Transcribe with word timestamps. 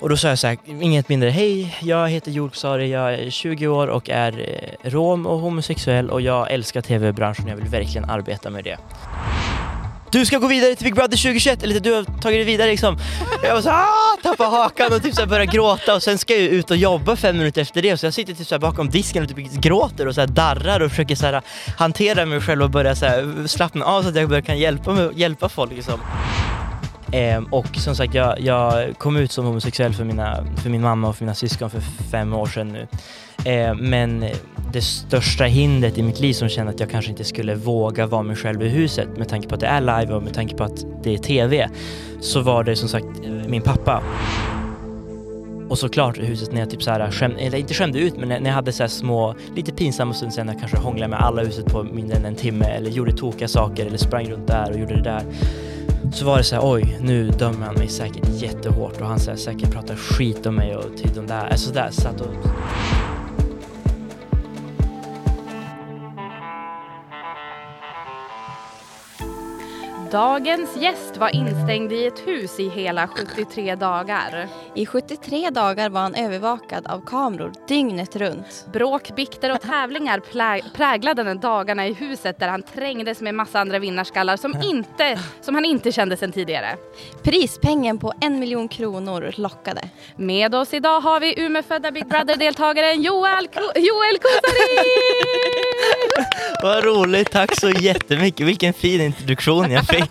Och 0.00 0.08
då 0.08 0.16
sa 0.16 0.28
jag 0.28 0.38
så 0.38 0.46
här, 0.46 0.58
inget 0.66 1.08
mindre, 1.08 1.30
hej, 1.30 1.76
jag 1.82 2.08
heter 2.08 2.30
Joel 2.30 2.90
jag 2.90 3.14
är 3.14 3.30
20 3.30 3.66
år 3.66 3.86
och 3.86 4.10
är 4.10 4.32
eh, 4.82 4.90
rom 4.90 5.26
och 5.26 5.38
homosexuell 5.38 6.10
och 6.10 6.20
jag 6.20 6.50
älskar 6.50 6.80
tv-branschen, 6.80 7.48
jag 7.48 7.56
vill 7.56 7.68
verkligen 7.68 8.10
arbeta 8.10 8.50
med 8.50 8.64
det. 8.64 8.78
Du 10.10 10.26
ska 10.26 10.38
gå 10.38 10.46
vidare 10.46 10.74
till 10.74 10.84
Big 10.84 10.94
Brother 10.94 11.16
2021, 11.16 11.62
eller 11.62 11.80
du 11.80 11.92
har 11.92 12.04
tagit 12.04 12.24
dig 12.38 12.44
vidare 12.44 12.70
liksom. 12.70 12.98
Jag 13.42 13.54
var 13.54 13.62
så 13.62 13.70
ah, 13.70 14.16
tappade 14.22 14.50
hakan 14.50 14.92
och 14.92 15.02
typ 15.02 15.14
så 15.14 15.20
här 15.20 15.28
började 15.28 15.52
gråta 15.52 15.94
och 15.94 16.02
sen 16.02 16.18
ska 16.18 16.32
jag 16.32 16.42
ju 16.42 16.48
ut 16.48 16.70
och 16.70 16.76
jobba 16.76 17.16
fem 17.16 17.38
minuter 17.38 17.62
efter 17.62 17.82
det 17.82 17.96
så 17.96 18.06
jag 18.06 18.14
sitter 18.14 18.34
typ 18.34 18.46
så 18.46 18.54
här 18.54 18.60
bakom 18.60 18.90
disken 18.90 19.22
och 19.22 19.28
typ 19.28 19.52
gråter 19.52 20.08
och 20.08 20.14
så 20.14 20.20
här 20.20 20.28
darrar 20.28 20.80
och 20.80 20.90
försöker 20.90 21.14
så 21.14 21.26
här 21.26 21.42
hantera 21.78 22.26
mig 22.26 22.40
själv 22.40 22.62
och 22.62 22.70
börja 22.70 22.94
så 22.96 23.06
här 23.06 23.46
slappna 23.46 23.84
av 23.84 24.02
så 24.02 24.08
att 24.08 24.16
jag 24.16 24.46
kan 24.46 24.58
hjälpa, 24.58 24.92
mig, 24.92 25.10
hjälpa 25.14 25.48
folk 25.48 25.72
liksom. 25.72 26.00
Ehm, 27.14 27.44
och 27.44 27.76
som 27.76 27.96
sagt, 27.96 28.14
jag, 28.14 28.40
jag, 28.40 28.98
kom 28.98 29.16
ut 29.16 29.32
som 29.32 29.46
homosexuell 29.46 29.94
för, 29.94 30.04
mina, 30.04 30.46
för 30.56 30.70
min 30.70 30.82
mamma 30.82 31.08
och 31.08 31.16
för 31.16 31.24
mina 31.24 31.34
syskon 31.34 31.70
för 31.70 31.80
fem 32.10 32.32
år 32.32 32.46
sedan 32.46 32.68
nu. 32.68 32.86
Ehm, 33.44 33.78
men 33.78 34.24
det 34.72 34.82
största 34.82 35.44
hindret 35.44 35.98
i 35.98 36.02
mitt 36.02 36.20
liv 36.20 36.32
som 36.32 36.48
kände 36.48 36.72
att 36.72 36.80
jag 36.80 36.90
kanske 36.90 37.10
inte 37.10 37.24
skulle 37.24 37.54
våga 37.54 38.06
vara 38.06 38.22
mig 38.22 38.36
själv 38.36 38.62
i 38.62 38.68
huset 38.68 39.08
med 39.16 39.28
tanke 39.28 39.48
på 39.48 39.54
att 39.54 39.60
det 39.60 39.66
är 39.66 39.80
live 39.80 40.14
och 40.14 40.22
med 40.22 40.34
tanke 40.34 40.56
på 40.56 40.64
att 40.64 40.84
det 41.02 41.14
är 41.14 41.18
TV, 41.18 41.68
så 42.20 42.40
var 42.40 42.64
det 42.64 42.76
som 42.76 42.88
sagt 42.88 43.06
eh, 43.24 43.30
min 43.30 43.62
pappa. 43.62 44.02
Och 45.68 45.78
såklart 45.78 46.18
huset 46.18 46.52
när 46.52 46.60
jag 46.60 46.70
typ 46.70 46.82
så 46.82 46.90
här 46.90 47.00
eh, 47.00 47.10
skäm, 47.10 47.32
eller 47.38 47.58
inte 47.58 47.74
skämde 47.74 47.98
ut 47.98 48.16
men 48.16 48.28
när 48.28 48.46
jag 48.46 48.54
hade 48.54 48.72
så 48.72 48.82
här 48.82 48.88
små, 48.88 49.34
lite 49.56 49.72
pinsamma 49.72 50.14
stunder 50.14 50.34
sen 50.34 50.46
när 50.46 50.52
jag 50.52 50.60
kanske 50.60 50.78
hånglade 50.78 51.10
med 51.10 51.20
alla 51.20 51.42
i 51.42 51.46
huset 51.46 51.66
på 51.66 51.82
mindre 51.82 52.16
än 52.16 52.24
en 52.24 52.36
timme 52.36 52.64
eller 52.64 52.90
gjorde 52.90 53.12
tokiga 53.12 53.48
saker 53.48 53.86
eller 53.86 53.98
sprang 53.98 54.30
runt 54.30 54.46
där 54.46 54.70
och 54.70 54.78
gjorde 54.78 54.94
det 54.94 55.02
där 55.02 55.22
så 56.12 56.24
var 56.24 56.38
det 56.38 56.44
så 56.44 56.54
här, 56.54 56.62
oj, 56.64 56.98
nu 57.00 57.30
dömer 57.30 57.66
han 57.66 57.74
mig 57.74 57.88
säkert 57.88 58.28
jättehårt. 58.28 59.00
Och 59.00 59.06
han 59.06 59.20
så 59.20 59.30
här, 59.30 59.38
säkert 59.38 59.72
pratar 59.72 59.94
skit 59.94 60.46
om 60.46 60.54
mig 60.54 60.76
och 60.76 60.96
till 60.96 61.10
de 61.14 61.26
där, 61.26 61.46
alltså 61.46 61.72
där 61.72 61.90
satt 61.90 62.20
och 62.20 62.34
Dagens 70.14 70.76
gäst 70.76 71.16
var 71.16 71.34
instängd 71.34 71.92
i 71.92 72.06
ett 72.06 72.26
hus 72.26 72.60
i 72.60 72.68
hela 72.68 73.08
73 73.08 73.74
dagar. 73.74 74.48
I 74.74 74.86
73 74.86 75.50
dagar 75.50 75.90
var 75.90 76.00
han 76.00 76.14
övervakad 76.14 76.86
av 76.86 77.00
kameror 77.06 77.52
dygnet 77.68 78.16
runt. 78.16 78.66
Bråk, 78.72 79.16
bikter 79.16 79.52
och 79.52 79.60
tävlingar 79.60 80.20
präglade 80.74 81.22
den 81.22 81.40
dagarna 81.40 81.86
i 81.86 81.92
huset 81.92 82.38
där 82.38 82.48
han 82.48 82.62
trängdes 82.62 83.20
med 83.20 83.34
massa 83.34 83.60
andra 83.60 83.78
vinnarskallar 83.78 84.36
som, 84.36 84.54
inte, 84.62 85.18
som 85.40 85.54
han 85.54 85.64
inte 85.64 85.92
kände 85.92 86.16
sedan 86.16 86.32
tidigare. 86.32 86.76
Prispengen 87.22 87.98
på 87.98 88.12
en 88.20 88.38
miljon 88.38 88.68
kronor 88.68 89.34
lockade. 89.36 89.82
Med 90.16 90.54
oss 90.54 90.74
idag 90.74 91.00
har 91.00 91.20
vi 91.20 91.40
Umeåfödda 91.42 91.90
Big 91.90 92.06
Brother-deltagaren 92.06 93.02
Joel, 93.02 93.48
Joel 93.74 94.18
Kosari! 94.18 94.88
Vad 96.62 96.84
roligt, 96.84 97.30
tack 97.30 97.60
så 97.60 97.70
jättemycket. 97.70 98.46
Vilken 98.46 98.72
fin 98.72 99.00
introduktion 99.00 99.70
jag 99.70 99.86
fick. 99.86 100.03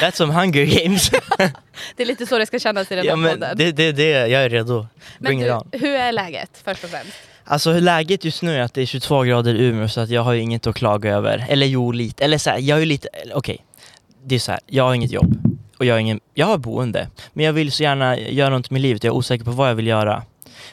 Lät 0.00 0.14
som 0.14 0.30
Hunger 0.30 0.64
Games. 0.64 1.10
det 1.96 2.02
är 2.02 2.06
lite 2.06 2.26
så 2.26 2.38
det 2.38 2.46
ska 2.46 2.58
kännas 2.58 2.92
i 2.92 2.94
den 2.94 3.08
här 3.08 3.28
ja, 3.28 3.30
podden. 3.30 3.56
Det, 3.56 3.72
det, 3.72 3.92
det, 3.92 4.10
jag 4.10 4.44
är 4.44 4.48
redo. 4.48 4.86
Bring 5.18 5.40
men 5.40 5.62
du, 5.70 5.78
hur 5.78 5.94
är 5.94 6.12
läget 6.12 6.50
först 6.64 6.84
och 6.84 6.90
främst? 6.90 7.12
Alltså 7.44 7.72
läget 7.72 8.24
just 8.24 8.42
nu 8.42 8.56
är 8.56 8.60
att 8.60 8.74
det 8.74 8.82
är 8.82 8.86
22 8.86 9.22
grader 9.22 9.54
i 9.54 9.64
Umeå 9.64 9.88
så 9.88 10.00
att 10.00 10.10
jag 10.10 10.22
har 10.22 10.34
inget 10.34 10.66
att 10.66 10.74
klaga 10.74 11.14
över. 11.14 11.46
Eller 11.48 11.66
jo, 11.66 11.92
lite. 11.92 12.24
Eller 12.24 12.38
så 12.38 12.50
här, 12.50 12.58
jag 12.58 12.82
är 12.82 12.86
lite, 12.86 13.08
okej. 13.24 13.34
Okay. 13.34 13.58
Det 14.24 14.34
är 14.34 14.38
så 14.38 14.52
här, 14.52 14.60
jag 14.66 14.84
har 14.84 14.94
inget 14.94 15.10
jobb. 15.10 15.58
Och 15.78 15.84
jag 15.84 15.94
har, 15.94 15.98
ingen, 15.98 16.20
jag 16.34 16.46
har 16.46 16.58
boende. 16.58 17.08
Men 17.32 17.44
jag 17.44 17.52
vill 17.52 17.72
så 17.72 17.82
gärna 17.82 18.18
göra 18.18 18.50
något 18.50 18.70
med 18.70 18.80
livet. 18.80 19.04
Jag 19.04 19.12
är 19.12 19.16
osäker 19.16 19.44
på 19.44 19.50
vad 19.50 19.70
jag 19.70 19.74
vill 19.74 19.86
göra. 19.86 20.22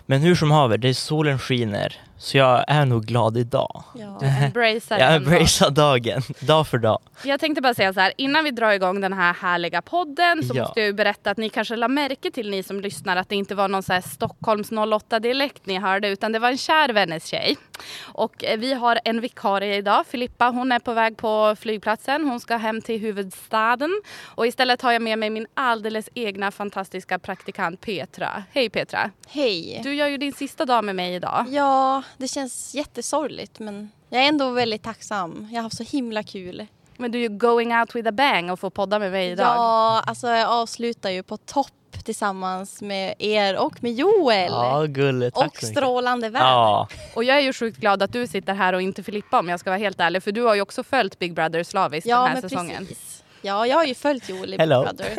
Men 0.06 0.22
hur 0.22 0.35
som 0.35 0.52
haver, 0.52 0.78
det 0.78 0.89
är 0.89 0.94
solen 0.94 1.39
skiner. 1.39 1.97
Så 2.22 2.38
jag 2.38 2.64
är 2.67 2.86
nog 2.86 3.05
glad 3.05 3.38
idag. 3.38 3.83
Ja, 3.95 4.19
embracear 4.22 5.00
jag 5.00 5.16
embracear 5.16 5.69
dagen, 5.69 6.22
dag 6.40 6.68
för 6.68 6.78
dag. 6.78 7.00
Jag 7.23 7.40
tänkte 7.40 7.62
bara 7.62 7.73
säga 7.73 7.94
så 7.94 8.00
här, 8.00 8.13
innan 8.18 8.44
vi 8.44 8.51
drar 8.51 8.72
igång 8.72 9.01
den 9.01 9.13
här 9.13 9.34
härliga 9.34 9.81
podden 9.81 10.44
så 10.44 10.57
ja. 10.57 10.62
måste 10.63 10.79
jag 10.79 10.88
ju 10.88 10.94
berätta 10.94 11.31
att 11.31 11.38
ni 11.38 11.50
kanske 11.50 11.75
la 11.75 11.88
märke 11.88 12.31
till 12.31 12.50
ni 12.50 12.63
som 12.63 12.81
lyssnar 12.81 13.16
att 13.16 13.29
det 13.29 13.35
inte 13.35 13.56
var 13.56 13.68
någon 13.68 13.84
så 13.84 13.94
här 13.94 14.01
Stockholms 14.01 14.72
08 14.72 15.19
dialekt 15.19 15.66
ni 15.66 15.78
hörde 15.78 16.09
utan 16.09 16.31
det 16.31 16.40
var 16.40 16.50
en 16.50 16.57
kär 16.57 16.90
vännes 16.90 17.25
tjej. 17.25 17.57
Och 18.01 18.44
eh, 18.44 18.59
vi 18.59 18.73
har 18.73 19.00
en 19.06 19.22
vikarie 19.22 19.75
idag, 19.75 20.07
Filippa. 20.07 20.46
Hon 20.50 20.72
är 20.72 20.79
på 20.79 20.94
väg 20.94 21.17
på 21.17 21.56
flygplatsen. 21.59 22.25
Hon 22.25 22.40
ska 22.40 22.57
hem 22.57 22.81
till 22.81 23.00
huvudstaden 23.00 24.01
och 24.25 24.47
istället 24.47 24.81
har 24.81 24.91
jag 24.91 25.01
med 25.01 25.19
mig 25.19 25.29
min 25.29 25.47
alldeles 25.53 26.09
egna 26.13 26.51
fantastiska 26.51 27.19
praktikant 27.19 27.81
Petra. 27.81 28.44
Hej 28.51 28.69
Petra! 28.69 29.12
Hej! 29.28 29.81
Du 29.84 29.96
gör 29.96 30.07
ju 30.07 30.17
din 30.17 30.34
sista 30.34 30.66
dag 30.66 30.84
med 30.84 30.96
mig 30.96 31.16
idag. 31.16 31.46
Ja, 31.50 32.03
det 32.17 32.27
känns 32.27 32.75
jättesorgligt 32.75 33.59
men 33.59 33.91
jag 34.09 34.23
är 34.23 34.27
ändå 34.27 34.49
väldigt 34.49 34.83
tacksam. 34.83 35.47
Jag 35.51 35.57
har 35.57 35.63
haft 35.63 35.77
så 35.77 35.83
himla 35.83 36.23
kul. 36.23 36.67
Men 36.97 37.11
du 37.11 37.17
är 37.17 37.22
ju 37.22 37.38
going 37.38 37.75
out 37.75 37.95
with 37.95 38.09
a 38.09 38.11
bang 38.11 38.51
och 38.51 38.59
får 38.59 38.69
podda 38.69 38.99
med 38.99 39.11
mig 39.11 39.31
idag. 39.31 39.55
Ja, 39.55 40.03
alltså 40.05 40.27
jag 40.27 40.49
avslutar 40.49 41.09
ju 41.09 41.23
på 41.23 41.38
topp 41.38 41.67
tillsammans 42.03 42.81
med 42.81 43.16
er 43.19 43.57
och 43.57 43.83
med 43.83 43.94
Joel. 43.94 44.51
Ja, 44.51 44.85
gulligt. 44.85 45.38
Och 45.38 45.57
strålande 45.57 46.29
väder. 46.29 46.45
Ja. 46.45 46.88
Och 47.16 47.23
jag 47.23 47.38
är 47.38 47.41
ju 47.41 47.53
sjukt 47.53 47.77
glad 47.77 48.03
att 48.03 48.13
du 48.13 48.28
sitter 48.28 48.53
här 48.53 48.73
och 48.73 48.81
inte 48.81 49.03
Filippa 49.03 49.39
om 49.39 49.49
jag 49.49 49.59
ska 49.59 49.69
vara 49.69 49.79
helt 49.79 49.99
ärlig. 49.99 50.23
För 50.23 50.31
du 50.31 50.41
har 50.41 50.55
ju 50.55 50.61
också 50.61 50.83
följt 50.83 51.19
Big 51.19 51.33
Brother 51.33 51.63
slaviskt 51.63 52.07
ja, 52.07 52.23
den 52.23 52.28
här 52.28 52.41
säsongen. 52.41 52.85
Precis. 52.85 53.10
Ja, 53.41 53.68
jag 53.68 53.78
har 53.78 53.85
ju 53.85 53.96
följt 53.96 54.29
Joel 54.29 54.53
i 54.53 54.57
Big 54.57 54.68
Brother. 54.68 55.18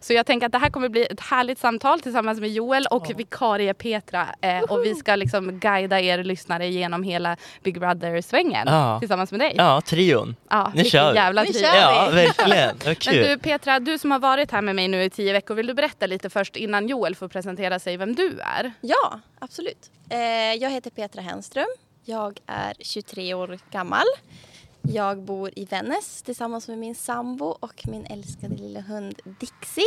så 0.00 0.12
jag 0.12 0.26
tänker 0.26 0.46
att 0.46 0.52
det 0.52 0.58
här 0.58 0.70
kommer 0.70 0.88
bli 0.88 1.06
ett 1.06 1.20
härligt 1.20 1.58
samtal 1.58 2.00
tillsammans 2.00 2.40
med 2.40 2.50
Joel 2.50 2.86
och 2.86 3.10
oh. 3.10 3.16
vikarie 3.16 3.74
Petra. 3.74 4.28
Eh, 4.40 4.60
och 4.60 4.84
vi 4.84 4.94
ska 4.94 5.16
liksom 5.16 5.58
guida 5.58 6.00
er 6.00 6.24
lyssnare 6.24 6.68
genom 6.68 7.02
hela 7.02 7.36
Big 7.62 7.80
Brother-svängen 7.80 8.66
ja. 8.66 8.98
tillsammans 8.98 9.30
med 9.30 9.40
dig. 9.40 9.54
Ja, 9.56 9.80
trion. 9.80 10.36
Ja, 10.50 10.72
nu 10.74 10.84
kör 10.84 11.12
vi. 11.12 11.18
jävla 11.18 11.44
trio. 11.44 11.62
Ja, 11.62 12.10
verkligen. 12.12 12.76
Men 13.06 13.28
du 13.28 13.38
Petra, 13.38 13.80
du 13.80 13.98
som 13.98 14.10
har 14.10 14.18
varit 14.18 14.50
här 14.50 14.62
med 14.62 14.76
mig 14.76 14.88
nu 14.88 15.02
i 15.02 15.10
tio 15.10 15.32
veckor, 15.32 15.54
vill 15.54 15.66
du 15.66 15.74
berätta 15.74 16.06
lite 16.06 16.30
först 16.30 16.56
innan 16.56 16.88
Joel 16.88 17.14
får 17.14 17.28
presentera 17.28 17.78
sig 17.78 17.96
vem 17.96 18.14
du 18.14 18.40
är? 18.40 18.72
Ja, 18.80 19.20
absolut. 19.38 19.90
Eh, 20.10 20.18
jag 20.62 20.70
heter 20.70 20.90
Petra 20.90 21.22
Henström. 21.22 21.66
Jag 22.04 22.40
är 22.46 22.74
23 22.80 23.34
år 23.34 23.58
gammal. 23.70 24.06
Jag 24.82 25.22
bor 25.22 25.50
i 25.56 25.64
Vännäs 25.64 26.22
tillsammans 26.22 26.68
med 26.68 26.78
min 26.78 26.94
sambo 26.94 27.46
och 27.46 27.82
min 27.88 28.06
älskade 28.06 28.56
lilla 28.56 28.80
hund 28.80 29.20
Dixie. 29.40 29.84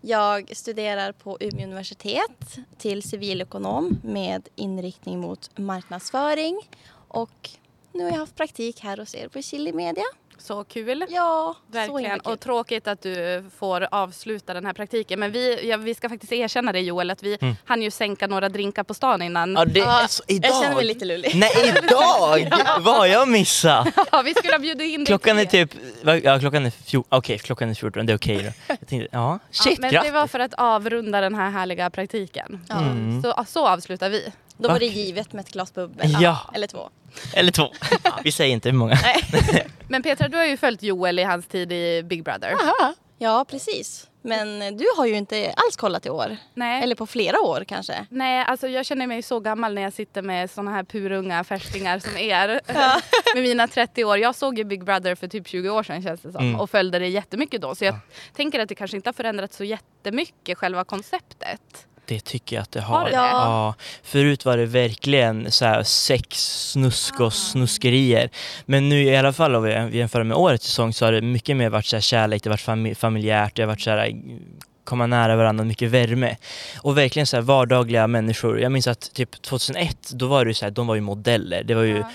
Jag 0.00 0.56
studerar 0.56 1.12
på 1.12 1.36
Umeå 1.40 1.66
universitet 1.66 2.58
till 2.78 3.02
civilekonom 3.02 4.00
med 4.04 4.48
inriktning 4.54 5.20
mot 5.20 5.58
marknadsföring 5.58 6.60
och 7.08 7.50
nu 7.92 8.04
har 8.04 8.10
jag 8.10 8.18
haft 8.18 8.36
praktik 8.36 8.80
här 8.80 8.96
hos 8.96 9.14
er 9.14 9.28
på 9.28 9.42
Chili 9.42 9.72
Media. 9.72 10.04
Så 10.42 10.64
kul! 10.64 11.04
Ja, 11.08 11.56
Verkligen. 11.66 12.20
Och 12.20 12.40
tråkigt 12.40 12.88
att 12.88 13.02
du 13.02 13.44
får 13.58 13.88
avsluta 13.90 14.54
den 14.54 14.66
här 14.66 14.72
praktiken. 14.72 15.20
Men 15.20 15.32
vi, 15.32 15.68
ja, 15.68 15.76
vi 15.76 15.94
ska 15.94 16.08
faktiskt 16.08 16.32
erkänna 16.32 16.72
det 16.72 16.80
Joel, 16.80 17.10
att 17.10 17.22
vi 17.22 17.38
mm. 17.40 17.56
hann 17.64 17.82
ju 17.82 17.90
sänka 17.90 18.26
några 18.26 18.48
drinkar 18.48 18.82
på 18.82 18.94
stan 18.94 19.22
innan. 19.22 19.52
Ja, 19.52 19.64
det 19.64 19.80
är 19.80 20.06
så, 20.06 20.22
idag? 20.26 20.50
Jag 20.50 20.62
känner 20.62 20.76
mig 20.76 20.84
lite 20.84 21.04
lullig. 21.04 21.32
Nej, 21.34 21.50
idag? 21.68 22.40
ja. 22.50 22.78
Vad 22.80 22.96
har 22.96 23.06
jag 23.06 23.28
missat? 23.28 23.88
ja, 24.12 24.22
vi 24.22 24.34
skulle 24.34 24.54
ha 24.54 24.58
bjudit 24.58 24.94
in 24.94 25.00
dig 25.00 25.06
Klockan 25.06 25.38
är 25.38 25.44
typ, 25.44 25.74
ja 26.24 26.38
klockan 26.38 26.66
är 26.66 26.70
14, 26.70 27.06
okej 27.08 27.18
okay, 27.18 27.38
klockan 27.38 27.70
är 27.70 27.74
14, 27.74 28.06
det 28.06 28.12
är 28.12 28.16
okej 28.16 28.36
okay 28.36 28.48
då. 28.48 28.74
Jag 28.80 28.88
tänkte, 28.88 29.08
ja, 29.12 29.38
shit, 29.50 29.66
ja, 29.66 29.76
Men 29.80 29.90
grattis. 29.90 30.10
det 30.10 30.14
var 30.14 30.26
för 30.26 30.38
att 30.38 30.54
avrunda 30.54 31.20
den 31.20 31.34
här 31.34 31.50
härliga 31.50 31.90
praktiken. 31.90 32.60
Mm. 32.70 33.22
Så, 33.22 33.44
så 33.46 33.68
avslutar 33.68 34.10
vi. 34.10 34.32
Då 34.56 34.68
var 34.68 34.78
det 34.78 34.86
givet 34.86 35.32
med 35.32 35.44
ett 35.44 35.52
glas 35.52 35.74
bubbel. 35.74 36.16
Ja. 36.20 36.38
Eller 36.54 36.66
två. 36.66 36.90
Eller 37.34 37.52
två. 37.52 37.68
Vi 38.24 38.32
säger 38.32 38.52
inte 38.52 38.68
hur 38.68 38.76
många. 38.76 38.98
Men 39.88 40.02
Petra, 40.02 40.28
du 40.28 40.36
har 40.36 40.44
ju 40.44 40.56
följt 40.56 40.82
Joel 40.82 41.18
i 41.18 41.22
hans 41.22 41.46
tid 41.46 41.72
i 41.72 42.02
Big 42.02 42.24
Brother. 42.24 42.52
Aha. 42.52 42.94
Ja, 43.18 43.44
precis. 43.48 44.08
Men 44.22 44.76
du 44.76 44.84
har 44.96 45.06
ju 45.06 45.14
inte 45.14 45.54
alls 45.56 45.76
kollat 45.76 46.06
i 46.06 46.10
år. 46.10 46.36
Nej. 46.54 46.82
Eller 46.82 46.94
på 46.94 47.06
flera 47.06 47.40
år 47.40 47.64
kanske. 47.68 48.06
Nej, 48.08 48.44
alltså 48.44 48.68
jag 48.68 48.86
känner 48.86 49.06
mig 49.06 49.22
så 49.22 49.40
gammal 49.40 49.74
när 49.74 49.82
jag 49.82 49.92
sitter 49.92 50.22
med 50.22 50.50
såna 50.50 50.70
här 50.70 50.84
purunga 50.84 51.44
färstingar 51.44 51.98
som 51.98 52.16
er. 52.16 52.60
med 53.34 53.42
mina 53.42 53.68
30 53.68 54.04
år. 54.04 54.18
Jag 54.18 54.34
såg 54.34 54.58
ju 54.58 54.64
Big 54.64 54.84
Brother 54.84 55.14
för 55.14 55.28
typ 55.28 55.48
20 55.48 55.70
år 55.70 55.82
sedan 55.82 56.02
känns 56.02 56.20
det 56.20 56.32
som. 56.32 56.44
Mm. 56.44 56.60
Och 56.60 56.70
följde 56.70 56.98
det 56.98 57.08
jättemycket 57.08 57.60
då. 57.60 57.74
Så 57.74 57.84
jag 57.84 57.94
ja. 57.94 57.98
tänker 58.36 58.60
att 58.60 58.68
det 58.68 58.74
kanske 58.74 58.96
inte 58.96 59.08
har 59.08 59.14
förändrats 59.14 59.56
så 59.56 59.64
jättemycket 59.64 60.58
själva 60.58 60.84
konceptet. 60.84 61.86
Det 62.04 62.20
tycker 62.20 62.56
jag 62.56 62.62
att 62.62 62.72
det 62.72 62.80
har. 62.80 62.98
har 62.98 63.04
det? 63.04 63.12
Ja. 63.12 63.74
Förut 64.02 64.44
var 64.44 64.56
det 64.56 64.66
verkligen 64.66 65.50
så 65.50 65.82
sex, 65.84 66.36
snusk 66.70 67.20
och 67.20 67.26
ah. 67.26 67.30
snuskerier. 67.30 68.30
Men 68.64 68.88
nu 68.88 69.02
i 69.02 69.16
alla 69.16 69.32
fall 69.32 69.54
om 69.54 69.62
vi 69.62 69.98
jämför 69.98 70.22
med 70.22 70.36
årets 70.36 70.66
säsong 70.66 70.92
så 70.92 71.04
har 71.04 71.12
det 71.12 71.20
mycket 71.20 71.56
mer 71.56 71.70
varit 71.70 71.86
så 71.86 72.00
kärlek, 72.00 72.42
det 72.42 72.50
har 72.50 72.68
varit 72.68 72.98
familjärt, 72.98 73.56
det 73.56 73.62
har 73.62 73.66
varit 73.66 73.80
så 73.80 73.90
här 73.90 74.12
komma 74.84 75.06
nära 75.06 75.36
varandra, 75.36 75.64
mycket 75.64 75.90
värme. 75.90 76.36
Och 76.78 76.98
verkligen 76.98 77.26
så 77.26 77.36
här 77.36 77.42
vardagliga 77.42 78.06
människor. 78.06 78.60
Jag 78.60 78.72
minns 78.72 78.86
att 78.86 79.14
typ 79.14 79.42
2001, 79.42 80.10
då 80.12 80.26
var 80.26 80.44
det 80.44 80.54
så 80.54 80.64
här, 80.64 80.70
de 80.70 80.86
var 80.86 80.94
ju 80.94 81.00
modeller. 81.00 81.62
Det 81.64 81.74
var 81.74 81.82
ju 81.82 81.96
ja 81.96 82.10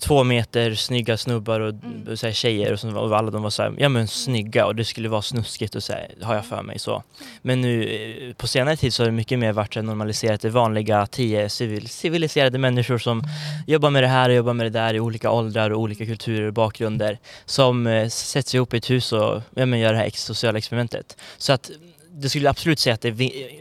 två 0.00 0.24
meter 0.24 0.74
snygga 0.74 1.16
snubbar 1.16 1.60
och, 1.60 1.74
Mm. 1.74 2.08
och 2.12 2.18
så 2.18 2.26
här, 2.26 2.32
tjejer 2.34 2.72
och, 2.72 2.80
så, 2.80 2.96
och 2.98 3.18
alla 3.18 3.30
de 3.30 3.42
var 3.42 3.50
så 3.50 3.62
här, 3.62 3.74
ja 3.78 3.88
men 3.88 4.08
snygga 4.08 4.66
och 4.66 4.74
det 4.76 4.84
skulle 4.84 5.08
vara 5.08 5.22
snuskigt 5.22 5.74
och 5.74 5.82
så 5.82 5.92
här, 5.92 6.08
har 6.22 6.34
jag 6.34 6.46
för 6.46 6.62
mig 6.62 6.78
så. 6.78 7.02
Men 7.42 7.60
nu 7.60 7.84
eh, 8.28 8.34
på 8.34 8.46
senare 8.46 8.76
tid 8.76 8.94
så 8.94 9.02
har 9.02 9.06
det 9.06 9.12
mycket 9.12 9.38
mer 9.38 9.52
varit 9.52 9.76
normaliserat 9.76 10.40
det 10.40 10.50
vanliga 10.50 11.06
tio 11.06 11.48
civil, 11.48 11.88
civiliserade 11.88 12.58
människor 12.58 12.98
som 12.98 13.22
jobbar 13.66 13.90
med 13.90 14.02
det 14.02 14.08
här 14.08 14.28
och 14.28 14.34
jobbar 14.34 14.52
med 14.54 14.66
det 14.66 14.70
där 14.78 14.94
i 14.94 15.00
olika 15.00 15.30
åldrar 15.30 15.70
och 15.70 15.80
olika 15.80 16.06
kulturer 16.06 16.46
och 16.46 16.52
bakgrunder 16.54 17.18
som 17.44 17.86
eh, 17.86 18.08
sätts 18.08 18.54
ihop 18.54 18.74
i 18.74 18.76
ett 18.76 18.90
hus 18.90 19.12
och 19.12 19.42
ja, 19.54 19.66
men 19.66 19.78
gör 19.78 19.92
det 19.92 19.98
här 19.98 20.06
ex- 20.06 20.24
sociala 20.24 20.58
experimentet. 20.58 21.16
Så 21.38 21.52
att 21.52 21.70
det 22.10 22.28
skulle 22.28 22.50
absolut 22.50 22.78
säga 22.78 22.94
att 22.94 23.00
det 23.00 23.10
vi, 23.10 23.60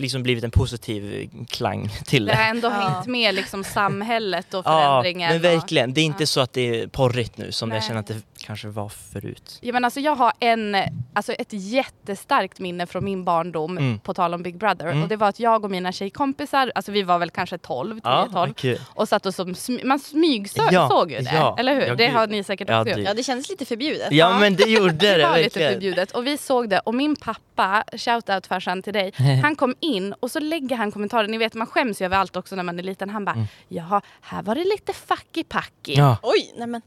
liksom 0.00 0.22
blivit 0.22 0.44
en 0.44 0.50
positiv 0.50 1.30
klang 1.48 1.88
till 2.06 2.24
Det 2.24 2.32
det. 2.32 2.36
har 2.38 2.50
ändå 2.50 2.68
Ja. 2.68 2.72
hängt 2.72 3.06
med 3.06 3.34
liksom 3.34 3.64
samhället 3.64 4.54
och 4.54 4.62
Ja, 4.66 4.70
förändringen. 4.70 5.28
men 5.28 5.36
och- 5.36 5.44
verkligen. 5.60 5.94
Det 5.94 6.00
är 6.00 6.04
inte 6.04 6.22
Ja. 6.22 6.26
så 6.26 6.40
att 6.40 6.52
det 6.52 6.80
är 6.80 6.86
porrigt 6.86 7.38
nu 7.38 7.52
som 7.52 7.70
jag 7.70 7.78
Nej. 7.78 7.88
känner 7.88 8.00
att 8.00 8.06
det 8.06 8.16
kanske 8.48 8.68
var 8.68 8.88
förut. 8.88 9.58
Ja, 9.62 9.72
men 9.72 9.84
alltså 9.84 10.00
jag 10.00 10.14
har 10.16 10.32
en, 10.40 10.76
alltså 11.14 11.32
ett 11.32 11.52
jättestarkt 11.52 12.60
minne 12.60 12.86
från 12.86 13.04
min 13.04 13.24
barndom, 13.24 13.78
Mm. 13.78 13.98
på 13.98 14.14
tal 14.14 14.34
om 14.34 14.42
Big 14.42 14.56
Brother. 14.58 14.86
Mm. 14.86 15.02
Och 15.02 15.08
det 15.08 15.16
var 15.16 15.28
att 15.28 15.40
jag 15.40 15.64
och 15.64 15.70
mina 15.70 15.92
tjejkompisar, 15.92 16.72
alltså 16.74 16.92
vi 16.92 17.02
var 17.02 17.18
väl 17.18 17.30
kanske 17.30 17.58
12, 17.58 18.00
10-12, 18.00 18.54
kul. 18.54 18.78
och 18.94 19.08
satt 19.08 19.26
och 19.26 19.34
som, 19.34 19.54
man 19.84 19.98
smygsåg 19.98 20.68
Ja, 20.72 20.88
såg 20.88 21.10
ju 21.10 21.18
det, 21.18 21.30
ja. 21.34 21.56
eller 21.58 21.74
hur? 21.74 21.82
Ja, 21.86 21.94
det 21.94 22.06
har 22.08 22.26
ni 22.26 22.44
säkert 22.44 22.68
Ja, 22.68 22.80
också 22.80 22.90
gjort. 22.98 23.08
Ja, 23.08 23.14
det 23.14 23.22
kändes 23.22 23.48
lite 23.50 23.64
förbjudet. 23.64 24.12
Ja 24.12 24.38
men 24.38 24.56
det 24.56 24.64
gjorde 24.70 24.92
det, 24.92 25.16
Det 25.16 25.22
var 25.28 25.36
lite 25.36 25.42
verkligen. 25.48 25.72
förbjudet 25.72 26.10
och 26.10 26.26
vi 26.26 26.36
såg 26.38 26.68
det 26.70 26.78
och 26.78 26.94
min 26.94 27.16
pappa, 27.16 27.84
shoutout 27.96 28.46
farsan 28.46 28.82
till 28.82 28.92
dig, 28.92 29.12
han 29.42 29.56
kom 29.56 29.74
in 29.80 30.12
och 30.20 30.30
så 30.30 30.40
lägger 30.40 30.76
han 30.76 30.92
kommentarer, 30.92 31.28
ni 31.28 31.38
vet 31.38 31.54
man 31.54 31.66
skäms 31.66 32.00
ju 32.02 32.04
över 32.04 32.16
allt 32.16 32.36
också 32.36 32.56
när 32.56 32.62
man 32.62 32.78
är 32.78 32.82
liten, 32.82 33.10
han 33.10 33.24
bara 33.24 33.32
Mm. 33.34 33.46
jaha, 33.68 34.00
här 34.20 34.42
var 34.42 34.54
det 34.54 34.64
lite 34.64 34.92
fucky 34.92 35.44
packy. 35.44 35.94
Ja. 35.94 36.16
Oj, 36.22 36.52
nej 36.56 36.66
men. 36.66 36.82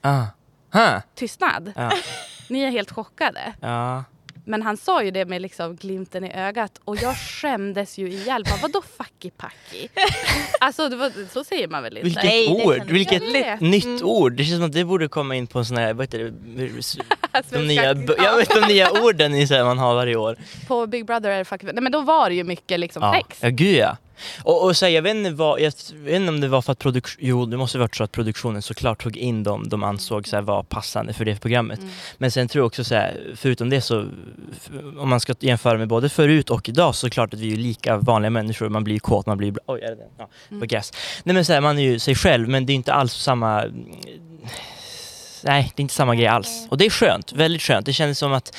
Ah. 0.00 0.22
Ha. 0.72 1.02
Tystnad. 1.14 1.72
Ja. 1.76 1.92
Ni 2.48 2.60
är 2.62 2.70
helt 2.70 2.90
chockade. 2.90 3.52
Ja. 3.60 4.04
Men 4.48 4.62
han 4.62 4.76
sa 4.76 5.02
ju 5.02 5.10
det 5.10 5.24
med 5.24 5.42
liksom 5.42 5.76
glimten 5.76 6.24
i 6.24 6.32
ögat 6.32 6.80
och 6.84 6.96
jag 7.02 7.16
skämdes 7.16 7.98
ju 7.98 8.08
ihjäl. 8.12 8.44
Bara, 8.44 8.56
Vadå 8.62 8.82
fucky 8.98 9.30
packy? 9.30 9.88
alltså 10.60 10.88
det 10.88 10.96
var, 10.96 11.12
så 11.32 11.44
säger 11.44 11.68
man 11.68 11.82
väl 11.82 11.96
inte? 11.96 12.04
Vilket 12.04 12.24
Nej, 12.24 12.48
ord, 12.66 12.86
vilket 12.90 13.22
nytt 13.60 13.84
Mm. 13.84 14.00
ord. 14.04 14.32
Det 14.32 14.44
känns 14.44 14.56
som 14.58 14.66
att 14.66 14.72
det 14.72 14.84
borde 14.84 15.08
komma 15.08 15.34
in 15.36 15.46
på 15.46 15.58
en 15.58 15.64
sån 15.64 15.76
här, 15.76 15.94
vad 15.94 16.04
heter 16.06 16.18
det, 16.18 16.30
de 17.42 17.56
Svenska- 17.56 17.94
nya, 17.94 18.16
jag 18.24 18.36
vet 18.36 18.48
de 18.54 18.60
nya 18.60 18.90
orden 18.90 19.34
i 19.34 19.46
så 19.46 19.54
här 19.54 19.64
man 19.64 19.78
har 19.78 19.94
varje 19.94 20.16
år. 20.16 20.36
På 20.68 20.86
Big 20.86 21.06
Brother 21.06 21.30
är 21.30 21.38
det 21.38 21.44
fucky 21.44 21.66
Nej 21.66 21.82
men 21.82 21.92
då 21.92 22.00
var 22.00 22.28
det 22.28 22.34
ju 22.34 22.44
mycket 22.44 22.80
liksom 22.80 23.02
Ja, 23.02 23.12
sex. 23.14 23.38
ja 23.42 23.48
gud 23.48 23.76
ja. 23.76 23.96
Och, 24.42 24.64
och 24.64 24.76
så 24.76 24.84
här, 24.86 24.92
jag, 24.92 25.02
vet 25.02 25.14
inte 25.14 25.30
vad, 25.30 25.60
jag 25.60 25.72
vet 25.92 25.92
inte 26.16 26.28
om 26.28 26.40
det 26.40 26.48
var 26.48 26.62
för 26.62 26.72
att 26.72 26.78
produktion, 26.78 27.16
jo 27.20 27.46
det 27.46 27.56
måste 27.56 27.78
varit 27.78 27.96
så 27.96 28.04
att 28.04 28.12
produktionen 28.12 28.62
såklart 28.62 29.02
tog 29.02 29.16
in 29.16 29.42
dem 29.42 29.68
de 29.68 29.82
ansåg 29.84 30.28
så 30.28 30.36
här, 30.36 30.42
var 30.42 30.62
passande 30.62 31.12
för 31.12 31.24
det 31.24 31.40
programmet. 31.40 31.78
Mm. 31.78 31.90
Men 32.18 32.30
sen 32.30 32.48
tror 32.48 32.60
jag 32.60 32.66
också 32.66 32.84
så 32.84 32.94
här, 32.94 33.32
förutom 33.36 33.70
det 33.70 33.80
så, 33.80 34.06
om 34.98 35.08
man 35.08 35.20
ska 35.20 35.34
jämföra 35.40 35.78
med 35.78 35.88
både 35.88 36.08
förut 36.08 36.50
och 36.50 36.68
idag 36.68 36.94
så 36.94 37.06
är 37.06 37.10
det 37.10 37.14
klart 37.14 37.34
att 37.34 37.40
vi 37.40 37.46
är 37.46 37.50
ju 37.50 37.56
lika 37.56 37.96
vanliga 37.96 38.30
människor, 38.30 38.68
man 38.68 38.84
blir 38.84 38.94
ju 38.94 39.00
kåt, 39.00 39.26
man 39.26 39.38
blir, 39.38 39.50
bl- 39.52 39.58
oj 39.66 39.80
är 39.80 39.88
det 39.90 39.96
den? 39.96 40.08
Ja, 40.18 40.28
Mm. 40.50 40.68
gas. 40.68 40.92
Nej 41.24 41.34
men 41.34 41.44
så 41.44 41.52
här, 41.52 41.60
man 41.60 41.78
är 41.78 41.82
ju 41.82 41.98
sig 41.98 42.14
själv 42.14 42.48
men 42.48 42.66
det 42.66 42.72
är 42.72 42.74
inte 42.74 42.92
alls 42.92 43.12
samma, 43.14 43.64
nej 45.44 45.72
det 45.76 45.80
är 45.80 45.82
inte 45.82 45.94
samma 45.94 46.14
grej 46.16 46.26
alls. 46.26 46.66
Och 46.70 46.78
det 46.78 46.86
är 46.86 46.90
skönt, 46.90 47.32
väldigt 47.32 47.62
skönt. 47.62 47.86
Det 47.86 47.92
kändes 47.92 48.18
som 48.18 48.32
att 48.32 48.56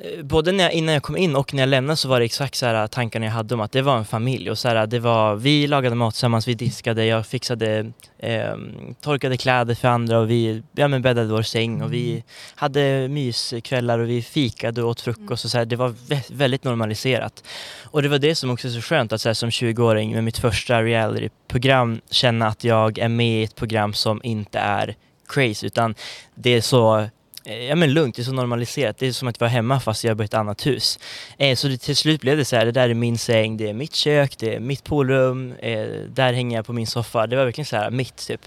eh, 0.00 0.22
Både 0.22 0.52
när 0.52 0.64
jag, 0.64 0.72
innan 0.72 0.94
jag 0.94 1.02
kom 1.02 1.16
in 1.16 1.36
och 1.36 1.54
när 1.54 1.62
jag 1.62 1.68
lämnade 1.68 1.96
så 1.96 2.08
var 2.08 2.18
det 2.18 2.24
exakt 2.24 2.54
så 2.54 2.66
här 2.66 2.86
tankarna 2.86 3.26
jag 3.26 3.32
hade 3.32 3.54
om 3.54 3.60
att 3.60 3.72
det 3.72 3.82
var 3.82 3.96
en 3.98 4.04
familj 4.04 4.50
och 4.50 4.58
så 4.58 4.68
här, 4.68 4.86
det 4.86 4.98
var, 4.98 5.36
vi 5.36 5.66
lagade 5.66 5.96
mat 5.96 6.14
tillsammans, 6.14 6.48
vi 6.48 6.54
diskade, 6.54 7.04
jag 7.04 7.26
fixade 7.26 7.92
eh, 8.18 8.54
torkade 9.00 9.36
kläder 9.36 9.74
för 9.74 9.88
andra 9.88 10.18
och 10.18 10.30
vi 10.30 10.62
ja, 10.74 10.88
men 10.88 11.02
bäddade 11.02 11.28
vår 11.28 11.42
säng 11.42 11.82
och 11.82 11.92
vi 11.92 12.24
hade 12.54 13.08
myskvällar 13.08 13.98
och 13.98 14.08
vi 14.08 14.22
fikade 14.22 14.82
och 14.82 14.88
åt 14.90 15.00
frukost 15.00 15.44
och 15.44 15.50
så 15.50 15.58
här, 15.58 15.64
det 15.64 15.76
var 15.76 15.88
vä- 15.88 16.32
väldigt 16.34 16.64
normaliserat. 16.64 17.44
Och 17.84 18.02
det 18.02 18.08
var 18.08 18.18
det 18.18 18.34
som 18.34 18.50
också 18.50 18.68
är 18.68 18.72
så 18.72 18.80
skönt 18.80 19.12
att 19.12 19.20
så 19.20 19.28
här, 19.28 19.34
som 19.34 19.50
20-åring 19.50 20.12
med 20.14 20.24
mitt 20.24 20.38
första 20.38 20.82
reality-program 20.82 22.00
känna 22.10 22.46
att 22.48 22.64
jag 22.64 22.98
är 22.98 23.08
med 23.08 23.40
i 23.40 23.44
ett 23.44 23.54
program 23.54 23.94
som 23.94 24.20
inte 24.24 24.58
är 24.58 24.96
crazy 25.26 25.66
utan 25.66 25.94
det 26.34 26.50
är 26.50 26.60
så 26.60 26.98
eh, 27.44 27.64
Ja 27.68 27.74
men 27.74 27.92
lugnt, 27.92 28.16
det 28.16 28.22
är 28.22 28.24
så 28.24 28.32
normaliserat. 28.32 28.98
Det 28.98 29.06
är 29.06 29.12
som 29.12 29.28
att 29.28 29.40
vara 29.40 29.50
hemma 29.50 29.80
fast 29.80 30.04
jag 30.04 30.16
bor 30.16 30.24
i 30.24 30.26
ett 30.26 30.34
annat 30.34 30.66
hus. 30.66 30.98
Eh, 31.38 31.56
så 31.56 31.68
det, 31.68 31.78
till 31.78 31.96
slut 31.96 32.20
blev 32.20 32.36
det 32.36 32.44
så 32.44 32.56
här, 32.56 32.64
det 32.64 32.72
där 32.72 32.88
är 32.88 32.94
min 32.94 33.18
säng, 33.18 33.56
det 33.56 33.68
är 33.68 33.72
mitt 33.72 33.94
kök, 33.94 34.38
det 34.38 34.54
är 34.54 34.60
mitt 34.60 34.84
poolrum, 34.84 35.52
eh, 35.52 35.86
där 36.08 36.32
hänger 36.32 36.56
jag 36.56 36.66
på 36.66 36.72
min 36.72 36.86
soffa. 36.86 37.26
Det 37.26 37.36
var 37.36 37.44
verkligen 37.44 37.66
så 37.66 37.76
här 37.76 37.90
mitt 37.90 38.16
typ. 38.16 38.40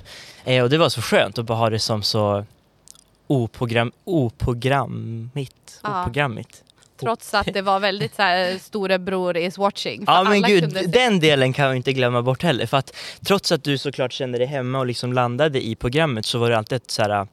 Eh, 0.43 0.63
och 0.63 0.69
det 0.69 0.77
var 0.77 0.89
så 0.89 1.01
skönt 1.01 1.37
att 1.37 1.45
bara 1.45 1.57
ha 1.57 1.69
det 1.69 1.79
som 1.79 2.03
så 2.03 2.45
oprogram, 3.27 3.91
oprogrammigt. 4.03 5.79
Ja. 5.83 6.01
Oprogrammigt. 6.01 6.63
Trots 6.99 7.33
att 7.33 7.53
det 7.53 7.61
var 7.61 7.79
väldigt 7.79 8.15
så 8.15 8.21
här, 8.21 8.57
storebror 8.57 9.37
is 9.37 9.57
watching. 9.57 10.03
Ja 10.07 10.23
men 10.23 10.41
gud, 10.41 10.73
se- 10.73 10.85
den 10.87 11.19
delen 11.19 11.53
kan 11.53 11.71
vi 11.71 11.77
inte 11.77 11.93
glömma 11.93 12.21
bort 12.21 12.43
heller. 12.43 12.65
För 12.65 12.77
att 12.77 12.95
trots 13.25 13.51
att 13.51 13.63
du 13.63 13.77
såklart 13.77 14.11
kände 14.13 14.37
dig 14.37 14.47
hemma 14.47 14.79
och 14.79 14.85
liksom 14.85 15.13
landade 15.13 15.65
i 15.65 15.75
programmet 15.75 16.25
så 16.25 16.37
var 16.39 16.49
det 16.49 16.57
alltid 16.57 16.75
ett 16.75 16.91
så 16.91 17.01
här 17.01 17.27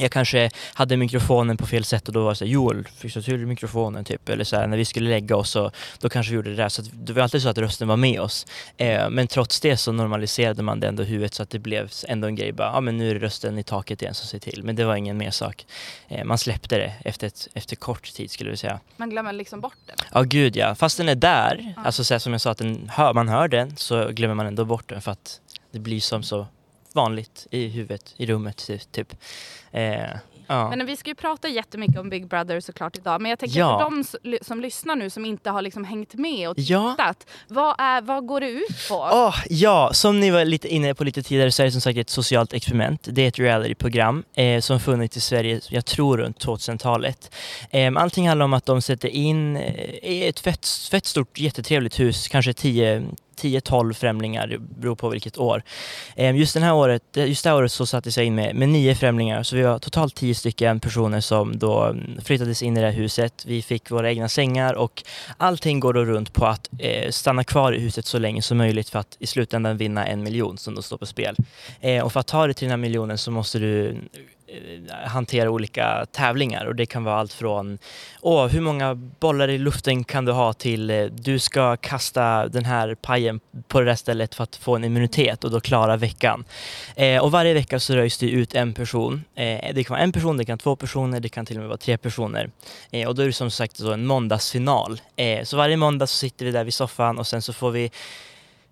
jag 0.00 0.10
kanske 0.10 0.50
hade 0.74 0.96
mikrofonen 0.96 1.56
på 1.56 1.66
fel 1.66 1.84
sätt 1.84 2.08
och 2.08 2.14
då 2.14 2.22
var 2.22 2.30
det 2.30 2.36
såhär 2.36 2.52
Joel, 2.52 2.88
fixa 2.96 3.22
till 3.22 3.46
mikrofonen 3.46 4.04
typ. 4.04 4.28
Eller 4.28 4.44
så 4.44 4.56
här, 4.56 4.66
när 4.66 4.76
vi 4.76 4.84
skulle 4.84 5.10
lägga 5.10 5.36
oss 5.36 5.50
så 5.50 5.70
då 5.98 6.08
kanske 6.08 6.30
vi 6.30 6.36
gjorde 6.36 6.50
det 6.50 6.56
där. 6.56 6.68
Så 6.68 6.82
att 6.82 6.88
det 6.92 7.12
var 7.12 7.22
alltid 7.22 7.42
så 7.42 7.48
att 7.48 7.58
rösten 7.58 7.88
var 7.88 7.96
med 7.96 8.20
oss. 8.20 8.46
Eh, 8.76 9.10
men 9.10 9.26
trots 9.26 9.60
det 9.60 9.76
så 9.76 9.92
normaliserade 9.92 10.62
man 10.62 10.80
det 10.80 10.88
ändå 10.88 11.02
i 11.02 11.06
huvudet 11.06 11.34
så 11.34 11.42
att 11.42 11.50
det 11.50 11.58
blev 11.58 11.90
ändå 12.08 12.26
en 12.26 12.34
grej. 12.34 12.52
Bara, 12.52 12.72
ja 12.72 12.80
men 12.80 12.96
nu 12.96 13.10
är 13.10 13.14
det 13.14 13.20
rösten 13.20 13.58
i 13.58 13.62
taket 13.62 14.02
igen 14.02 14.14
som 14.14 14.26
ser 14.26 14.38
till. 14.38 14.62
Men 14.64 14.76
det 14.76 14.84
var 14.84 14.96
ingen 14.96 15.18
mer 15.18 15.30
sak. 15.30 15.66
Eh, 16.08 16.24
man 16.24 16.38
släppte 16.38 16.78
det 16.78 16.92
efter, 17.04 17.26
ett, 17.26 17.48
efter 17.54 17.76
kort 17.76 18.12
tid 18.12 18.30
skulle 18.30 18.50
vi 18.50 18.56
säga. 18.56 18.80
Man 18.96 19.10
glömmer 19.10 19.32
liksom 19.32 19.60
bort 19.60 19.76
den. 19.86 19.96
Ja 20.12 20.22
gud 20.22 20.56
ja, 20.56 20.74
fast 20.74 20.96
den 20.96 21.08
är 21.08 21.14
där. 21.14 21.74
Ja. 21.76 21.82
Alltså 21.82 22.04
så 22.04 22.20
som 22.20 22.32
jag 22.32 22.40
sa, 22.40 22.50
att 22.50 22.58
den 22.58 22.90
hör, 22.92 23.14
man 23.14 23.28
hör 23.28 23.48
den 23.48 23.76
så 23.76 24.08
glömmer 24.08 24.34
man 24.34 24.46
ändå 24.46 24.64
bort 24.64 24.88
den 24.88 25.02
för 25.02 25.12
att 25.12 25.40
det 25.72 25.78
blir 25.78 26.00
som 26.00 26.22
så 26.22 26.46
vanligt 26.96 27.46
i 27.50 27.66
huvudet, 27.68 28.14
i 28.16 28.26
rummet 28.26 28.66
ty- 28.66 28.78
typ. 28.78 29.14
Eh, 29.72 29.82
ja. 30.46 30.70
Men 30.70 30.86
vi 30.86 30.96
ska 30.96 31.10
ju 31.10 31.14
prata 31.14 31.48
jättemycket 31.48 31.98
om 31.98 32.10
Big 32.10 32.26
Brother 32.28 32.60
såklart 32.60 32.96
idag. 32.96 33.20
Men 33.20 33.30
jag 33.30 33.38
tänker 33.38 33.58
Ja. 33.58 33.78
för 33.78 33.90
de 34.30 34.38
som 34.44 34.60
lyssnar 34.60 34.96
nu 34.96 35.10
som 35.10 35.24
inte 35.24 35.50
har 35.50 35.62
liksom 35.62 35.84
hängt 35.84 36.14
med 36.14 36.48
och 36.48 36.58
ja. 36.58 36.90
tittat. 36.98 37.26
Vad, 37.48 37.74
är, 37.80 38.00
vad 38.02 38.26
går 38.26 38.40
det 38.40 38.48
ut 38.50 38.88
på? 38.88 38.94
Åh, 39.12 39.34
ja, 39.50 39.90
som 39.92 40.20
ni 40.20 40.30
var 40.30 40.44
lite 40.44 40.68
inne 40.68 40.94
på 40.94 41.04
lite 41.04 41.22
tidigare 41.22 41.50
så 41.52 41.62
är 41.62 41.66
det 41.66 41.72
som 41.72 41.80
sagt 41.80 41.98
ett 41.98 42.10
socialt 42.10 42.52
experiment. 42.52 43.08
Det 43.12 43.22
är 43.22 43.28
ett 43.28 43.38
realityprogram 43.38 44.24
eh, 44.34 44.60
som 44.60 44.80
funnits 44.80 45.16
i 45.16 45.20
Sverige, 45.20 45.60
jag 45.68 45.86
tror 45.86 46.18
runt 46.18 46.44
2000-talet. 46.44 47.34
Eh, 47.70 47.92
allting 47.96 48.28
handlar 48.28 48.44
om 48.44 48.52
att 48.54 48.66
de 48.66 48.82
sätter 48.82 49.08
in 49.08 49.56
eh, 49.56 49.94
i 50.02 50.26
ett 50.28 50.40
fett, 50.40 50.66
fett 50.90 51.06
stort 51.06 51.38
jättetrevligt 51.38 52.00
hus, 52.00 52.28
kanske 52.28 52.52
10 52.52 53.02
10-12 53.40 53.92
främlingar, 53.92 54.46
det 54.46 54.58
beror 54.58 54.96
på 54.96 55.08
vilket 55.08 55.38
år. 55.38 55.62
Ehm, 56.16 56.36
just, 56.36 56.54
den 56.54 56.62
här 56.62 56.74
året, 56.74 57.16
eh, 57.16 57.28
just 57.28 57.44
det 57.44 57.50
här 57.50 57.56
året 57.56 57.72
så 57.72 57.86
sattes 57.86 58.16
jag 58.16 58.26
in 58.26 58.34
med, 58.34 58.54
med 58.54 58.68
nio 58.68 58.94
främlingar, 58.94 59.42
så 59.42 59.56
vi 59.56 59.62
var 59.62 59.78
totalt 59.78 60.14
10 60.14 60.34
stycken 60.34 60.80
personer 60.80 61.20
som 61.20 61.58
då 61.58 61.84
mm, 61.84 62.20
flyttades 62.24 62.62
in 62.62 62.76
i 62.76 62.80
det 62.80 62.86
här 62.86 62.92
huset. 62.92 63.44
Vi 63.46 63.62
fick 63.62 63.90
våra 63.90 64.10
egna 64.10 64.28
sängar 64.28 64.74
och 64.74 65.02
allting 65.36 65.80
går 65.80 65.92
då 65.92 66.04
runt 66.04 66.32
på 66.32 66.46
att 66.46 66.70
eh, 66.78 67.10
stanna 67.10 67.44
kvar 67.44 67.72
i 67.72 67.80
huset 67.80 68.06
så 68.06 68.18
länge 68.18 68.42
som 68.42 68.58
möjligt 68.58 68.88
för 68.88 68.98
att 68.98 69.16
i 69.18 69.26
slutändan 69.26 69.76
vinna 69.76 70.06
en 70.06 70.22
miljon 70.22 70.58
som 70.58 70.74
då 70.74 70.82
står 70.82 70.98
på 70.98 71.06
spel. 71.06 71.36
Eh, 71.80 72.04
och 72.04 72.12
för 72.12 72.20
att 72.20 72.26
ta 72.26 72.46
dig 72.46 72.54
till 72.54 72.64
den 72.64 72.70
här 72.70 72.76
miljonen 72.76 73.18
så 73.18 73.30
måste 73.30 73.58
du 73.58 73.96
Eh, 74.48 75.08
hantera 75.08 75.50
olika 75.50 76.06
tävlingar 76.12 76.64
och 76.64 76.74
det 76.74 76.86
kan 76.86 77.04
vara 77.04 77.16
allt 77.16 77.32
från 77.32 77.78
åh, 78.20 78.46
hur 78.46 78.60
många 78.60 78.94
bollar 78.94 79.48
i 79.48 79.58
luften 79.58 80.04
kan 80.04 80.24
du 80.24 80.32
ha 80.32 80.52
till 80.52 80.90
eh, 80.90 81.04
du 81.04 81.38
ska 81.38 81.76
kasta 81.76 82.48
den 82.48 82.64
här 82.64 82.94
pajen 82.94 83.40
på 83.68 83.80
det 83.80 83.86
där 83.86 83.94
stället 83.94 84.34
för 84.34 84.44
att 84.44 84.56
få 84.56 84.76
en 84.76 84.84
immunitet 84.84 85.44
och 85.44 85.50
då 85.50 85.60
klara 85.60 85.96
veckan. 85.96 86.44
Eh, 86.96 87.22
och 87.22 87.30
varje 87.30 87.54
vecka 87.54 87.80
så 87.80 87.94
röjs 87.94 88.18
det 88.18 88.30
ut 88.30 88.54
en 88.54 88.74
person. 88.74 89.24
Eh, 89.34 89.74
det 89.74 89.84
kan 89.84 89.94
vara 89.94 90.02
en 90.02 90.12
person, 90.12 90.36
det 90.36 90.44
kan 90.44 90.52
vara 90.52 90.62
två 90.62 90.76
personer, 90.76 91.20
det 91.20 91.28
kan 91.28 91.46
till 91.46 91.56
och 91.56 91.60
med 91.60 91.68
vara 91.68 91.78
tre 91.78 91.98
personer. 91.98 92.50
Eh, 92.90 93.08
och 93.08 93.14
då 93.14 93.22
är 93.22 93.26
det 93.26 93.32
som 93.32 93.50
sagt 93.50 93.76
så 93.76 93.92
en 93.92 94.06
måndagsfinal. 94.06 95.00
Eh, 95.16 95.44
så 95.44 95.56
varje 95.56 95.76
måndag 95.76 96.06
så 96.06 96.16
sitter 96.16 96.44
vi 96.44 96.50
där 96.50 96.64
vid 96.64 96.74
soffan 96.74 97.18
och 97.18 97.26
sen 97.26 97.42
så 97.42 97.52
får 97.52 97.70
vi 97.70 97.90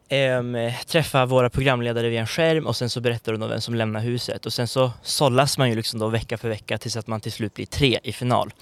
ehm, 0.09 0.73
träffa 0.87 1.27
våra 1.27 1.51
programledare 1.51 2.09
via 2.09 2.21
en 2.21 2.27
skärm 2.27 2.67
och 2.67 2.77
sen 2.77 2.91
så 2.91 3.01
berättar 3.01 3.33
de 3.33 3.49
vem 3.49 3.61
som 3.61 3.75
lämnar 3.75 4.01
huset 4.01 4.47
och 4.47 4.53
sen 4.53 4.69
så 4.69 4.93
sållas 5.03 5.59
man 5.59 5.71
ju 5.71 5.77
liksom 5.77 6.01
då 6.01 6.09
vecka 6.09 6.39
för 6.39 6.49
vecka 6.49 6.79
tills 6.79 6.97
att 6.97 7.07
man 7.07 7.21
till 7.21 7.33
slut 7.33 7.55
blir 7.55 7.67
tre 7.67 7.99
i 8.03 8.13
final. 8.13 8.53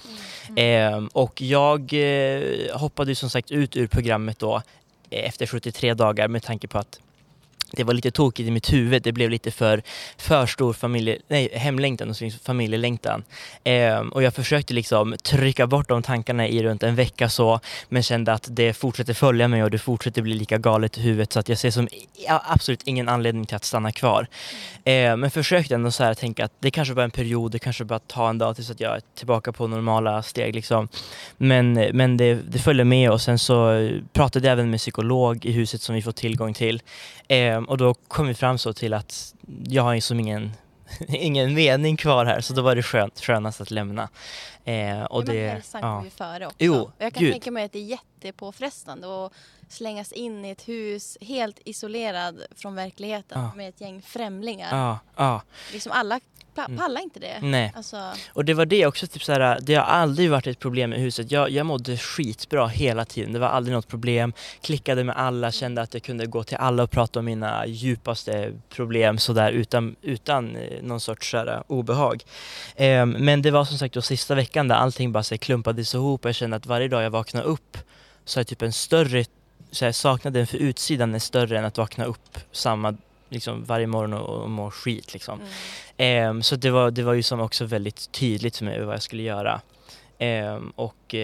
Ehm, 0.55 1.07
och 1.07 1.41
jag 1.41 1.93
eh, 1.93 2.77
hoppade 2.77 3.11
ju 3.11 3.15
som 3.15 3.29
sagt 3.29 3.51
ut 3.51 3.77
ur 3.77 3.87
programmet 3.87 4.39
då 4.39 4.61
eh, 5.09 5.27
efter 5.27 5.45
73 5.45 5.93
dagar 5.93 6.27
med 6.27 6.43
tanke 6.43 6.67
på 6.67 6.77
att 6.77 6.99
det 7.75 7.83
var 7.83 7.93
lite 7.93 8.11
tokigt 8.11 8.47
i 8.47 8.51
mitt 8.51 8.73
huvud. 8.73 9.01
Det 9.01 9.11
blev 9.11 9.29
lite 9.29 9.51
för, 9.51 9.83
för 10.17 10.45
stor 10.45 10.73
familje, 10.73 11.17
nej, 11.27 11.49
hemlängtan 11.53 12.09
och 12.09 12.15
familjelängtan. 12.43 13.23
Ehm, 13.63 14.09
och 14.09 14.23
jag 14.23 14.33
försökte 14.33 14.73
liksom 14.73 15.15
trycka 15.23 15.67
bort 15.67 15.89
de 15.89 16.03
tankarna 16.03 16.47
i 16.47 16.63
runt 16.63 16.83
en 16.83 16.95
vecka 16.95 17.29
så, 17.29 17.59
men 17.89 18.03
kände 18.03 18.33
att 18.33 18.47
det 18.51 18.73
fortsätter 18.73 19.13
följa 19.13 19.47
mig 19.47 19.63
och 19.63 19.71
det 19.71 19.79
fortsätter 19.79 20.21
bli 20.21 20.33
lika 20.33 20.57
galet 20.57 20.97
i 20.97 21.01
huvudet 21.01 21.33
så 21.33 21.39
att 21.39 21.49
jag 21.49 21.57
ser 21.57 21.71
som 21.71 21.87
absolut 22.25 22.83
ingen 22.83 23.09
anledning 23.09 23.45
till 23.45 23.55
att 23.55 23.63
stanna 23.63 23.91
kvar. 23.91 24.27
Ehm, 24.83 25.19
men 25.19 25.31
försökte 25.31 25.75
ändå 25.75 25.91
så 25.91 26.03
här 26.03 26.13
tänka 26.13 26.45
att 26.45 26.53
det 26.59 26.71
kanske 26.71 26.93
var 26.93 27.03
en 27.03 27.11
period, 27.11 27.51
det 27.51 27.59
kanske 27.59 27.85
bara 27.85 27.99
tar 27.99 28.29
en 28.29 28.37
dag 28.37 28.55
tills 28.55 28.71
att 28.71 28.79
jag 28.79 28.95
är 28.95 29.01
tillbaka 29.15 29.51
på 29.51 29.67
normala 29.67 30.23
steg 30.23 30.55
liksom. 30.55 30.87
Men, 31.37 31.73
men 31.73 32.17
det, 32.17 32.33
det 32.33 32.59
följde 32.59 32.83
med 32.83 33.11
och 33.11 33.21
sen 33.21 33.39
så 33.39 33.89
pratade 34.13 34.47
jag 34.47 34.53
även 34.53 34.69
med 34.69 34.79
psykolog 34.79 35.45
i 35.45 35.51
huset 35.51 35.81
som 35.81 35.95
vi 35.95 36.01
får 36.01 36.11
tillgång 36.11 36.53
till. 36.53 36.81
Ehm, 37.27 37.62
och 37.65 37.77
då 37.77 37.93
kom 37.93 38.27
vi 38.27 38.33
fram 38.33 38.57
så 38.57 38.73
till 38.73 38.93
att 38.93 39.35
jag 39.67 39.83
har 39.83 39.95
liksom 39.95 40.19
ingen, 40.19 40.51
ingen 41.07 41.53
mening 41.53 41.97
kvar 41.97 42.25
här 42.25 42.41
så 42.41 42.53
då 42.53 42.61
var 42.61 42.75
det 42.75 42.83
skönt, 42.83 43.19
skönast 43.19 43.61
att 43.61 43.71
lämna. 43.71 44.09
Eh, 44.65 45.03
och 45.03 45.21
ja, 45.21 45.33
det, 45.33 45.49
hälsan 45.49 45.81
ja. 45.81 46.03
ju 46.03 46.09
före 46.09 46.45
också. 46.45 46.57
Jo, 46.59 46.91
jag 46.97 47.13
kan 47.13 47.23
Gud. 47.23 47.31
tänka 47.31 47.51
mig 47.51 47.65
att 47.65 47.71
det 47.71 47.79
är 47.79 47.83
jättepåfrestande 47.83 49.25
att 49.25 49.33
slängas 49.69 50.11
in 50.11 50.45
i 50.45 50.49
ett 50.49 50.67
hus 50.67 51.17
helt 51.21 51.59
isolerad 51.65 52.41
från 52.55 52.75
verkligheten 52.75 53.41
ja. 53.41 53.51
med 53.55 53.69
ett 53.69 53.81
gäng 53.81 54.01
främlingar. 54.01 54.77
Ja, 54.77 54.99
ja. 55.15 55.41
Liksom 55.73 55.91
alla. 55.91 56.19
Pallar 56.55 57.01
inte 57.01 57.19
det. 57.19 57.39
Nej. 57.41 57.73
Alltså... 57.75 57.97
Och 58.33 58.45
det 58.45 58.53
var 58.53 58.65
det 58.65 58.85
också, 58.85 59.07
typ 59.07 59.23
såhär, 59.23 59.59
det 59.61 59.75
har 59.75 59.83
aldrig 59.83 60.31
varit 60.31 60.47
ett 60.47 60.59
problem 60.59 60.93
i 60.93 60.99
huset. 60.99 61.31
Jag, 61.31 61.49
jag 61.49 61.65
mådde 61.65 61.97
skitbra 61.97 62.67
hela 62.67 63.05
tiden. 63.05 63.33
Det 63.33 63.39
var 63.39 63.47
aldrig 63.47 63.75
något 63.75 63.87
problem. 63.87 64.33
Klickade 64.61 65.03
med 65.03 65.17
alla, 65.17 65.51
kände 65.51 65.81
att 65.81 65.93
jag 65.93 66.03
kunde 66.03 66.25
gå 66.25 66.43
till 66.43 66.57
alla 66.57 66.83
och 66.83 66.91
prata 66.91 67.19
om 67.19 67.25
mina 67.25 67.65
djupaste 67.65 68.51
problem 68.69 69.17
sådär 69.17 69.51
utan, 69.51 69.95
utan 70.01 70.55
eh, 70.55 70.83
någon 70.83 70.99
sorts 70.99 71.31
såhär, 71.31 71.63
obehag. 71.67 72.23
Um, 72.77 73.09
men 73.09 73.41
det 73.41 73.51
var 73.51 73.65
som 73.65 73.77
sagt 73.77 73.93
då 73.93 74.01
sista 74.01 74.35
veckan 74.35 74.67
där 74.67 74.75
allting 74.75 75.11
bara 75.11 75.23
så 75.23 75.37
klumpades 75.37 75.93
ihop 75.93 76.25
och 76.25 76.29
jag 76.29 76.35
kände 76.35 76.57
att 76.57 76.65
varje 76.65 76.87
dag 76.87 77.03
jag 77.03 77.09
vaknade 77.09 77.45
upp 77.45 77.77
så 78.25 78.39
är 78.39 78.43
typ 78.43 78.61
en 78.61 78.73
större, 78.73 79.25
så 79.71 79.85
här, 79.85 79.91
saknaden 79.91 80.47
för 80.47 80.57
utsidan 80.57 81.15
är 81.15 81.19
större 81.19 81.59
än 81.59 81.65
att 81.65 81.77
vakna 81.77 82.05
upp 82.05 82.39
samma 82.51 82.95
liksom 83.33 83.63
varje 83.63 83.87
morgon 83.87 84.13
och, 84.13 84.43
och 84.43 84.49
må 84.49 84.71
skit 84.71 85.13
liksom. 85.13 85.41
Mm. 85.97 86.29
Um, 86.29 86.43
så 86.43 86.55
det 86.55 86.69
var, 86.69 86.91
det 86.91 87.03
var 87.03 87.13
ju 87.13 87.23
som 87.23 87.39
också 87.39 87.65
väldigt 87.65 88.11
tydligt 88.11 88.57
för 88.57 88.65
mig 88.65 88.85
vad 88.85 88.95
jag 88.95 89.01
skulle 89.01 89.23
göra. 89.23 89.61
Um, 90.19 90.73
och 90.75 91.13
uh, 91.13 91.19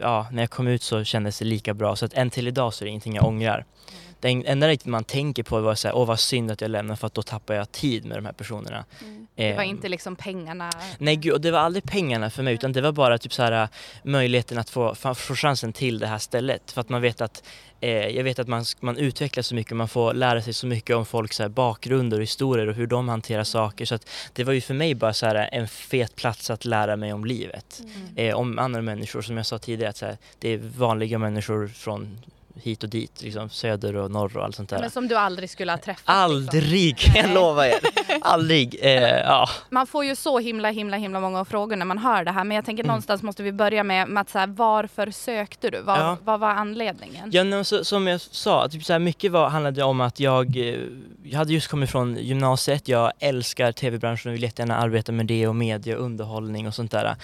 ja, 0.00 0.26
när 0.32 0.42
jag 0.42 0.50
kom 0.50 0.66
ut 0.66 0.82
så 0.82 1.04
kändes 1.04 1.38
det 1.38 1.44
lika 1.44 1.74
bra 1.74 1.96
så 1.96 2.04
att 2.04 2.14
än 2.14 2.30
till 2.30 2.48
idag 2.48 2.74
så 2.74 2.84
är 2.84 2.86
det 2.86 2.90
ingenting 2.90 3.14
jag 3.14 3.24
ångrar. 3.24 3.54
Mm. 3.54 4.11
Det 4.22 4.28
enda 4.28 4.76
man 4.84 5.04
tänker 5.04 5.42
på 5.42 5.60
var 5.60 5.74
såhär, 5.74 5.96
åh 5.96 6.06
vad 6.06 6.20
synd 6.20 6.50
att 6.50 6.60
jag 6.60 6.70
lämnar 6.70 6.96
för 6.96 7.06
att 7.06 7.14
då 7.14 7.22
tappar 7.22 7.54
jag 7.54 7.72
tid 7.72 8.04
med 8.04 8.18
de 8.18 8.24
här 8.24 8.32
personerna. 8.32 8.84
Mm. 9.00 9.26
Det 9.34 9.54
var 9.54 9.64
um, 9.64 9.70
inte 9.70 9.88
liksom 9.88 10.16
pengarna? 10.16 10.70
Nej 10.98 11.16
gud, 11.16 11.32
och 11.32 11.40
det 11.40 11.50
var 11.50 11.58
aldrig 11.58 11.84
pengarna 11.84 12.30
för 12.30 12.42
mig 12.42 12.54
utan 12.54 12.72
det 12.72 12.80
var 12.80 12.92
bara 12.92 13.18
typ 13.18 13.32
så 13.32 13.42
här 13.42 13.68
möjligheten 14.02 14.58
att 14.58 14.70
få, 14.70 14.94
få 14.94 15.34
chansen 15.34 15.72
till 15.72 15.98
det 15.98 16.06
här 16.06 16.18
stället. 16.18 16.70
För 16.70 16.80
att 16.80 16.88
man 16.88 17.02
vet 17.02 17.20
att 17.20 17.44
eh, 17.80 18.08
jag 18.08 18.24
vet 18.24 18.38
att 18.38 18.48
man, 18.48 18.64
man 18.80 18.96
utvecklas 18.96 19.46
så 19.46 19.54
mycket, 19.54 19.76
man 19.76 19.88
får 19.88 20.14
lära 20.14 20.42
sig 20.42 20.52
så 20.52 20.66
mycket 20.66 20.96
om 20.96 21.06
folks 21.06 21.36
så 21.36 21.42
här, 21.42 21.50
bakgrunder 21.50 22.16
och 22.16 22.22
historier 22.22 22.66
och 22.66 22.74
hur 22.74 22.86
de 22.86 23.08
hanterar 23.08 23.44
saker. 23.44 23.84
Så 23.84 23.98
det 24.32 24.44
var 24.44 24.52
ju 24.52 24.60
för 24.60 24.74
mig 24.74 24.94
bara 24.94 25.12
så 25.12 25.26
här, 25.26 25.48
en 25.52 25.68
fet 25.68 26.16
plats 26.16 26.50
att 26.50 26.64
lära 26.64 26.96
mig 26.96 27.12
om 27.12 27.24
livet. 27.24 27.80
Mm. 27.80 28.28
Eh, 28.28 28.36
om 28.36 28.58
andra 28.58 28.82
människor, 28.82 29.22
som 29.22 29.36
jag 29.36 29.46
sa 29.46 29.58
tidigare, 29.58 29.90
att 29.90 29.96
så 29.96 30.06
här, 30.06 30.18
det 30.38 30.48
är 30.48 30.58
vanliga 30.58 31.18
människor 31.18 31.68
från 31.68 32.18
hit 32.54 32.82
och 32.82 32.88
dit, 32.88 33.22
liksom 33.22 33.48
söder 33.48 33.96
och 33.96 34.10
norr 34.10 34.36
och 34.36 34.44
allt 34.44 34.56
sånt 34.56 34.68
där. 34.68 34.80
Men 34.80 34.90
som 34.90 35.08
du 35.08 35.16
aldrig 35.16 35.50
skulle 35.50 35.72
ha 35.72 35.78
träffat? 35.78 36.02
Aldrig, 36.04 36.62
liksom. 36.70 37.12
jag 37.14 37.30
lovar 37.30 37.64
er! 37.64 37.80
aldrig! 38.20 38.78
Eh, 38.82 38.92
ja. 39.02 39.48
Man 39.70 39.86
får 39.86 40.04
ju 40.04 40.16
så 40.16 40.38
himla 40.38 40.70
himla 40.70 40.96
himla 40.96 41.20
många 41.20 41.44
frågor 41.44 41.76
när 41.76 41.86
man 41.86 41.98
hör 41.98 42.24
det 42.24 42.30
här 42.30 42.44
men 42.44 42.54
jag 42.54 42.64
tänker 42.64 42.82
mm. 42.82 42.88
någonstans 42.88 43.22
måste 43.22 43.42
vi 43.42 43.52
börja 43.52 43.84
med, 43.84 44.08
med 44.08 44.20
att 44.20 44.30
så 44.30 44.38
här, 44.38 44.46
varför 44.46 45.10
sökte 45.10 45.70
du? 45.70 45.80
Var, 45.80 45.98
ja. 45.98 46.16
Vad 46.24 46.40
var 46.40 46.50
anledningen? 46.50 47.30
Ja, 47.32 47.44
no, 47.44 47.64
så, 47.64 47.84
som 47.84 48.06
jag 48.06 48.20
sa, 48.20 48.68
typ 48.68 48.84
så 48.84 48.92
här, 48.92 49.00
mycket 49.00 49.32
var, 49.32 49.48
handlade 49.48 49.82
om 49.82 50.00
att 50.00 50.20
jag, 50.20 50.56
eh, 50.56 50.80
jag 51.22 51.38
hade 51.38 51.52
just 51.52 51.68
kommit 51.68 51.90
från 51.90 52.16
gymnasiet, 52.16 52.88
jag 52.88 53.12
älskar 53.18 53.72
tv-branschen 53.72 54.30
och 54.30 54.34
vill 54.34 54.42
jättegärna 54.42 54.76
arbeta 54.76 55.12
med 55.12 55.26
det 55.26 55.46
och 55.46 55.56
media 55.56 55.96
och 55.96 56.04
underhållning 56.04 56.66
och 56.66 56.74
sånt 56.74 56.90
där. 56.90 57.16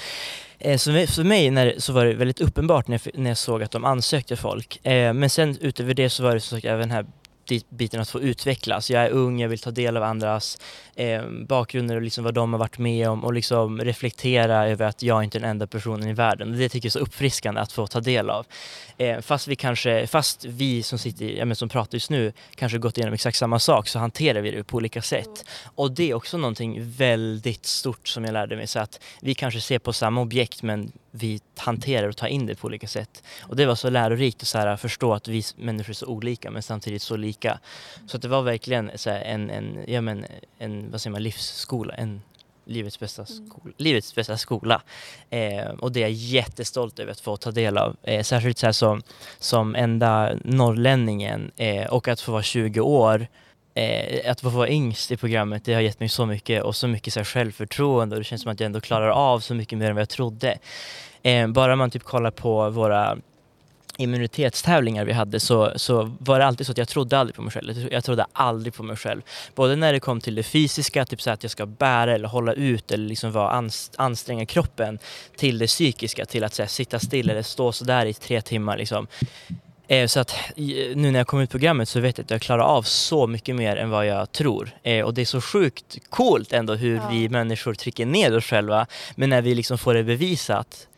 Eh, 0.59 0.77
så 0.77 0.93
för 0.93 1.25
mig 1.25 1.51
när, 1.51 1.75
så 1.79 1.93
var 1.93 2.05
det 2.05 2.15
väldigt 2.15 2.41
uppenbart 2.41 2.89
när 2.89 3.01
jag, 3.05 3.19
när 3.19 3.31
jag 3.31 3.39
såg 3.39 3.63
att 3.63 3.71
de 3.71 3.85
ansökte 3.85 4.37
folk. 4.37 4.87
Eh, 4.87 5.13
men 5.13 5.31
sen 5.31 5.59
utöver 5.61 5.95
det 5.95 6.11
så 6.11 6.23
var 6.23 6.35
det 6.35 6.41
så 6.41 6.55
sagt 6.55 6.65
även 6.65 6.91
här 6.91 7.07
biten 7.69 8.01
att 8.01 8.11
få 8.11 8.21
utvecklas. 8.21 8.91
Jag 8.91 9.03
är 9.03 9.11
ung, 9.11 9.41
jag 9.41 9.49
vill 9.49 9.59
ta 9.59 9.71
del 9.71 9.97
av 9.97 10.03
andras 10.03 10.59
eh, 10.99 11.23
bakgrunder 11.31 11.97
och 11.97 12.03
liksom 12.03 12.25
vad 12.25 12.35
de 12.35 12.53
har 12.53 12.59
varit 12.59 12.79
med 12.79 13.09
om 13.09 13.25
och 13.25 13.33
liksom 13.33 13.81
reflektera 13.81 14.69
över 14.69 14.87
att 14.87 15.03
jag 15.03 15.25
inte 15.25 15.39
är 15.39 15.41
den 15.41 15.51
enda 15.51 15.67
personen 15.67 16.09
i 16.09 16.13
världen. 16.13 16.59
Det 16.59 16.69
tycker 16.69 16.87
jag 16.87 16.91
är 16.91 16.93
så 16.93 16.99
uppfriskande 16.99 17.61
att 17.61 17.73
få 17.73 17.87
ta 17.87 18.01
del 18.01 18.31
av. 18.31 18.47
Eh, 18.97 19.21
fast 19.21 19.49
vi 19.49 19.57
kanske, 19.57 20.07
fast 20.07 20.45
vi 20.45 20.83
som 20.83 20.99
sitter, 20.99 21.27
ja, 21.27 21.45
men 21.45 21.57
som 21.57 21.69
pratar 21.69 21.95
just 21.95 22.11
nu, 22.11 22.33
kanske 22.55 22.79
gått 22.79 22.99
igenom 22.99 23.15
exakt 23.15 23.37
samma 23.37 23.59
sak 23.59 23.89
så 23.89 23.99
hanterar 23.99 24.41
vi 24.41 24.51
det 24.51 24.65
på 24.65 24.77
olika 24.77 25.03
sätt. 25.03 25.27
Mm. 25.27 25.73
Och 25.75 25.93
det 25.93 26.11
är 26.11 26.15
också 26.15 26.39
någonting 26.39 26.91
väldigt 26.91 27.67
stort 27.67 28.09
som 28.09 28.25
jag 28.25 28.33
lärde 28.33 28.57
mig 28.57 28.67
så 28.67 28.79
att 28.79 29.01
vi 29.21 29.35
kanske 29.35 29.61
ser 29.61 29.79
på 29.79 29.93
samma 29.93 30.21
objekt 30.21 30.63
men 30.63 30.93
vi 31.11 31.41
hanterar 31.57 32.09
och 32.09 32.17
tar 32.17 32.27
in 32.27 32.47
det 32.47 32.55
på 32.55 32.67
olika 32.67 32.87
sätt. 32.87 33.23
Och 33.41 33.57
det 33.57 33.67
var 33.67 33.75
så 33.75 33.91
lärorikt 33.91 34.43
att 34.43 34.49
så 34.49 34.59
här, 34.59 34.77
förstå 34.77 35.15
att 35.15 35.29
vi 35.29 35.43
människor 35.57 35.91
är 35.91 35.95
så 35.95 36.07
olika 36.07 36.51
men 36.51 36.63
samtidigt 36.63 37.03
så 37.03 37.17
lika. 37.17 37.59
Så 38.07 38.17
att 38.17 38.23
det 38.23 38.29
var 38.29 38.43
verkligen 38.43 38.91
så 38.95 39.11
här, 39.11 39.21
en, 39.21 39.51
en, 39.51 39.85
ja, 39.87 40.01
men, 40.01 40.25
en 40.59 40.88
vad 40.91 41.01
säger 41.01 41.13
man, 41.13 41.23
livsskola, 41.23 41.95
en 41.95 42.21
livets 42.69 43.01
bästa 43.01 43.27
skola. 43.27 43.61
Mm. 43.65 43.75
Livets 43.77 44.15
bästa 44.15 44.37
skola. 44.37 44.83
Eh, 45.31 45.69
och 45.79 45.93
det 45.93 46.01
är 46.01 46.03
jag 46.03 46.11
jättestolt 46.11 46.99
över 46.99 47.13
att 47.13 47.21
få 47.21 47.37
ta 47.37 47.51
del 47.51 47.79
av. 47.79 47.97
Eh, 48.03 48.23
särskilt 48.23 48.59
så 48.59 48.73
som, 48.73 49.03
som 49.39 49.75
enda 49.75 50.33
norrlänningen 50.45 51.51
eh, 51.57 51.87
och 51.87 52.09
att 52.09 52.21
få 52.21 52.33
vara 52.33 52.43
20 52.43 52.81
år 52.81 53.27
eh, 53.75 54.31
att 54.31 54.41
få 54.41 54.49
vara 54.49 54.69
yngst 54.69 55.11
i 55.11 55.17
programmet 55.17 55.65
det 55.65 55.75
har 55.75 55.81
gett 55.81 56.01
mig 56.01 56.09
så 56.09 56.27
mycket 56.27 56.63
och 56.63 56.77
så 56.77 56.89
mycket 56.89 57.13
så 57.13 57.21
här, 57.21 57.25
självförtroende 57.25 58.17
och 58.17 58.21
det 58.21 58.25
känns 58.25 58.43
som 58.43 58.53
att 58.53 58.61
jag 58.61 58.67
ändå 58.67 58.81
klarar 58.81 59.09
av 59.09 59.41
så 59.41 59.55
mycket 59.55 59.79
mer 59.79 59.89
än 59.89 59.95
vad 59.95 60.01
jag 60.01 60.09
trodde. 60.09 60.59
Eh, 61.23 61.49
bara 61.49 61.77
man 61.77 61.91
typ 61.91 62.03
kollar 62.03 62.31
på 62.31 62.71
våra 62.71 63.19
immunitetstävlingar 63.99 65.05
vi 65.05 65.13
hade 65.13 65.41
så, 65.41 65.73
så 65.77 66.17
var 66.19 66.39
det 66.39 66.47
alltid 66.47 66.67
så 66.67 66.73
att 66.73 66.79
jag 66.79 66.89
trodde 66.89 67.19
aldrig 67.19 67.37
på 67.37 67.43
mig 67.43 67.53
själv. 67.53 67.89
Jag 67.91 68.05
trodde 68.05 68.27
aldrig 68.33 68.75
på 68.75 68.83
mig 68.83 68.97
själv. 68.97 69.23
Både 69.55 69.77
när 69.77 69.93
det 69.93 70.01
kom 70.01 70.21
till 70.21 70.35
det 70.35 70.43
fysiska, 70.43 71.05
typ 71.05 71.23
så 71.23 71.31
att 71.31 71.43
jag 71.43 71.51
ska 71.51 71.67
bära 71.67 72.15
eller 72.15 72.29
hålla 72.29 72.53
ut 72.53 72.93
eller 72.93 73.09
liksom 73.09 73.33
vara 73.33 73.71
anstränga 73.97 74.47
kroppen, 74.47 74.99
till 75.37 75.59
det 75.59 75.67
psykiska, 75.67 76.27
till 76.27 76.45
att 76.45 76.59
här, 76.59 76.67
sitta 76.67 76.99
still 76.99 77.31
eller 77.31 77.43
stå 77.43 77.73
sådär 77.73 78.07
i 78.07 78.15
tre 78.15 78.41
timmar 78.41 78.77
liksom. 78.77 79.07
Eh, 79.89 80.07
så 80.07 80.21
att 80.21 80.35
nu 80.95 81.11
när 81.11 81.19
jag 81.19 81.27
kom 81.27 81.41
ut 81.41 81.51
programmet 81.51 81.89
så 81.89 82.01
vet 82.01 82.19
jag 82.19 82.25
att 82.25 82.31
jag 82.31 82.41
klarar 82.41 82.63
av 82.63 82.83
så 82.83 83.27
mycket 83.27 83.57
mer 83.57 83.77
än 83.77 83.91
vad 83.91 84.07
jag 84.07 84.33
tror. 84.33 84.71
Eh, 84.83 85.05
och 85.05 85.15
det 85.15 85.21
är 85.21 85.27
så 85.27 85.41
sjukt 85.41 85.99
coolt 86.11 86.53
ändå 86.53 86.75
hur 86.75 86.97
ja. 86.97 87.09
vi 87.13 87.29
människor 87.29 87.75
trycker 87.75 88.07
ner 88.07 88.37
oss 88.37 88.45
själva. 88.45 88.87
Men 89.17 89.31
när 89.31 89.43
vi 89.43 89.55
liksom 89.55 89.79
får 89.79 89.95
det 89.95 90.05
bevisat 90.05 90.89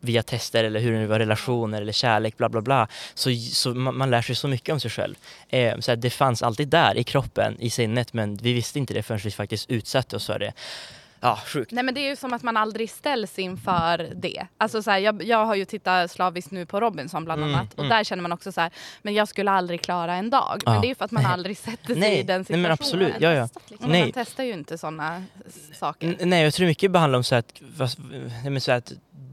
via 0.00 0.22
tester 0.22 0.64
eller 0.64 0.80
hur 0.80 0.92
det 0.92 0.98
nu 0.98 1.06
var, 1.06 1.18
relationer 1.18 1.82
eller 1.82 1.92
kärlek, 1.92 2.36
bla 2.36 2.48
bla 2.48 2.60
bla. 2.60 2.88
Så, 3.14 3.30
så 3.52 3.74
man, 3.74 3.96
man 3.96 4.10
lär 4.10 4.22
sig 4.22 4.36
så 4.36 4.48
mycket 4.48 4.72
om 4.72 4.80
sig 4.80 4.90
själv. 4.90 5.14
Eh, 5.48 5.78
så 5.78 5.94
det 5.94 6.10
fanns 6.10 6.42
alltid 6.42 6.68
där 6.68 6.98
i 6.98 7.04
kroppen, 7.04 7.60
i 7.60 7.70
sinnet, 7.70 8.12
men 8.12 8.36
vi 8.36 8.52
visste 8.52 8.78
inte 8.78 8.94
det 8.94 9.02
förrän 9.02 9.20
vi 9.24 9.30
faktiskt 9.30 9.70
utsatte 9.70 10.16
oss 10.16 10.26
för 10.26 10.38
det. 10.38 10.52
Ja, 11.20 11.38
sjukt. 11.46 11.72
Nej 11.72 11.84
men 11.84 11.94
det 11.94 12.00
är 12.00 12.08
ju 12.08 12.16
som 12.16 12.32
att 12.32 12.42
man 12.42 12.56
aldrig 12.56 12.90
ställs 12.90 13.38
inför 13.38 14.10
det. 14.14 14.46
Alltså 14.58 14.82
så 14.82 14.90
här, 14.90 14.98
jag, 14.98 15.22
jag 15.22 15.46
har 15.46 15.54
ju 15.54 15.64
tittat 15.64 16.10
slaviskt 16.10 16.50
nu 16.50 16.66
på 16.66 16.80
Robinson 16.80 17.24
bland 17.24 17.42
mm, 17.42 17.54
annat 17.54 17.72
och 17.72 17.78
mm. 17.78 17.88
där 17.88 18.04
känner 18.04 18.22
man 18.22 18.32
också 18.32 18.52
så 18.52 18.60
här, 18.60 18.70
men 19.02 19.14
jag 19.14 19.28
skulle 19.28 19.50
aldrig 19.50 19.82
klara 19.82 20.14
en 20.14 20.30
dag. 20.30 20.62
Ja. 20.64 20.72
Men 20.72 20.80
det 20.80 20.86
är 20.86 20.88
ju 20.88 20.94
för 20.94 21.04
att 21.04 21.10
man 21.10 21.26
aldrig 21.26 21.58
sätter 21.58 21.86
sig 21.86 22.00
nej, 22.00 22.18
i 22.18 22.22
den 22.22 22.44
situationen. 22.44 22.62
Nej 22.62 22.68
men 22.68 22.72
absolut, 22.72 23.14
ja 23.18 23.32
ja. 23.32 23.48
Liksom. 23.68 23.90
Nej. 23.90 24.02
Man 24.02 24.12
testar 24.12 24.44
ju 24.44 24.52
inte 24.52 24.78
sådana 24.78 25.24
saker. 25.74 26.08
N 26.08 26.16
nej 26.30 26.44
jag 26.44 26.54
tror 26.54 26.66
mycket 26.66 26.90
behandlar 26.90 27.16
om 27.16 27.24
så 27.24 27.34
att, 27.34 27.60
så 28.60 28.72
att 28.72 28.92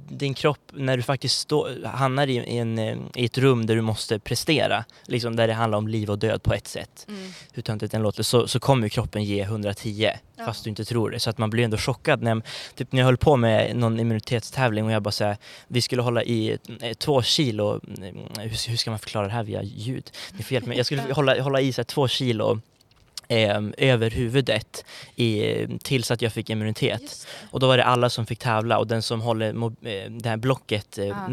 din 0.09 0.33
kropp, 0.33 0.71
när 0.73 0.97
du 0.97 1.03
faktiskt 1.03 1.39
stå, 1.39 1.85
hamnar 1.85 2.27
i, 2.27 2.57
en, 2.57 2.79
eh, 2.79 2.97
i 3.15 3.25
ett 3.25 3.37
rum 3.37 3.65
där 3.65 3.75
du 3.75 3.81
måste 3.81 4.19
prestera, 4.19 4.85
liksom 5.05 5.35
där 5.35 5.47
det 5.47 5.53
handlar 5.53 5.77
om 5.77 5.87
liv 5.87 6.09
och 6.09 6.19
död 6.19 6.43
på 6.43 6.53
ett 6.53 6.67
sätt, 6.67 7.05
mm. 7.07 7.31
hur 7.51 7.61
töntigt 7.61 7.91
den 7.91 8.01
låter, 8.01 8.23
så, 8.23 8.47
så 8.47 8.59
kommer 8.59 8.89
kroppen 8.89 9.23
ge 9.23 9.41
110 9.41 10.11
ja. 10.35 10.45
fast 10.45 10.63
du 10.63 10.69
inte 10.69 10.85
tror 10.85 11.09
det. 11.09 11.19
Så 11.19 11.29
att 11.29 11.37
man 11.37 11.49
blir 11.49 11.63
ändå 11.63 11.77
chockad 11.77 12.21
när, 12.21 12.41
typ 12.75 12.91
när 12.91 12.99
jag 12.99 13.05
höll 13.05 13.17
på 13.17 13.37
med 13.37 13.75
någon 13.75 13.99
immunitetstävling 13.99 14.85
och 14.85 14.91
jag 14.91 15.01
bara 15.01 15.11
säger 15.11 15.37
vi 15.67 15.81
skulle 15.81 16.01
hålla 16.01 16.23
i 16.23 16.57
eh, 16.81 16.93
två 16.93 17.21
kilo, 17.21 17.79
mm, 17.97 18.15
hur, 18.37 18.69
hur 18.69 18.77
ska 18.77 18.89
man 18.89 18.99
förklara 18.99 19.27
det 19.27 19.33
här 19.33 19.43
via 19.43 19.63
ljud? 19.63 20.11
Ni 20.31 20.43
får 20.43 20.53
hjälpa 20.53 20.67
mig. 20.67 20.77
Jag 20.77 20.85
skulle 20.85 21.01
hålla, 21.13 21.41
hålla 21.41 21.61
i 21.61 21.73
så 21.73 21.81
här, 21.81 21.85
två 21.85 22.07
kilo 22.07 22.61
eh, 23.27 23.61
över 23.77 24.09
huvudet 24.09 24.85
i, 25.15 25.41
tills 25.83 26.11
att 26.11 26.21
jag 26.21 26.33
fick 26.33 26.49
immunitet. 26.49 27.27
Och 27.51 27.59
då 27.59 27.67
var 27.67 27.77
det 27.77 27.83
alla 27.83 28.09
som 28.09 28.25
fick 28.25 28.39
tävla 28.39 28.77
och 28.77 28.87
den 28.87 29.01
som 29.01 29.21
håller 29.21 29.49
eh, 29.49 30.11
det 30.11 30.29
här 30.29 30.37
blocket 30.37 30.97
eh, 30.97 31.17
ah. 31.17 31.29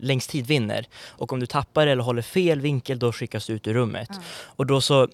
längst 0.00 0.30
tid 0.30 0.46
vinner. 0.46 0.86
Och 1.06 1.32
om 1.32 1.40
du 1.40 1.46
tappar 1.46 1.86
eller 1.86 2.02
håller 2.02 2.22
fel 2.22 2.60
vinkel 2.60 2.98
då 2.98 3.12
skickas 3.12 3.46
du 3.46 3.52
ut 3.52 3.66
ur 3.66 3.74
rummet. 3.74 4.10
Ah. 4.10 4.22
Och 4.56 4.66
då 4.66 4.80
så 4.80 5.08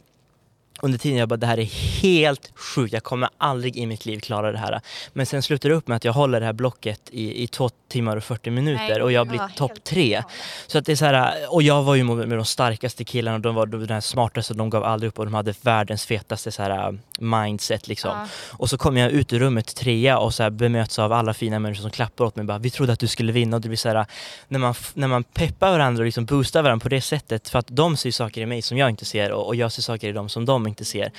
under 0.82 0.98
tiden 0.98 1.18
jag 1.18 1.28
bara 1.28 1.36
det 1.36 1.46
här 1.46 1.58
är 1.58 2.00
helt 2.02 2.52
sjukt, 2.54 2.92
jag 2.92 3.02
kommer 3.02 3.28
aldrig 3.38 3.76
i 3.76 3.86
mitt 3.86 4.06
liv 4.06 4.20
klara 4.20 4.52
det 4.52 4.58
här. 4.58 4.80
Men 5.12 5.26
sen 5.26 5.42
slutar 5.42 5.68
det 5.68 5.74
upp 5.74 5.88
med 5.88 5.96
att 5.96 6.04
jag 6.04 6.12
håller 6.12 6.40
det 6.40 6.46
här 6.46 6.52
blocket 6.52 7.00
i, 7.10 7.42
i 7.42 7.46
två 7.46 7.70
timmar 7.88 8.16
och 8.16 8.24
40 8.24 8.50
minuter 8.50 8.88
Nej, 8.88 9.02
och 9.02 9.12
jag 9.12 9.26
ja, 9.26 9.30
blir 9.30 9.40
topp 9.56 9.84
tre. 9.84 10.22
Så 10.66 10.78
att 10.78 10.86
det 10.86 10.92
är 10.92 10.96
så 10.96 11.04
här, 11.04 11.34
och 11.54 11.62
jag 11.62 11.82
var 11.82 11.94
ju 11.94 12.04
med 12.04 12.28
med 12.28 12.38
de 12.38 12.44
starkaste 12.44 13.04
killarna 13.04 13.34
och 13.34 13.40
de 13.40 13.54
var 13.54 13.66
de 13.66 13.92
här 13.92 14.00
smartaste 14.00 14.54
de 14.54 14.70
gav 14.70 14.84
aldrig 14.84 15.08
upp 15.08 15.18
och 15.18 15.24
de 15.24 15.34
hade 15.34 15.54
världens 15.62 16.06
fetaste 16.06 16.52
så 16.52 16.62
här 16.62 16.88
äh, 16.88 16.94
mindset 17.18 17.88
liksom. 17.88 18.10
Ja. 18.10 18.26
Och 18.50 18.70
så 18.70 18.78
kommer 18.78 19.00
jag 19.00 19.10
ut 19.10 19.32
ur 19.32 19.38
rummet 19.38 19.76
trea 19.76 20.18
och 20.18 20.34
så 20.34 20.42
här 20.42 20.50
bemöts 20.50 20.98
av 20.98 21.12
alla 21.12 21.34
fina 21.34 21.58
människor 21.58 21.82
som 21.82 21.90
klappar 21.90 22.24
åt 22.24 22.36
mig 22.36 22.44
bara 22.44 22.58
vi 22.58 22.70
trodde 22.70 22.92
att 22.92 22.98
du 22.98 23.06
skulle 23.06 23.32
vinna 23.32 23.56
och 23.56 23.60
det 23.60 23.68
blir 23.68 23.76
så 23.76 23.88
här 23.88 24.06
när 24.48 24.58
man, 24.58 24.74
när 24.94 25.08
man 25.08 25.24
peppar 25.24 25.70
varandra 25.70 26.00
och 26.00 26.04
liksom 26.04 26.24
boostar 26.24 26.62
varandra 26.62 26.82
på 26.82 26.88
det 26.88 27.00
sättet 27.00 27.48
för 27.48 27.58
att 27.58 27.66
de 27.68 27.96
ser 27.96 28.10
saker 28.10 28.40
i 28.40 28.46
mig 28.46 28.62
som 28.62 28.78
jag 28.78 28.90
inte 28.90 29.04
ser 29.04 29.32
och, 29.32 29.46
och 29.46 29.56
jag 29.56 29.72
ser 29.72 29.82
saker 29.82 30.08
i 30.08 30.12
dem 30.12 30.28
som 30.28 30.44
de 30.44 30.66
inte 30.68 30.84
ser. 30.84 31.12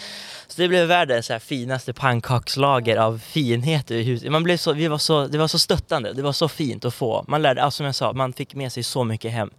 Så 0.48 0.62
det 0.62 0.68
blev 0.68 0.88
världens 0.88 1.25
så 1.25 1.34
här 1.34 1.39
finaste 1.39 1.94
pannkakslager 1.94 2.98
av 2.98 3.18
finhet 3.18 3.91
i 3.91 4.03
huset. 4.03 4.32
Man 4.32 4.44
blev 4.44 4.58
så, 4.58 4.74
vi 4.74 4.88
var 4.88 4.98
så, 4.98 5.27
det 5.27 5.38
var 5.38 5.48
så 5.48 5.60
stöttande, 5.60 6.13
det 6.13 6.22
var 6.22 6.34
så 6.34 6.48
fint 6.48 6.86
att 6.86 6.94
få. 6.94 7.25
Man 7.27 7.41
lärde, 7.41 7.63
alltså 7.63 7.77
som 7.77 7.86
jag 7.86 7.96
sa, 7.96 8.13
man 8.13 8.34
fick 8.34 8.56
med 8.56 8.72
sig 8.72 8.84
så 8.84 9.03
mycket 9.03 9.32
hem. 9.32 9.50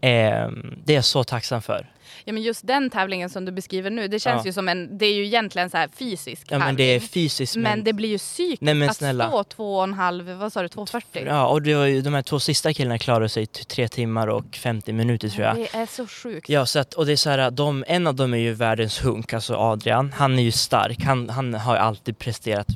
Eh, 0.00 0.48
det 0.84 0.92
är 0.92 0.94
jag 0.94 1.04
så 1.04 1.24
tacksam 1.24 1.62
för. 1.62 1.86
Ja 2.28 2.32
men 2.32 2.42
just 2.42 2.66
den 2.66 2.90
tävlingen 2.90 3.30
som 3.30 3.44
du 3.44 3.52
beskriver 3.52 3.90
nu, 3.90 4.08
det 4.08 4.20
känns 4.20 4.44
Ja. 4.44 4.48
ju 4.48 4.52
som 4.52 4.68
en, 4.68 4.98
det 4.98 5.06
är 5.06 5.14
ju 5.14 5.26
egentligen 5.26 5.70
så 5.70 5.76
här 5.76 5.88
fysisk 5.96 6.46
Ja 6.50 6.58
men 6.58 6.76
det 6.76 6.82
är 6.94 7.00
fysiskt 7.00 7.56
Men 7.56 7.84
det 7.84 7.92
blir 7.92 8.08
ju 8.08 8.18
psykiskt 8.18 8.62
Nej, 8.62 8.74
men 8.74 8.90
att 8.90 8.96
snälla. 8.96 9.28
stå 9.28 9.44
två 9.44 9.76
och 9.76 9.84
en 9.84 9.94
halv, 9.94 10.30
vad 10.32 10.52
sa 10.52 10.62
du, 10.62 10.68
2.40? 10.68 11.02
Ja, 11.26 11.46
och 11.46 11.62
det 11.62 11.74
var 11.74 11.84
ju, 11.84 12.00
de 12.02 12.14
här 12.14 12.22
två 12.22 12.40
sista 12.40 12.72
killarna 12.72 12.98
klarade 12.98 13.28
sig 13.28 13.46
tre 13.46 13.88
timmar 13.88 14.28
och 14.28 14.56
50 14.56 14.92
minuter 14.92 15.28
tror 15.28 15.44
jag. 15.46 15.56
Det 15.56 15.74
är 15.78 15.86
så 15.86 16.06
sjukt. 16.06 16.48
Ja, 16.48 16.66
så 16.66 16.78
att, 16.78 16.94
och 16.94 17.06
det 17.06 17.12
är 17.12 17.16
så 17.16 17.30
här, 17.30 17.50
de, 17.50 17.84
en 17.88 18.06
av 18.06 18.14
dem 18.14 18.34
är 18.34 18.38
ju 18.38 18.52
världens 18.52 19.04
hunk, 19.04 19.32
alltså 19.32 19.54
Adrian. 19.56 20.12
Han 20.16 20.38
är 20.38 20.42
ju 20.42 20.52
stark, 20.52 21.02
han, 21.04 21.28
han 21.30 21.54
har 21.54 21.74
ju 21.74 21.80
alltid 21.80 22.18
presterat 22.18 22.66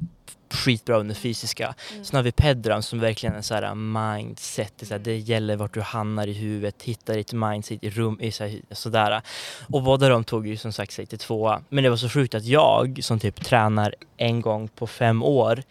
skitbra 0.52 0.97
under 0.97 1.14
fysiska. 1.14 1.75
Sen 2.02 2.16
har 2.16 2.23
vi 2.23 2.32
Pedran 2.32 2.82
som 2.82 3.00
verkligen 3.00 3.35
är 3.35 3.42
så 3.42 3.54
här 3.54 3.75
mindset, 3.75 4.73
det, 4.76 4.87
så 4.87 4.94
här, 4.94 4.99
det 4.99 5.16
gäller 5.16 5.56
vart 5.56 5.75
du 5.75 5.80
hamnar 5.80 6.26
i 6.26 6.32
huvudet, 6.32 6.82
hitta 6.82 7.12
ditt 7.12 7.32
mindset 7.32 7.85
i 7.85 7.90
rum, 7.90 8.18
i 8.21 8.32
så 8.32 8.44
här, 8.44 8.61
sådär. 8.71 9.23
Och 9.68 9.82
båda 9.82 10.09
de 10.09 10.25
tog 10.25 10.47
ju 10.47 10.56
som 10.56 10.73
sagt 10.73 10.92
sig 10.92 11.06
till 11.06 11.18
tvåa. 11.18 11.62
Men 11.68 11.85
det 11.85 11.90
var 11.90 11.97
så 11.97 12.09
sjukt 12.09 12.35
att 12.35 12.44
jag 12.44 12.99
som 13.02 13.21
typ 13.21 13.44
tränar 13.44 13.94
en 14.16 14.40
gång 14.40 14.68
på 14.68 14.87
fem 14.87 15.23
år 15.23 15.62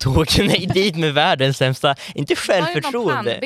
tog 0.00 0.38
mig 0.38 0.66
dit 0.74 0.96
med 0.96 1.14
världens 1.14 1.56
sämsta, 1.56 1.94
inte 2.14 2.36
självförtroende. 2.36 3.38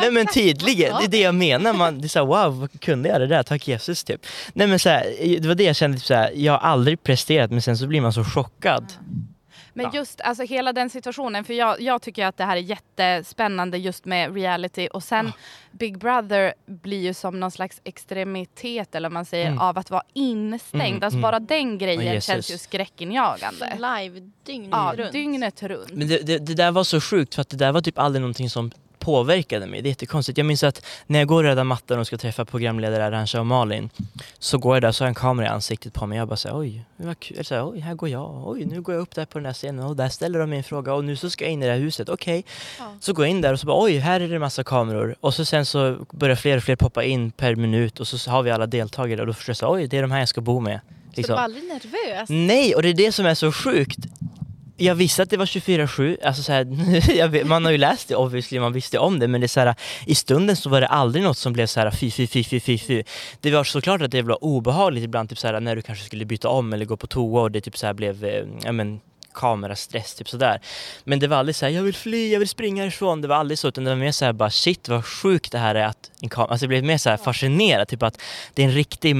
Nej 0.00 0.10
men 0.10 0.26
tydligen, 0.26 0.94
det 0.98 1.04
är 1.04 1.08
det 1.08 1.20
jag 1.20 1.34
menar. 1.34 1.72
Man, 1.72 2.00
det 2.00 2.06
är 2.06 2.08
såhär, 2.08 2.26
wow, 2.26 2.60
vad 2.60 2.80
kunde 2.80 3.08
jag 3.08 3.20
det 3.20 3.26
där? 3.26 3.42
Tack 3.42 3.68
Jesus 3.68 4.04
typ. 4.04 4.26
Nej 4.52 4.66
men 4.66 4.78
så 4.78 4.88
här, 4.88 5.14
det 5.40 5.48
var 5.48 5.54
det 5.54 5.64
jag 5.64 5.76
kände, 5.76 5.98
typ, 5.98 6.06
så 6.06 6.14
här, 6.14 6.32
jag 6.34 6.52
har 6.52 6.58
aldrig 6.58 7.02
presterat 7.02 7.50
men 7.50 7.62
sen 7.62 7.78
så 7.78 7.86
blir 7.86 8.00
man 8.00 8.12
så 8.12 8.24
chockad. 8.24 8.92
Men 9.74 9.84
Ja. 9.84 9.90
just 9.94 10.20
alltså 10.20 10.42
hela 10.44 10.72
den 10.72 10.90
situationen, 10.90 11.44
för 11.44 11.54
jag, 11.54 11.80
jag 11.80 12.02
tycker 12.02 12.26
att 12.26 12.36
det 12.36 12.44
här 12.44 12.56
är 12.56 12.60
jättespännande 12.60 13.78
just 13.78 14.04
med 14.04 14.34
reality 14.34 14.88
och 14.88 15.02
sen 15.02 15.32
Big 15.70 15.98
Brother 15.98 16.54
blir 16.66 17.00
ju 17.00 17.14
som 17.14 17.40
någon 17.40 17.50
slags 17.50 17.80
extremitet 17.84 18.94
eller 18.94 19.10
man 19.10 19.24
säger 19.24 19.46
Mm. 19.46 19.58
av 19.58 19.78
att 19.78 19.90
vara 19.90 20.02
instängd. 20.12 20.84
Mm, 20.84 21.02
alltså 21.02 21.16
mm. 21.18 21.22
bara 21.22 21.40
den 21.40 21.78
grejen 21.78 22.02
Jesus. 22.14 22.24
känns 22.26 22.50
ju 22.50 22.58
skräckinjagande. 22.58 23.72
Live 23.76 24.30
dygnet 24.44 24.68
Ja, 24.72 24.94
runt. 24.96 25.12
dygnet 25.12 25.62
runt. 25.62 25.92
Men 25.92 26.08
det, 26.08 26.18
det, 26.26 26.38
det 26.38 26.54
där 26.54 26.70
var 26.70 26.84
så 26.84 27.00
sjukt 27.00 27.34
för 27.34 27.42
att 27.42 27.48
det 27.48 27.56
där 27.56 27.72
var 27.72 27.80
typ 27.80 27.98
aldrig 27.98 28.20
någonting 28.20 28.50
som 28.50 28.70
påverkade 29.04 29.66
mig. 29.66 29.82
Det 29.82 29.88
är 29.88 29.90
jättekonstigt. 29.90 30.38
Jag 30.38 30.44
minns 30.46 30.62
att 30.62 30.86
när 31.06 31.18
jag 31.18 31.28
går 31.28 31.44
och 31.44 31.48
räddar 31.48 31.64
mattan 31.64 31.98
och 31.98 32.06
ska 32.06 32.16
träffa 32.18 32.44
programledare 32.44 33.06
Arantxa 33.06 33.40
och 33.40 33.46
Malin 33.46 33.90
så 34.38 34.58
går 34.58 34.76
jag 34.76 34.82
där 34.82 34.92
så 34.92 35.04
har 35.04 35.06
jag 35.06 35.10
en 35.10 35.14
kamera 35.14 35.46
i 35.46 35.48
ansiktet 35.48 35.92
på 35.92 36.06
mig. 36.06 36.18
Jag 36.18 36.28
bara 36.28 36.36
säger 36.36 36.58
oj, 36.58 36.84
vad 36.96 37.20
kul. 37.20 37.44
Så 37.44 37.54
här, 37.54 37.70
oj, 37.70 37.80
här 37.80 37.94
går 37.94 38.08
jag. 38.08 38.48
Oj, 38.48 38.64
nu 38.64 38.80
går 38.80 38.94
jag 38.94 39.02
upp 39.02 39.14
där 39.14 39.24
på 39.24 39.38
den 39.38 39.46
här 39.46 39.52
scenen 39.52 39.84
och 39.86 39.96
där 39.96 40.08
ställer 40.08 40.38
de 40.38 40.50
mig 40.50 40.56
en 40.58 40.64
fråga 40.64 40.94
och 40.94 41.04
nu 41.04 41.16
så 41.16 41.30
ska 41.30 41.44
jag 41.44 41.52
in 41.52 41.62
i 41.62 41.66
det 41.66 41.72
här 41.72 41.78
huset. 41.78 42.08
Okej. 42.08 42.44
Ja. 42.78 42.84
Så 43.00 43.12
går 43.12 43.24
jag 43.24 43.30
in 43.30 43.40
där 43.40 43.52
och 43.52 43.60
så 43.60 43.66
bara 43.66 43.82
oj, 43.84 43.96
här 43.96 44.20
är 44.20 44.28
det 44.28 44.38
massa 44.38 44.64
kameror. 44.64 45.16
Och 45.20 45.34
så 45.34 45.44
sen 45.44 45.66
så 45.66 45.96
börjar 46.12 46.36
fler 46.36 46.56
och 46.56 46.62
fler 46.62 46.76
poppa 46.76 47.04
in 47.04 47.30
per 47.30 47.54
minut 47.56 48.00
och 48.00 48.08
så 48.08 48.30
har 48.30 48.42
vi 48.42 48.50
alla 48.50 48.66
deltagare 48.66 49.20
och 49.20 49.26
då 49.26 49.32
förstår 49.32 49.50
jag 49.50 49.56
så 49.56 49.74
oj, 49.74 49.86
det 49.86 49.98
är 49.98 50.02
de 50.02 50.10
här 50.10 50.18
jag 50.18 50.28
ska 50.28 50.40
bo 50.40 50.60
med. 50.60 50.80
Så 51.12 51.16
Liksom. 51.16 51.32
du 51.32 51.36
var 51.36 51.42
aldrig 51.44 51.64
nervös? 51.64 52.28
Nej, 52.28 52.74
och 52.74 52.82
det 52.82 52.88
är 52.88 52.94
det 52.94 53.12
som 53.12 53.26
är 53.26 53.34
så 53.34 53.52
sjukt. 53.52 53.98
Jag 54.82 54.94
visste 54.94 55.22
att 55.22 55.30
det 55.30 55.36
var 55.36 55.46
24-7, 55.46 56.16
alltså 56.24 56.42
så 56.42 56.52
här, 56.52 57.44
man 57.44 57.64
har 57.64 57.72
ju 57.72 57.78
läst 57.78 58.08
det 58.08 58.16
obviously, 58.16 58.60
man 58.60 58.72
visste 58.72 58.98
om 58.98 59.18
det 59.18 59.28
men 59.28 59.40
det 59.40 59.44
är 59.44 59.48
så 59.48 59.60
här, 59.60 59.74
i 60.06 60.14
stunden 60.14 60.56
så 60.56 60.68
var 60.68 60.80
det 60.80 60.86
aldrig 60.86 61.24
något 61.24 61.38
som 61.38 61.52
blev 61.52 61.66
så 61.66 61.80
här 61.80 61.90
fy, 61.90 62.10
fy, 62.10 62.26
fy, 62.26 62.44
fy, 62.44 62.60
fy, 62.60 62.78
fy. 62.78 63.02
Det 63.40 63.50
var 63.50 63.64
såklart 63.64 64.02
att 64.02 64.10
det 64.10 64.22
var 64.22 64.44
obehagligt 64.44 65.04
ibland, 65.04 65.28
typ 65.28 65.38
så 65.38 65.46
här, 65.46 65.60
när 65.60 65.76
du 65.76 65.82
kanske 65.82 66.04
skulle 66.04 66.24
byta 66.24 66.48
om 66.48 66.72
eller 66.72 66.84
gå 66.84 66.96
på 66.96 67.06
toa 67.06 67.42
och 67.42 67.50
det 67.50 67.60
typ 67.60 67.76
så 67.76 67.86
här 67.86 67.94
blev, 67.94 68.24
eh, 68.24 68.44
ja 68.64 68.72
men 68.72 69.00
kamerastress, 69.34 70.14
typ 70.14 70.28
sådär. 70.28 70.60
Men 71.04 71.18
det 71.18 71.28
var 71.28 71.36
aldrig 71.36 71.56
så 71.56 71.66
här, 71.66 71.72
jag 71.72 71.82
vill 71.82 71.94
fly, 71.94 72.32
jag 72.32 72.38
vill 72.38 72.48
springa 72.48 72.82
härifrån. 72.82 73.20
Det 73.20 73.28
var 73.28 73.36
aldrig 73.36 73.58
så, 73.58 73.68
utan 73.68 73.84
det 73.84 73.90
var 73.90 73.96
mer 73.96 74.12
så 74.12 74.24
här, 74.24 74.32
bara 74.32 74.50
shit 74.50 74.88
vad 74.88 75.04
sjukt 75.04 75.52
det 75.52 75.58
här 75.58 75.74
är 75.74 75.86
att 75.86 76.10
en 76.20 76.28
kamera, 76.28 76.50
alltså 76.50 76.64
jag 76.64 76.68
blev 76.68 76.84
mer 76.84 76.98
så 76.98 77.10
här 77.10 77.16
fascinerad, 77.16 77.88
typ 77.88 78.02
att 78.02 78.20
det 78.54 78.62
är 78.62 78.66
en 78.66 78.74
riktig 78.74 79.16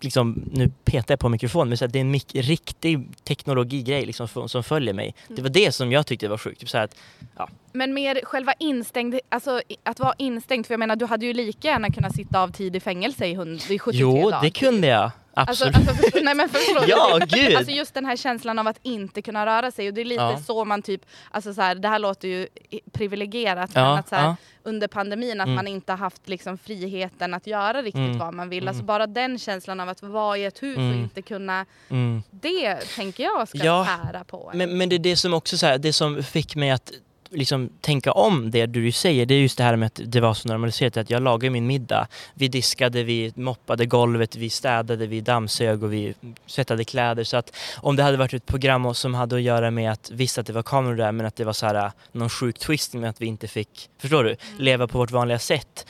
liksom, 0.00 0.44
nu 0.52 0.68
petar 0.84 1.12
jag 1.12 1.18
på 1.20 1.28
mikrofonen, 1.28 1.68
men 1.68 1.78
så 1.78 1.84
att 1.84 1.92
det 1.92 1.98
är 1.98 2.00
en 2.00 2.14
mik- 2.14 2.34
riktig 2.42 3.08
teknologigrej 3.24 4.06
liksom, 4.06 4.24
f- 4.24 4.50
som 4.50 4.64
följer 4.64 4.94
mig. 4.94 5.14
Det 5.28 5.42
var 5.42 5.48
det 5.48 5.72
som 5.72 5.92
jag 5.92 6.06
tyckte 6.06 6.28
var 6.28 6.38
sjukt. 6.38 6.60
Typ 6.60 6.68
så 6.68 6.78
här 6.78 6.84
att, 6.84 7.50
Men 7.72 7.94
mer 7.94 8.20
själva 8.24 8.52
instängd, 8.58 9.14
alltså 9.28 9.60
att 9.82 10.00
vara 10.00 10.14
instängd, 10.18 10.66
för 10.66 10.74
jag 10.74 10.78
menar 10.78 10.96
du 10.96 11.06
hade 11.06 11.26
ju 11.26 11.32
lika 11.32 11.68
gärna 11.68 11.90
kunnat 11.90 12.14
sitta 12.14 12.42
av 12.42 12.48
tid 12.52 12.76
i 12.76 12.80
fängelse 12.80 13.26
i, 13.26 13.34
hund, 13.34 13.60
i 13.70 13.78
73 13.78 13.92
jo, 14.00 14.30
dagar. 14.30 14.42
det 14.42 14.50
kunde 14.50 14.86
jag. 14.86 15.10
Alltså, 15.38 15.66
Absolut. 15.68 15.88
alltså, 15.88 16.02
förstår, 16.04 16.20
nej 16.20 16.34
men 16.34 16.48
du? 16.48 16.58
Ja, 16.88 17.18
gud. 17.28 17.56
Alltså 17.56 17.72
just 17.72 17.94
den 17.94 18.04
här 18.04 18.16
känslan 18.16 18.58
av 18.58 18.66
att 18.68 18.78
inte 18.82 19.22
kunna 19.22 19.46
röra 19.46 19.70
sig 19.70 19.88
och 19.88 19.94
det 19.94 20.00
är 20.00 20.04
lite 20.04 20.22
Ja. 20.22 20.38
så 20.46 20.64
man 20.64 20.82
typ, 20.82 21.00
alltså 21.30 21.54
så 21.54 21.62
här, 21.62 21.74
det 21.74 21.88
här 21.88 21.98
låter 21.98 22.28
ju 22.28 22.48
privilegierat 22.92 23.70
Ja, 23.74 23.80
men 23.90 23.98
att 23.98 24.08
så 24.08 24.14
här, 24.14 24.24
ja. 24.24 24.36
under 24.62 24.88
pandemin 24.88 25.40
att 25.40 25.46
Mm. 25.46 25.54
man 25.56 25.68
inte 25.68 25.92
har 25.92 25.96
haft 25.98 26.28
liksom 26.28 26.58
friheten 26.58 27.34
att 27.34 27.46
göra 27.46 27.82
riktigt 27.82 27.94
Mm, 28.00 28.18
vad 28.18 28.34
man 28.34 28.48
vill. 28.48 28.62
mm. 28.62 28.68
Alltså 28.68 28.84
bara 28.84 29.06
den 29.06 29.38
känslan 29.38 29.80
av 29.80 29.88
att 29.88 30.02
vara 30.02 30.38
i 30.38 30.44
ett 30.44 30.62
hus 30.62 30.76
och 30.76 30.82
Mm. 30.82 30.98
inte 30.98 31.22
kunna, 31.22 31.66
Mm. 31.88 32.22
det 32.30 32.74
tänker 32.76 33.24
jag 33.24 33.48
ska 33.48 33.58
Ja, 33.58 33.86
tära 34.04 34.24
på 34.24 34.50
en. 34.52 34.58
Men, 34.58 34.78
men 34.78 34.88
det 34.88 34.96
är 34.96 34.98
det 34.98 35.16
som 35.16 35.34
också 35.34 35.58
så 35.58 35.66
här, 35.66 35.78
det 35.78 35.92
som 35.92 36.22
fick 36.22 36.56
mig 36.56 36.70
att 36.70 36.92
liksom 37.30 37.70
tänka 37.80 38.12
om 38.12 38.50
det 38.50 38.66
du 38.66 38.92
säger, 38.92 39.26
det 39.26 39.34
är 39.34 39.40
just 39.40 39.58
det 39.58 39.64
här 39.64 39.76
med 39.76 39.86
att 39.86 40.00
det 40.04 40.20
var 40.20 40.34
så 40.34 40.48
normaliserat 40.48 40.96
att 40.96 41.10
jag 41.10 41.22
lagade 41.22 41.50
min 41.50 41.66
middag. 41.66 42.08
Vi 42.34 42.48
diskade, 42.48 43.02
vi 43.02 43.32
moppade 43.36 43.86
golvet, 43.86 44.36
vi 44.36 44.50
städade, 44.50 45.06
vi 45.06 45.20
dammsög 45.20 45.82
och 45.82 45.92
vi 45.92 46.14
tvättade 46.54 46.84
kläder. 46.84 47.24
Så 47.24 47.36
att 47.36 47.56
om 47.76 47.96
det 47.96 48.02
hade 48.02 48.16
varit 48.16 48.34
ett 48.34 48.46
program 48.46 48.94
som 48.94 49.14
hade 49.14 49.36
att 49.36 49.42
göra 49.42 49.70
med 49.70 49.92
att 49.92 50.10
visst 50.10 50.38
att 50.38 50.46
det 50.46 50.52
var 50.52 50.62
kameror 50.62 50.96
där 50.96 51.12
men 51.12 51.26
att 51.26 51.36
det 51.36 51.44
var 51.44 51.52
så 51.52 51.66
här 51.66 51.92
någon 52.12 52.30
sjuk 52.30 52.58
twist 52.58 52.94
med 52.94 53.10
att 53.10 53.20
vi 53.20 53.26
inte 53.26 53.48
fick, 53.48 53.90
förstår 53.98 54.24
du, 54.24 54.36
leva 54.58 54.88
på 54.88 54.98
vårt 54.98 55.10
vanliga 55.10 55.38
sätt. 55.38 55.86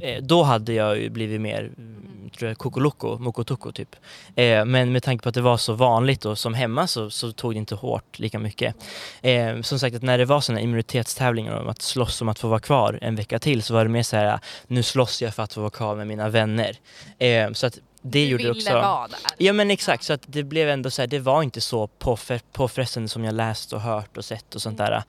Eh, 0.00 0.22
då 0.22 0.42
hade 0.42 0.72
jag 0.72 0.98
ju 0.98 1.10
blivit 1.10 1.40
mer, 1.40 1.70
mm, 2.38 2.38
tror 2.38 2.48
jag, 2.50 2.58
kokoloko, 2.58 3.18
mokotoko 3.18 3.72
typ. 3.72 3.96
Eh, 4.36 4.64
men 4.64 4.92
med 4.92 5.02
tanke 5.02 5.22
på 5.22 5.28
att 5.28 5.34
det 5.34 5.40
var 5.40 5.56
så 5.56 5.72
vanligt 5.72 6.24
och 6.24 6.38
som 6.38 6.54
hemma 6.54 6.86
så, 6.86 7.10
så 7.10 7.32
tog 7.32 7.54
det 7.54 7.58
inte 7.58 7.74
hårt 7.74 8.18
lika 8.18 8.38
mycket. 8.38 8.74
Eh, 9.22 9.60
som 9.62 9.78
sagt 9.78 9.96
att 9.96 10.02
när 10.02 10.18
det 10.18 10.24
var 10.24 10.40
sådana 10.40 10.60
immunitetstävlingar 10.60 11.60
om 11.60 11.68
att 11.68 11.82
slåss 11.82 12.22
om 12.22 12.28
att 12.28 12.38
få 12.38 12.48
vara 12.48 12.60
kvar 12.60 12.98
en 13.02 13.16
vecka 13.16 13.38
till 13.38 13.62
så 13.62 13.74
var 13.74 13.84
det 13.84 13.90
mer 13.90 14.02
så 14.02 14.16
här 14.16 14.38
nu 14.66 14.82
slåss 14.82 15.22
jag 15.22 15.34
för 15.34 15.42
att 15.42 15.54
få 15.54 15.60
vara 15.60 15.70
kvar 15.70 15.96
med 15.96 16.06
mina 16.06 16.28
vänner. 16.28 16.76
Eh, 17.18 17.52
så 17.52 17.66
att 17.66 17.78
det 18.02 18.24
du 18.24 18.24
gjorde 18.24 18.42
ville 18.42 18.60
också... 18.60 18.74
vara 18.74 19.08
där. 19.08 19.18
Ja 19.38 19.52
men 19.52 19.70
exakt, 19.70 20.04
så 20.04 20.12
att 20.12 20.22
det 20.26 20.42
blev 20.42 20.68
ändå 20.68 20.90
så 20.90 21.02
här, 21.02 21.06
det 21.06 21.18
var 21.18 21.42
inte 21.42 21.60
så 21.60 21.88
påfre- 21.98 22.40
påfrestande 22.52 23.08
som 23.08 23.24
jag 23.24 23.34
läst 23.34 23.72
och 23.72 23.80
hört 23.80 24.16
och 24.16 24.24
sett 24.24 24.54
och 24.54 24.62
sånt 24.62 24.78
där. 24.78 24.92
Eh, 24.92 25.02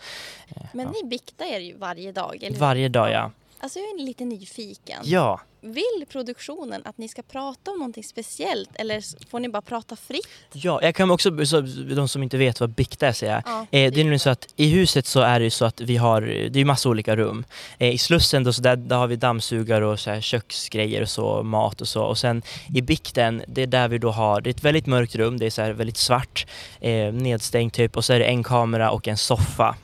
Men 0.73 0.85
ja. 0.85 0.91
ni 0.91 1.09
biktar 1.09 1.45
er 1.45 1.59
ju 1.59 1.77
varje 1.77 2.11
dag, 2.11 2.35
eller 2.35 2.51
hur? 2.51 2.59
Varje 2.59 2.89
dag 2.89 3.11
ja. 3.11 3.31
Alltså 3.61 3.79
jag 3.79 3.87
är 3.87 4.03
lite 4.05 4.25
nyfiken. 4.25 5.01
Ja. 5.03 5.41
Vill 5.61 6.05
produktionen 6.09 6.81
att 6.85 6.97
ni 6.97 7.07
ska 7.07 7.21
prata 7.21 7.71
om 7.71 7.77
någonting 7.77 8.03
speciellt 8.03 8.69
eller 8.73 9.27
får 9.29 9.39
ni 9.39 9.49
bara 9.49 9.61
prata 9.61 9.95
fritt? 9.95 10.27
Ja, 10.51 10.79
jag 10.81 10.95
kan 10.95 11.11
också, 11.11 11.45
så, 11.45 11.61
de 11.95 12.07
som 12.07 12.23
inte 12.23 12.37
vet 12.37 12.59
vad 12.59 12.69
bikta 12.69 13.07
är. 13.07 13.43
Ja, 13.45 13.59
Eh, 13.71 13.91
det 13.91 13.99
är 13.99 14.03
nämligen 14.03 14.19
så 14.19 14.29
att 14.29 14.47
i 14.55 14.69
huset 14.69 15.05
så 15.05 15.19
är 15.19 15.39
det 15.39 15.51
så 15.51 15.65
att 15.65 15.81
vi 15.81 15.97
har, 15.97 16.21
det 16.21 16.59
är 16.59 16.65
massa 16.65 16.89
olika 16.89 17.15
rum. 17.15 17.45
Eh, 17.77 17.93
I 17.93 17.97
Slussen 17.97 18.43
då, 18.43 18.53
så 18.53 18.61
där, 18.61 18.75
där 18.75 18.95
har 18.95 19.07
vi 19.07 19.15
dammsugare 19.15 19.85
och 19.85 19.99
så 19.99 20.09
här 20.09 20.21
köksgrejer 20.21 21.01
och 21.01 21.09
så, 21.09 21.43
mat 21.43 21.81
och 21.81 21.87
så. 21.87 22.03
Och 22.03 22.17
sen 22.17 22.41
i 22.75 22.81
bikten, 22.81 23.43
det 23.47 23.61
är 23.61 23.67
där 23.67 23.87
vi 23.87 23.97
då 23.97 24.11
har, 24.11 24.41
det 24.41 24.49
är 24.49 24.53
ett 24.53 24.63
väldigt 24.63 24.85
mörkt 24.85 25.15
rum, 25.15 25.37
det 25.39 25.45
är 25.45 25.49
så 25.49 25.61
här 25.61 25.71
väldigt 25.73 25.97
svart, 25.97 26.47
eh, 26.79 27.13
nedstängt 27.13 27.73
typ 27.73 27.97
och 27.97 28.05
så 28.05 28.13
är 28.13 28.19
det 28.19 28.25
en 28.25 28.43
kamera 28.43 28.91
och 28.91 29.07
en 29.07 29.17
soffa. 29.17 29.75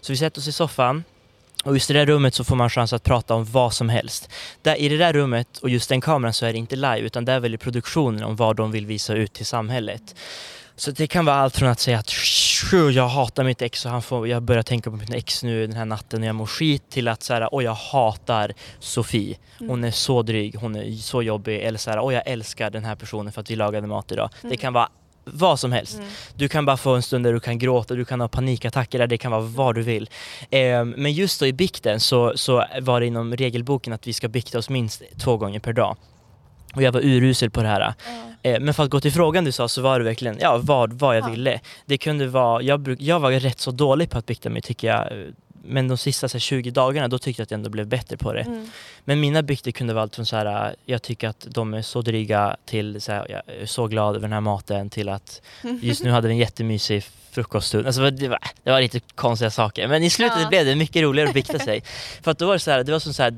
Så 0.00 0.12
vi 0.12 0.16
sätter 0.16 0.40
oss 0.40 0.48
i 0.48 0.52
soffan 0.52 1.04
och 1.64 1.74
just 1.74 1.90
i 1.90 1.92
det 1.92 1.98
där 1.98 2.06
rummet 2.06 2.34
så 2.34 2.44
får 2.44 2.56
man 2.56 2.70
chans 2.70 2.92
att 2.92 3.02
prata 3.02 3.34
om 3.34 3.44
vad 3.44 3.74
som 3.74 3.88
helst. 3.88 4.28
Där, 4.62 4.76
I 4.76 4.88
det 4.88 4.96
där 4.96 5.12
rummet 5.12 5.58
och 5.58 5.70
just 5.70 5.88
den 5.88 6.00
kameran 6.00 6.32
så 6.34 6.46
är 6.46 6.52
det 6.52 6.58
inte 6.58 6.76
live 6.76 6.98
utan 7.00 7.24
där 7.24 7.40
väljer 7.40 7.58
produktionen 7.58 8.24
om 8.24 8.36
vad 8.36 8.56
de 8.56 8.72
vill 8.72 8.86
visa 8.86 9.14
ut 9.14 9.32
till 9.32 9.46
samhället. 9.46 10.14
Så 10.76 10.90
det 10.90 11.06
kan 11.06 11.24
vara 11.24 11.36
allt 11.36 11.56
från 11.56 11.68
att 11.68 11.80
säga 11.80 11.98
att 11.98 12.08
"Tjo, 12.08 12.90
jag 12.90 13.08
hatar 13.08 13.44
mitt 13.44 13.62
ex 13.62 13.84
och 13.86 13.90
han 13.90 14.02
får, 14.02 14.28
jag 14.28 14.42
börjar 14.42 14.62
tänka 14.62 14.90
på 14.90 14.96
mitt 14.96 15.14
ex 15.14 15.42
nu 15.42 15.66
den 15.66 15.76
här 15.76 15.84
natten 15.84 16.20
när 16.20 16.26
jag 16.26 16.36
mår 16.36 16.46
skit 16.46 16.90
till 16.90 17.08
att 17.08 17.22
så 17.22 17.34
här, 17.34 17.48
oj 17.52 17.64
jag 17.64 17.74
hatar 17.74 18.52
Sofie. 18.78 19.36
Hon 19.58 19.84
är 19.84 19.90
så 19.90 20.22
dryg, 20.22 20.54
hon 20.54 20.76
är 20.76 20.92
så 20.92 21.22
jobbig 21.22 21.60
eller 21.62 21.78
så 21.78 21.90
här, 21.90 22.06
oj 22.06 22.14
jag 22.14 22.22
älskar 22.26 22.70
den 22.70 22.84
här 22.84 22.94
personen 22.94 23.32
för 23.32 23.40
att 23.40 23.50
vi 23.50 23.56
lagade 23.56 23.86
mat 23.86 24.12
idag. 24.12 24.30
Det 24.42 24.56
kan 24.56 24.72
vara 24.72 24.88
vad 25.24 25.60
som 25.60 25.72
helst. 25.72 25.94
Mm. 25.98 26.08
Du 26.34 26.48
kan 26.48 26.64
bara 26.64 26.76
få 26.76 26.94
en 26.94 27.02
stund 27.02 27.24
där 27.24 27.32
du 27.32 27.40
kan 27.40 27.58
gråta, 27.58 27.94
du 27.94 28.04
kan 28.04 28.20
ha 28.20 28.28
panikattacker 28.28 28.98
där, 28.98 29.06
det 29.06 29.18
kan 29.18 29.30
vara 29.32 29.40
vad 29.42 29.74
du 29.74 29.82
vill. 29.82 30.10
Eh, 30.50 30.84
men 30.84 31.12
just 31.12 31.40
då 31.40 31.46
i 31.46 31.52
bikten 31.52 32.00
så, 32.00 32.32
så 32.36 32.64
var 32.80 33.00
det 33.00 33.06
inom 33.06 33.36
regelboken 33.36 33.92
att 33.92 34.06
vi 34.06 34.12
ska 34.12 34.28
bikta 34.28 34.58
oss 34.58 34.68
minst 34.70 35.02
två 35.18 35.36
gånger 35.36 35.60
per 35.60 35.72
dag. 35.72 35.96
Och 36.74 36.82
jag 36.82 36.92
var 36.92 37.00
urusel 37.00 37.50
på 37.50 37.62
det 37.62 37.68
här. 37.68 37.94
Eh, 38.42 38.60
men 38.60 38.74
för 38.74 38.82
att 38.84 38.90
gå 38.90 39.00
till 39.00 39.12
frågan 39.12 39.44
du 39.44 39.52
sa 39.52 39.68
så 39.68 39.82
var 39.82 39.98
det 39.98 40.04
verkligen, 40.04 40.36
ja 40.40 40.60
vad, 40.62 40.92
vad 40.92 41.16
jag 41.16 41.24
Ja. 41.24 41.28
ville. 41.30 41.60
Det 41.86 41.98
kunde 41.98 42.26
vara, 42.26 42.62
jag, 42.62 42.80
bruk, 42.80 43.00
jag 43.00 43.20
var 43.20 43.30
rätt 43.32 43.60
så 43.60 43.70
dålig 43.70 44.10
på 44.10 44.18
att 44.18 44.26
bikta 44.26 44.50
mig 44.50 44.62
tycker 44.62 44.88
jag. 44.88 45.08
Men 45.64 45.88
de 45.88 45.98
sista 45.98 46.28
så 46.28 46.34
här, 46.34 46.40
20 46.40 46.70
dagarna 46.70 47.08
då 47.08 47.18
tyckte 47.18 47.40
jag 47.40 47.44
att 47.44 47.50
jag 47.50 47.58
ändå 47.58 47.70
blev 47.70 47.86
bättre 47.86 48.16
på 48.16 48.32
det. 48.32 48.40
Mm. 48.40 48.70
Men 49.04 49.20
mina 49.20 49.42
bikter 49.42 49.70
kunde 49.70 49.94
vara 49.94 50.02
allt 50.02 50.14
från 50.14 50.26
så 50.26 50.36
här, 50.36 50.74
jag 50.86 51.02
tycker 51.02 51.28
att 51.28 51.46
de 51.50 51.74
är 51.74 51.82
så 51.82 52.02
dryga 52.02 52.56
till 52.64 53.00
så 53.00 53.12
här, 53.12 53.26
jag 53.30 53.56
är 53.62 53.66
så 53.66 53.86
glad 53.86 54.16
över 54.16 54.22
den 54.22 54.32
här 54.32 54.40
maten 54.40 54.90
till 54.90 55.08
att 55.08 55.42
just 55.80 56.04
nu 56.04 56.10
hade 56.10 56.28
vi 56.28 56.34
en 56.34 56.38
jättemysig 56.38 57.04
frukoststund. 57.32 57.86
Alltså 57.86 58.10
det 58.10 58.28
var, 58.28 58.38
det 58.62 58.70
var 58.70 58.80
lite 58.80 59.00
konstiga 59.14 59.50
saker 59.50 59.88
men 59.88 60.02
i 60.02 60.10
slutet 60.10 60.38
Ja. 60.42 60.48
blev 60.48 60.66
det 60.66 60.74
mycket 60.74 61.02
roligare 61.02 61.28
att 61.28 61.34
bikta 61.34 61.58
sig. 61.68 61.82
För 62.22 62.30
att 62.30 62.38
då 62.38 62.46
var 62.46 62.52
det 62.52 62.58
så 62.58 62.70
här, 62.70 62.84
det 62.84 62.92
var 62.92 62.98
som 62.98 63.14
så 63.14 63.22
här, 63.22 63.34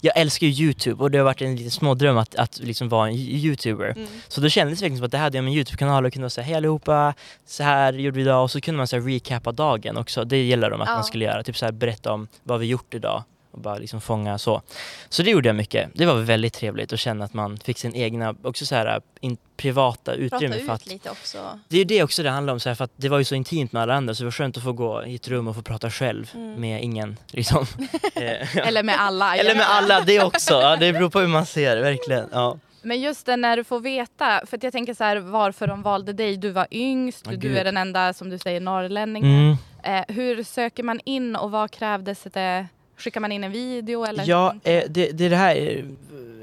jag 0.00 0.16
älskar 0.18 0.46
ju 0.46 0.64
Youtube 0.64 1.02
och 1.02 1.10
det 1.10 1.18
har 1.18 1.24
varit 1.24 1.42
en 1.42 1.56
liten 1.56 1.70
smådröm 1.70 2.16
att, 2.18 2.34
att 2.34 2.58
liksom 2.58 2.88
vara 2.88 3.08
en 3.08 3.14
Youtuber. 3.14 3.90
Mm. 3.96 4.08
Så 4.28 4.40
då 4.40 4.48
kändes 4.48 4.78
det 4.78 4.84
verkligen 4.84 4.98
som 4.98 5.04
att 5.04 5.12
det 5.12 5.18
hade 5.18 5.38
jag 5.38 5.44
min 5.44 5.54
Youtube-kanal 5.54 6.04
och 6.06 6.12
kunde 6.12 6.30
säga 6.30 6.44
hej 6.44 6.54
allihopa, 6.54 7.14
så 7.46 7.62
här 7.62 7.92
gjorde 7.92 8.16
vi 8.16 8.22
idag 8.22 8.42
och 8.42 8.50
så 8.50 8.60
kunde 8.60 8.78
man 8.78 8.86
så 8.86 8.96
här 8.96 9.02
recapa 9.02 9.52
dagen 9.52 9.96
också. 9.96 10.24
Det 10.24 10.44
gäller 10.44 10.70
de 10.70 10.80
att 10.80 10.88
Ja. 10.88 10.94
man 10.94 11.04
skulle 11.04 11.24
göra, 11.24 11.42
typ 11.42 11.56
så 11.56 11.64
här 11.64 11.72
berätta 11.72 12.12
om 12.12 12.28
vad 12.42 12.60
vi 12.60 12.66
gjort 12.66 12.94
idag 12.94 13.22
och 13.54 13.60
bara 13.60 13.78
liksom 13.78 14.00
fånga 14.00 14.38
så. 14.38 14.62
Så 15.08 15.22
det 15.22 15.30
gjorde 15.30 15.48
jag 15.48 15.56
mycket. 15.56 15.90
Det 15.94 16.06
var 16.06 16.14
väldigt 16.14 16.52
trevligt 16.52 16.92
att 16.92 17.00
känna 17.00 17.24
att 17.24 17.34
man 17.34 17.56
fick 17.58 17.78
sin 17.78 17.94
egna, 17.94 18.34
också 18.42 18.66
så 18.66 18.74
här 18.74 19.00
in, 19.20 19.36
privata 19.56 20.12
Prata 20.12 20.14
utrymme 20.16 20.54
för 20.54 20.62
ut 20.62 20.70
att 20.70 20.86
lite 20.86 21.10
också. 21.10 21.58
det 21.68 21.78
är 21.80 21.84
det 21.84 22.02
också 22.02 22.22
det 22.22 22.30
handlar 22.30 22.52
om, 22.52 22.60
så 22.60 22.68
här, 22.68 22.74
för 22.76 22.84
att 22.84 22.92
det 22.96 23.08
var 23.08 23.18
ju 23.18 23.24
så 23.24 23.34
intimt 23.34 23.72
med 23.72 23.82
alla 23.82 23.94
andra 23.94 24.14
så 24.14 24.22
det 24.22 24.26
var 24.26 24.30
skönt 24.32 24.56
att 24.56 24.62
få 24.64 24.72
gå 24.72 25.04
i 25.06 25.14
ett 25.14 25.28
rum 25.28 25.48
och 25.48 25.54
få 25.56 25.62
prata 25.62 25.90
själv 25.90 26.30
Mm. 26.34 26.60
med 26.60 26.82
ingen. 26.82 27.16
Liksom. 27.26 27.66
Eh, 28.14 28.56
Eller 28.56 28.82
med 28.82 29.00
alla. 29.00 29.36
Eller 29.36 29.54
med 29.54 29.66
alla, 29.70 30.00
det 30.00 30.20
också. 30.22 30.54
Ja, 30.54 30.76
det 30.76 30.92
beror 30.92 31.10
på 31.10 31.20
hur 31.20 31.28
man 31.28 31.46
ser 31.46 31.76
det, 31.76 31.82
verkligen. 31.82 32.28
Ja. 32.32 32.58
Men 32.82 33.00
just 33.00 33.26
det 33.26 33.36
när 33.36 33.56
du 33.56 33.64
får 33.64 33.80
veta, 33.80 34.42
för 34.46 34.58
jag 34.62 34.72
tänker 34.72 34.94
så 34.94 35.04
här 35.04 35.16
varför 35.16 35.66
de 35.66 35.82
valde 35.82 36.12
dig. 36.12 36.36
Du 36.36 36.50
var 36.50 36.66
yngst, 36.70 37.26
Ja, 37.30 37.36
du 37.36 37.58
är 37.58 37.64
den 37.64 37.76
enda 37.76 38.12
som 38.12 38.30
du 38.30 38.38
säger 38.38 38.60
norrlänningen. 38.60 39.56
Mm. 39.82 39.98
Eh, 40.08 40.14
hur 40.14 40.42
söker 40.44 40.82
man 40.82 41.00
in 41.04 41.36
och 41.36 41.50
vad 41.50 41.70
krävdes 41.70 42.22
det? 42.22 42.66
Skickar 42.96 43.20
man 43.20 43.32
in 43.32 43.44
en 43.44 43.52
video 43.52 44.04
eller? 44.04 44.24
Ja, 44.28 44.54
eh, 44.64 44.84
det, 44.88 45.10
det 45.12 45.24
är 45.24 45.30
det 45.30 45.36
här. 45.36 45.84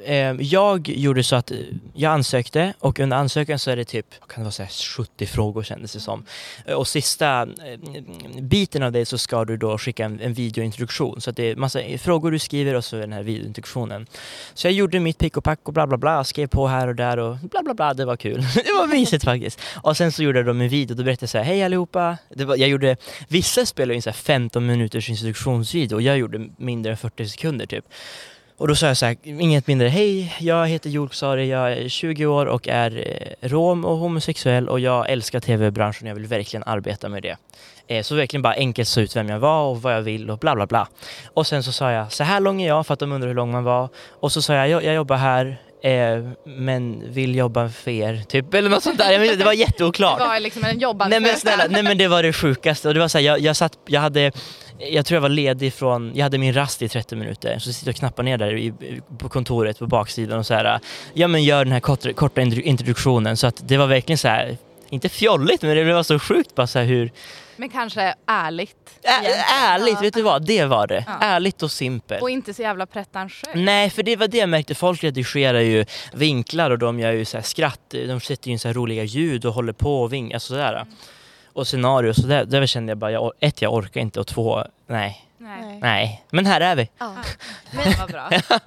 eh, 0.05 0.35
jag 0.41 0.89
gjorde 0.89 1.23
så 1.23 1.35
att 1.35 1.51
eh, 1.51 1.57
jag 1.93 2.13
ansökte 2.13 2.73
och 2.79 2.99
under 2.99 3.17
ansökan 3.17 3.59
så 3.59 3.71
är 3.71 3.75
det 3.75 3.85
typ, 3.85 4.05
kan 4.27 4.35
det 4.35 4.41
vara, 4.43 4.51
så 4.51 4.63
här 4.63 4.69
70 4.97 5.25
frågor 5.25 5.63
kändes 5.63 5.93
det 5.93 5.99
som. 5.99 6.25
Eh, 6.65 6.73
Och 6.73 6.87
sista 6.87 7.41
eh, 7.41 8.01
biten 8.41 8.83
av 8.83 8.91
det 8.91 9.05
så 9.05 9.17
ska 9.17 9.45
du 9.45 9.57
då 9.57 9.77
skicka 9.77 10.05
en, 10.05 10.19
en 10.19 10.33
videointroduktion. 10.33 11.21
Så 11.21 11.29
att 11.29 11.35
det 11.35 11.43
är 11.51 11.55
massa 11.55 11.79
frågor 11.99 12.31
du 12.31 12.39
skriver 12.39 12.73
och 12.75 12.85
så 12.85 12.95
den 12.95 13.13
här 13.13 13.23
videointroduktionen. 13.23 14.07
Så 14.53 14.67
jag 14.67 14.73
gjorde 14.73 14.99
mitt 14.99 15.17
pick 15.17 15.37
och 15.37 15.43
pack 15.43 15.59
och 15.63 15.73
bla 15.73 15.87
bla 15.87 15.97
bla, 15.97 16.23
skrev 16.23 16.47
på 16.47 16.67
här 16.67 16.87
och 16.87 16.95
där 16.95 17.17
och 17.19 17.37
bla 17.37 17.63
bla 17.63 17.73
bla, 17.73 17.93
det 17.93 18.05
var 18.05 18.15
kul. 18.17 18.41
det 18.55 18.71
var 18.79 18.87
mysigt 18.87 19.23
faktiskt. 19.23 19.59
Och 19.83 19.97
sen 19.97 20.11
så 20.11 20.23
gjorde 20.23 20.39
jag 20.39 20.45
då 20.45 20.51
en 20.51 20.69
video, 20.69 20.95
då 20.95 21.03
berättade 21.03 21.23
jag 21.23 21.29
så 21.29 21.37
här, 21.37 21.45
hej 21.45 21.63
allihopa. 21.63 22.17
Var, 22.35 22.55
jag 22.55 22.69
gjorde, 22.69 22.97
vissa 23.27 23.65
spelar 23.65 23.95
in 23.95 24.01
så 24.01 24.09
här 24.09 24.15
15 24.17 24.65
minuters 24.65 25.09
introduktionsvideo 25.09 25.95
och 25.95 26.01
jag 26.01 26.17
gjorde 26.17 26.40
mindre 26.57 26.91
än 26.91 26.97
40 26.97 27.25
sekunder 27.25 27.65
typ. 27.65 27.85
Och 28.57 28.67
då 28.67 28.75
sa 28.75 28.87
jag 28.87 28.97
så 28.97 29.05
här, 29.05 29.17
inget 29.23 29.67
mindre, 29.67 29.87
hej, 29.87 30.35
jag 30.39 30.67
heter 30.67 30.89
Joel 30.89 31.09
Ksari, 31.09 31.49
jag 31.49 31.71
är 31.71 31.89
20 31.89 32.25
år 32.25 32.45
och 32.45 32.67
är 32.67 32.97
eh, 32.97 33.49
rom 33.49 33.85
och 33.85 33.97
homosexuell 33.97 34.69
och 34.69 34.79
jag 34.79 35.09
älskar 35.09 35.39
tv-branschen 35.39 36.07
och 36.07 36.09
jag 36.09 36.15
vill 36.15 36.25
verkligen 36.25 36.63
arbeta 36.63 37.09
med 37.09 37.23
det. 37.23 37.37
Eh, 37.87 38.03
så 38.03 38.15
verkligen 38.15 38.41
bara 38.41 38.53
enkelt 38.53 38.87
så 38.87 39.01
ut 39.01 39.15
vem 39.15 39.29
jag 39.29 39.39
var 39.39 39.63
och 39.63 39.81
vad 39.81 39.93
jag 39.93 40.01
vill 40.01 40.29
och 40.29 40.37
bla 40.37 40.55
bla 40.55 40.67
bla. 40.67 40.87
Och 41.33 41.47
sen 41.47 41.63
så 41.63 41.71
sa 41.71 41.91
jag, 41.91 42.11
så 42.11 42.23
här 42.23 42.39
lång 42.39 42.61
är 42.61 42.67
jag 42.67 42.87
för 42.87 42.93
att 42.93 42.99
de 42.99 43.11
undrar 43.11 43.27
hur 43.27 43.35
lång 43.35 43.51
man 43.51 43.63
var. 43.63 43.89
Och 44.09 44.31
så 44.31 44.41
sa 44.41 44.53
jag, 44.53 44.69
jag, 44.69 44.83
jag 44.83 44.95
jobbar 44.95 45.15
här 45.15 45.57
eh, 45.83 46.23
men 46.45 47.11
vill 47.13 47.35
jobba 47.35 47.69
för 47.69 47.91
er, 47.91 48.23
typ. 48.27 48.53
Eller 48.53 48.69
något 48.69 48.83
sånt 48.83 48.97
där. 48.97 49.23
Inte, 49.23 49.35
det 49.35 49.45
var 49.45 49.53
jätteoklart. 49.53 50.19
Det 50.19 50.25
var 50.25 50.39
liksom 50.39 50.63
en 50.63 50.79
jobbande 50.79 51.19
Nej 51.19 51.29
men 51.29 51.39
snälla, 51.39 51.63
nej 51.69 51.83
men 51.83 51.97
det 51.97 52.07
var 52.07 52.23
det 52.23 52.33
sjukaste 52.33 52.87
och 52.87 52.93
det 52.93 52.99
var 52.99 53.07
så 53.07 53.17
här, 53.17 53.25
jag, 53.25 53.39
jag 53.39 53.55
satt, 53.55 53.77
jag 53.87 54.01
hade 54.01 54.31
jag 54.91 55.05
tror 55.05 55.15
jag 55.15 55.21
var 55.21 55.29
ledig 55.29 55.73
från, 55.73 56.11
jag 56.15 56.23
hade 56.23 56.37
min 56.37 56.53
rast 56.53 56.81
i 56.81 56.89
30 56.89 57.15
minuter, 57.15 57.59
så 57.59 57.73
sitter 57.73 57.87
jag 57.87 57.93
och 57.93 57.99
knappar 57.99 58.23
ner 58.23 58.37
där 58.37 58.57
i, 58.57 58.73
på 59.17 59.29
kontoret 59.29 59.79
på 59.79 59.87
baksidan 59.87 60.39
och 60.39 60.45
så 60.45 60.53
här, 60.53 60.79
ja 61.13 61.27
men 61.27 61.43
gör 61.43 61.65
den 61.65 61.71
här 61.73 61.79
korta, 61.79 62.13
korta 62.13 62.41
intro- 62.41 62.61
introduktionen 62.61 63.37
så 63.37 63.47
att 63.47 63.67
det 63.67 63.77
var 63.77 63.87
verkligen 63.87 64.17
så 64.17 64.27
här, 64.27 64.57
inte 64.89 65.09
fjolligt 65.09 65.61
men 65.61 65.77
det 65.77 65.93
var 65.93 66.03
så 66.03 66.19
sjukt 66.19 66.55
bara 66.55 66.67
så 66.67 66.79
här 66.79 66.85
hur, 66.85 67.11
Men 67.57 67.69
kanske 67.69 68.15
ärligt. 68.25 68.99
ä, 69.03 69.09
ärligt, 69.55 69.93
Ja. 69.93 69.99
vet 70.01 70.13
du 70.13 70.21
vad, 70.21 70.45
det 70.45 70.65
var 70.65 70.87
det. 70.87 71.03
Ja. 71.07 71.17
Ärligt 71.21 71.63
och 71.63 71.71
simpelt. 71.71 72.21
Och 72.21 72.29
inte 72.29 72.53
så 72.53 72.61
jävla 72.61 72.85
pretentiöst. 72.85 73.51
Nej, 73.55 73.89
för 73.89 74.03
det 74.03 74.15
var 74.15 74.27
det 74.27 74.37
jag 74.37 74.49
märkte. 74.49 74.75
Folk 74.75 75.03
redigerar 75.03 75.59
ju 75.59 75.85
vinklar 76.13 76.71
och 76.71 76.77
de 76.79 76.99
gör 76.99 77.11
ju 77.11 77.25
så 77.25 77.37
här 77.37 77.43
skratt. 77.43 77.79
De 77.89 78.19
sätter 78.21 78.47
ju 78.47 78.51
in 78.51 78.59
så 78.59 78.67
här 78.67 78.73
roliga 78.75 79.03
ljud 79.03 79.45
och 79.45 79.53
håller 79.53 79.73
på 79.73 80.01
och 80.01 80.13
vinkar 80.13 80.39
sådär. 80.39 80.85
Och 81.53 81.67
scenarier 81.67 82.13
så 82.13 82.27
där, 82.27 82.45
där 82.45 82.65
kände 82.65 82.91
jag 82.91 82.97
bara, 82.97 83.11
jag, 83.11 83.31
ett 83.39 83.61
jag 83.61 83.73
orkar 83.73 84.01
inte 84.01 84.19
och 84.19 84.27
två, 84.27 84.63
nej, 84.87 85.25
Nej. 85.37 85.79
nej. 85.81 86.23
Men 86.29 86.45
här 86.45 86.61
är 86.61 86.75
vi. 86.75 86.89
Ja. 86.97 87.15
Men 87.71 87.93
vad 87.99 88.11
bra. 88.11 88.29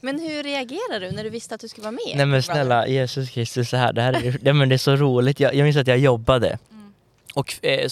Men 0.00 0.20
hur 0.20 0.42
reagerade 0.42 1.06
du 1.06 1.10
när 1.12 1.24
du 1.24 1.30
visste 1.30 1.54
att 1.54 1.60
du 1.60 1.68
skulle 1.68 1.82
vara 1.84 1.92
med? 2.06 2.16
Nej 2.16 2.26
men 2.26 2.42
snälla 2.42 2.86
Jesus 2.86 3.30
Kristus, 3.30 3.68
så 3.68 3.76
här, 3.76 3.92
det 3.92 4.02
här 4.02 4.12
är, 4.12 4.38
ja, 4.42 4.52
men 4.58 4.68
det 4.68 4.74
är 4.74 4.78
så 4.78 4.96
roligt. 4.96 5.40
Jag, 5.40 5.54
jag 5.54 5.64
minns 5.64 5.76
att 5.76 5.86
jag 5.86 5.98
jobbade. 5.98 6.58
Mm. 6.70 6.77
Och 7.34 7.54
eh, 7.62 7.72
eh, 7.72 7.88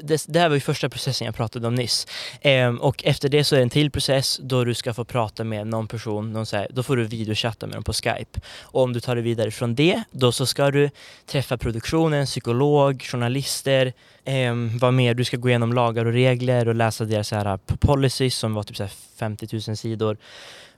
det, 0.00 0.24
det 0.28 0.40
här 0.40 0.48
var 0.48 0.54
ju 0.54 0.60
första 0.60 0.88
processen 0.88 1.24
jag 1.24 1.34
pratade 1.34 1.66
om 1.66 1.74
nyss. 1.74 2.06
Eh, 2.40 2.74
och 2.74 3.04
efter 3.04 3.28
det 3.28 3.44
så 3.44 3.54
är 3.54 3.58
det 3.58 3.62
en 3.62 3.70
till 3.70 3.90
process 3.90 4.40
då 4.42 4.64
du 4.64 4.74
ska 4.74 4.94
få 4.94 5.04
prata 5.04 5.44
med 5.44 5.66
någon 5.66 5.86
person, 5.86 6.32
någon 6.32 6.46
så 6.46 6.56
här, 6.56 6.66
då 6.70 6.82
får 6.82 6.96
du 6.96 7.04
videochatta 7.04 7.66
med 7.66 7.76
dem 7.76 7.84
på 7.84 7.92
Skype. 7.92 8.40
Och 8.60 8.82
om 8.82 8.92
du 8.92 9.00
tar 9.00 9.16
det 9.16 9.22
vidare 9.22 9.50
från 9.50 9.74
det, 9.74 10.02
då 10.10 10.32
så 10.32 10.46
ska 10.46 10.70
du 10.70 10.90
träffa 11.26 11.58
produktionen, 11.58 12.26
psykolog, 12.26 13.02
journalister, 13.02 13.92
eh, 14.24 14.54
vad 14.80 14.94
mer, 14.94 15.14
du 15.14 15.24
ska 15.24 15.36
gå 15.36 15.48
igenom 15.48 15.72
lagar 15.72 16.04
och 16.04 16.12
regler 16.12 16.68
och 16.68 16.74
läsa 16.74 17.04
deras 17.04 17.30
här, 17.30 17.56
policies 17.56 18.34
som 18.34 18.54
var 18.54 18.62
typ 18.62 18.76
så 18.76 18.82
här 18.82 18.92
50 19.16 19.48
000 19.52 19.76
sidor. 19.76 20.16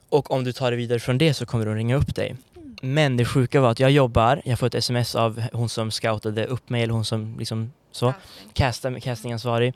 Och 0.09 0.31
om 0.31 0.43
du 0.43 0.53
tar 0.53 0.71
det 0.71 0.77
vidare 0.77 0.99
från 0.99 1.17
det 1.17 1.33
så 1.33 1.45
kommer 1.45 1.65
de 1.65 1.75
ringa 1.75 1.95
upp 1.95 2.15
dig. 2.15 2.35
Men 2.81 3.17
det 3.17 3.25
sjuka 3.25 3.61
var 3.61 3.71
att 3.71 3.79
jag 3.79 3.91
jobbar, 3.91 4.41
jag 4.45 4.59
får 4.59 4.67
ett 4.67 4.75
sms 4.75 5.15
av 5.15 5.43
hon 5.53 5.69
som 5.69 5.91
scoutade 5.91 6.45
upp 6.45 6.69
mig, 6.69 6.83
eller 6.83 6.93
hon 6.93 7.05
som 7.05 7.35
liksom 7.39 7.71
så, 7.91 8.13
casta, 8.53 8.99
castingansvarig. 8.99 9.73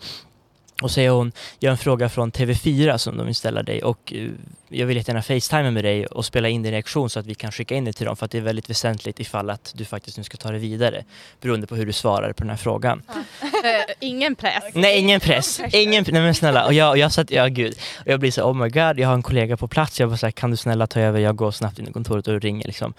Och 0.82 0.92
säger 0.92 1.10
hon, 1.10 1.32
jag 1.60 1.70
har 1.70 1.72
en 1.72 1.78
fråga 1.78 2.10
från 2.10 2.32
TV4 2.32 2.98
som 2.98 3.18
de 3.18 3.26
vill 3.26 3.36
ställa 3.36 3.64
dig 3.64 3.84
och 3.84 4.14
eh, 4.14 4.30
jag 4.70 4.88
vill 4.88 4.98
jättegärna 4.98 5.22
facetima 5.22 5.72
med 5.72 5.84
dig 5.84 6.06
och 6.06 6.26
spela 6.26 6.50
in 6.50 6.64
din 6.64 6.72
reaktion 6.72 7.10
så 7.10 7.20
att 7.20 7.26
vi 7.26 7.36
kan 7.36 7.52
skicka 7.52 7.76
in 7.76 7.86
det 7.86 7.94
till 7.94 8.06
dem 8.06 8.16
för 8.16 8.26
att 8.26 8.32
det 8.32 8.38
är 8.38 8.42
väldigt 8.42 8.70
väsentligt 8.70 9.20
ifall 9.20 9.50
att 9.50 9.74
du 9.76 9.86
faktiskt 9.86 10.18
nu 10.18 10.24
ska 10.24 10.38
ta 10.38 10.52
det 10.52 10.58
vidare 10.58 11.04
beroende 11.42 11.68
på 11.68 11.76
hur 11.76 11.86
du 11.86 11.94
svarar 11.94 12.34
på 12.34 12.44
den 12.44 12.50
här 12.50 12.58
frågan. 12.58 13.02
Ingen 14.00 14.36
press. 14.36 14.64
Nej, 14.74 15.00
ingen 15.00 15.20
press. 15.20 15.62
Ingen, 15.72 16.06
nej 16.08 16.22
men 16.22 16.36
snälla. 16.36 16.66
Och 16.66 16.74
jag, 16.74 16.90
och 16.90 16.98
jag 16.98 17.12
satt, 17.12 17.32
ja 17.32 17.48
gud. 17.48 17.78
Och 18.00 18.12
jag 18.12 18.20
blir 18.20 18.32
så 18.32 18.44
oh 18.44 18.54
my 18.54 18.70
god, 18.70 19.00
jag 19.00 19.08
har 19.08 19.14
en 19.14 19.24
kollega 19.24 19.58
på 19.58 19.68
plats. 19.68 20.00
Jag 20.00 20.10
bara 20.10 20.18
så 20.18 20.26
här, 20.26 20.32
kan 20.32 20.52
du 20.52 20.58
snälla 20.58 20.88
ta 20.88 21.00
över? 21.00 21.20
Jag 21.20 21.36
går 21.36 21.52
snabbt 21.52 21.80
in 21.80 21.88
i 21.88 21.94
kontoret 21.94 22.28
och 22.28 22.42
ringer 22.42 22.68
liksom. 22.68 22.94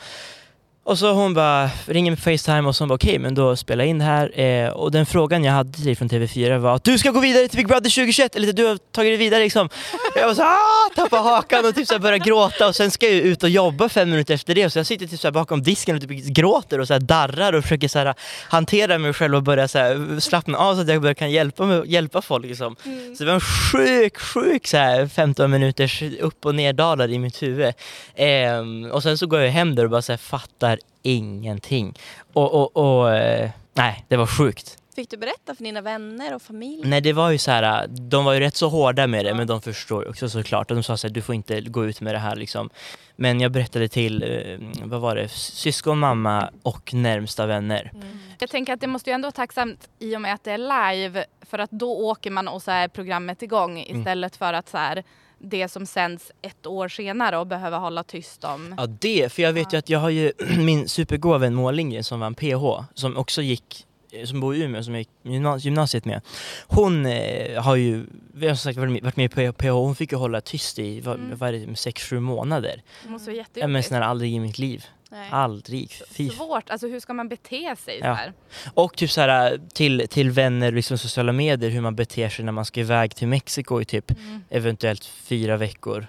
Och 0.87 0.99
så 0.99 1.13
hon 1.13 1.35
bara 1.35 1.71
ringer 1.87 2.11
med 2.11 2.19
Facetime 2.19 2.69
och 2.69 2.77
så 2.77 2.83
hon 2.83 2.89
bara 2.89 2.95
okej 2.95 3.19
men 3.19 3.35
då 3.35 3.57
spela 3.57 3.85
in 3.85 3.99
det 3.99 4.05
här. 4.05 4.41
Eh, 4.41 4.69
och 4.69 4.91
den 4.93 5.07
frågan 5.07 5.45
jag 5.45 5.53
hade 5.53 5.73
till 5.73 5.97
från 5.97 6.09
TV4 6.09 6.59
var 6.59 6.77
att 6.77 6.85
du 6.85 6.99
ska 6.99 7.11
gå 7.11 7.21
vidare 7.21 7.49
till 7.49 7.57
Big 7.57 7.67
Brother 7.67 7.91
2021 7.91 8.37
eller 8.37 8.53
du 8.53 8.67
har 8.67 8.77
tagit 8.77 9.11
dig 9.11 9.17
vidare 9.17 9.43
liksom. 9.43 9.69
Jag 10.17 10.27
var 10.27 10.35
så 10.35 10.43
ah, 10.43 10.95
tappade 10.95 11.23
hakan 11.23 11.67
och 11.67 11.75
typ 11.75 11.89
så 11.89 11.95
här 11.95 11.99
började 11.99 12.25
gråta 12.25 12.69
och 12.69 12.77
sen 12.77 12.91
ska 12.91 13.07
jag 13.07 13.15
ju 13.15 13.21
ut 13.21 13.43
och 13.43 13.49
jobba 13.49 13.89
fem 13.89 14.11
minuter 14.11 14.35
efter 14.35 14.55
det. 14.55 14.71
Så 14.71 14.79
jag 14.79 14.87
sitter 14.87 15.07
typ 15.07 15.21
så 15.21 15.33
bakom 15.33 15.63
disken 15.63 15.97
och 15.97 16.03
typ 16.03 16.11
gråter 16.11 16.81
och 16.81 16.87
så 16.87 16.99
darrar 16.99 17.53
och 17.53 17.63
försöker 17.63 17.89
så 17.89 17.99
här 17.99 18.15
hantera 18.49 18.99
mig 18.99 19.13
själv 19.13 19.35
och 19.35 19.43
börja 19.43 19.69
så 19.69 19.79
slappna 20.21 20.59
av 20.59 20.75
så 20.75 20.81
att 20.81 20.89
jag 20.89 21.01
börjar 21.03 21.15
kan 21.15 21.31
hjälpa, 21.31 21.67
mig, 21.67 21.83
hjälpa 21.87 22.23
folk 22.23 22.47
liksom. 22.47 22.77
Så 23.19 23.25
det 23.25 23.25
var 23.25 23.35
en 23.35 23.41
sjuk, 23.41 24.19
sjuk 24.19 24.67
så 24.67 24.77
här 24.77 25.09
15 25.09 25.51
minuters 25.51 26.03
upp 26.21 26.47
och 26.47 26.55
nerdalar 26.55 27.11
i 27.11 27.19
mitt 27.19 27.43
huvud. 27.43 27.75
Ehm, 28.15 28.91
och 28.93 29.03
sen 29.03 29.19
så 29.19 29.27
går 29.27 29.41
jag 29.41 29.51
hem 29.51 29.75
där 29.75 29.85
och 29.85 29.91
bara 29.91 30.03
så 30.03 30.13
här 30.13 30.19
fattar 30.19 30.76
ingenting. 31.03 31.95
Och, 32.33 32.55
och, 32.55 32.77
och 32.77 33.15
eh, 33.15 33.51
nej, 33.75 34.05
det 34.09 34.17
var 34.17 34.27
sjukt. 34.27 34.79
Fick 34.97 35.11
du 35.11 35.17
berätta 35.17 35.55
för 35.55 35.65
dina 35.65 35.81
vänner 35.81 36.35
och 36.35 36.43
familj? 36.43 36.83
Nej 36.85 37.01
det 37.01 37.13
var 37.13 37.31
ju 37.31 37.39
så 37.39 37.51
här, 37.51 37.87
de 37.87 38.25
var 38.25 38.33
ju 38.33 38.41
rätt 38.41 38.57
så 38.57 38.69
hårda 38.69 39.07
med 39.07 39.25
det 39.25 39.35
men 39.35 39.47
de 39.47 39.61
förstår 39.61 40.05
ju 40.05 40.11
också 40.11 40.29
såklart. 40.29 40.71
Och 40.71 40.77
de 40.77 40.83
sa 40.83 40.97
så 40.97 41.07
här, 41.07 41.15
du 41.15 41.23
får 41.23 41.35
inte 41.35 41.61
gå 41.61 41.87
ut 41.87 42.01
med 42.01 42.15
det 42.15 42.19
här 42.19 42.37
liksom. 42.37 42.71
Men 43.17 43.41
jag 43.41 43.53
berättade 43.53 43.89
till, 43.89 44.23
eh, 44.23 44.85
vad 44.85 45.01
var 45.01 45.17
det, 45.17 45.29
syskon, 45.29 45.99
mamma 45.99 46.51
och 46.63 46.95
närmsta 46.95 47.47
vänner. 47.47 47.91
Mm. 47.95 48.19
Jag 48.39 48.51
tänker 48.51 48.73
att 48.73 48.81
det 48.81 48.87
måste 48.87 49.11
ju 49.11 49.15
ändå 49.15 49.27
vara 49.27 49.33
tacksamt 49.33 49.89
i 49.99 50.17
och 50.17 50.21
med 50.21 50.35
att 50.35 50.45
det 50.45 50.51
är 50.53 50.59
live 50.95 51.25
för 51.43 51.59
att 51.59 51.71
då 51.71 51.97
åker 51.97 52.31
man 52.31 52.49
och 52.49 52.63
så 52.63 52.71
är 52.71 52.89
programmet 52.89 53.43
igång 53.43 53.81
Mm. 53.81 53.99
istället 53.99 54.37
för 54.37 54.53
att 54.53 54.69
så 54.69 54.79
här 54.79 55.05
det 55.39 55.69
som 55.69 55.87
sänds 55.87 56.33
ett 56.43 56.67
år 56.67 56.89
senare 56.89 57.39
och 57.39 57.47
behöver 57.47 57.79
hålla 57.79 58.03
tyst 58.03 58.45
om. 58.45 58.75
Ja 58.77 58.87
det, 58.87 59.33
för 59.33 59.43
jag 59.43 59.53
vet 59.53 59.73
ju 59.73 59.77
att 59.77 59.89
jag 59.89 59.99
har 59.99 60.11
ju 60.11 60.33
min 60.59 60.89
supergoda 60.89 61.39
vän 61.39 61.55
Moa 61.55 61.71
Lindgren 61.71 62.05
som 62.05 62.21
vann 62.21 62.35
PH, 62.35 62.65
som 62.95 63.17
också 63.17 63.43
gick 63.43 63.87
som 64.25 64.41
bor 64.41 64.55
i 64.57 64.63
Umeå, 64.63 64.83
som 64.83 64.95
jag 64.95 65.01
gick 65.01 65.09
gymna- 65.23 65.59
gymnasiet 65.59 66.05
med. 66.05 66.21
Hon 66.67 67.07
eh, 67.07 67.63
har 67.63 67.77
ju, 67.77 68.07
vi 68.35 68.49
har 68.49 68.55
sagt 68.55 68.79
varit 68.79 69.17
med, 69.17 69.25
i 69.25 69.53
PH, 69.53 69.69
hon 69.71 69.97
fick 69.97 70.13
ju 70.13 70.19
hålla 70.19 70.41
tyst 70.41 70.79
i, 70.79 71.01
vad, 71.01 71.17
Mm. 71.17 71.39
vad 71.39 71.53
det, 71.55 71.59
6-7 71.59 72.21
månader. 72.21 72.83
Det 73.05 73.11
måste 73.11 73.31
vara 73.31 73.37
Ja 73.37 73.45
men 73.45 73.61
jättejobbigt. 73.63 73.89
snälla, 73.89 74.07
aldrig 74.07 74.33
i 74.35 74.41
mitt 74.41 74.59
liv. 74.59 74.85
Nej. 75.11 75.29
Aldrig. 75.33 75.91
Fy 76.11 76.29
Svårt, 76.31 76.71
alltså 76.71 76.87
hur 76.89 77.01
ska 77.01 77.13
man 77.13 77.29
bete 77.29 77.77
sig 77.85 77.99
Ja. 78.03 78.13
här? 78.15 78.33
Och 78.75 78.97
typ 78.97 79.11
så 79.11 79.21
här 79.21 79.61
till, 79.75 80.07
till 80.09 80.31
vänner, 80.31 80.73
liksom 80.73 80.99
sociala 80.99 81.33
medier, 81.33 81.71
hur 81.71 81.81
man 81.81 81.97
beter 81.97 82.29
sig 82.29 82.45
när 82.45 82.53
man 82.53 82.65
ska 82.65 82.81
iväg 82.81 83.15
till 83.17 83.29
Mexiko 83.29 83.81
i 83.81 83.85
typ 83.85 84.11
Mm. 84.11 84.45
eventuellt 84.51 85.05
fyra 85.05 85.57
veckor. 85.57 86.07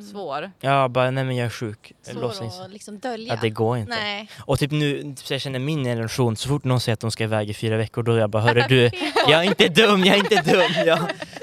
Mm, 0.00 0.12
svår. 0.12 0.50
Ja, 0.60 0.88
bara 0.88 1.10
nej 1.10 1.24
men 1.24 1.36
jag 1.36 1.46
är 1.46 1.50
sjuk. 1.50 1.92
Svår 2.02 2.30
att 2.64 2.70
liksom 2.70 2.98
dölja. 2.98 3.34
Ja, 3.34 3.38
det 3.42 3.50
går 3.50 3.78
inte. 3.78 3.90
Nej. 3.92 4.28
Och 4.40 4.58
typ 4.58 4.70
nu, 4.70 5.02
typ 5.02 5.30
jag 5.30 5.40
känner 5.40 5.58
min 5.58 5.84
generation, 5.84 6.36
så 6.36 6.48
fort 6.48 6.64
någon 6.64 6.80
säger 6.80 6.94
att 6.94 7.00
de 7.00 7.10
ska 7.10 7.24
iväg 7.24 7.50
i 7.50 7.54
fyra 7.54 7.76
veckor 7.76 8.02
då 8.02 8.12
är 8.12 8.18
jag 8.18 8.30
bara 8.30 8.42
hörru 8.42 8.62
du, 8.68 8.90
jag 9.28 9.40
är 9.40 9.42
inte 9.42 9.68
dum, 9.68 10.04
jag 10.04 10.16
är 10.16 10.18
inte 10.38 10.52
dum. 10.52 10.70
Ja. 10.86 10.98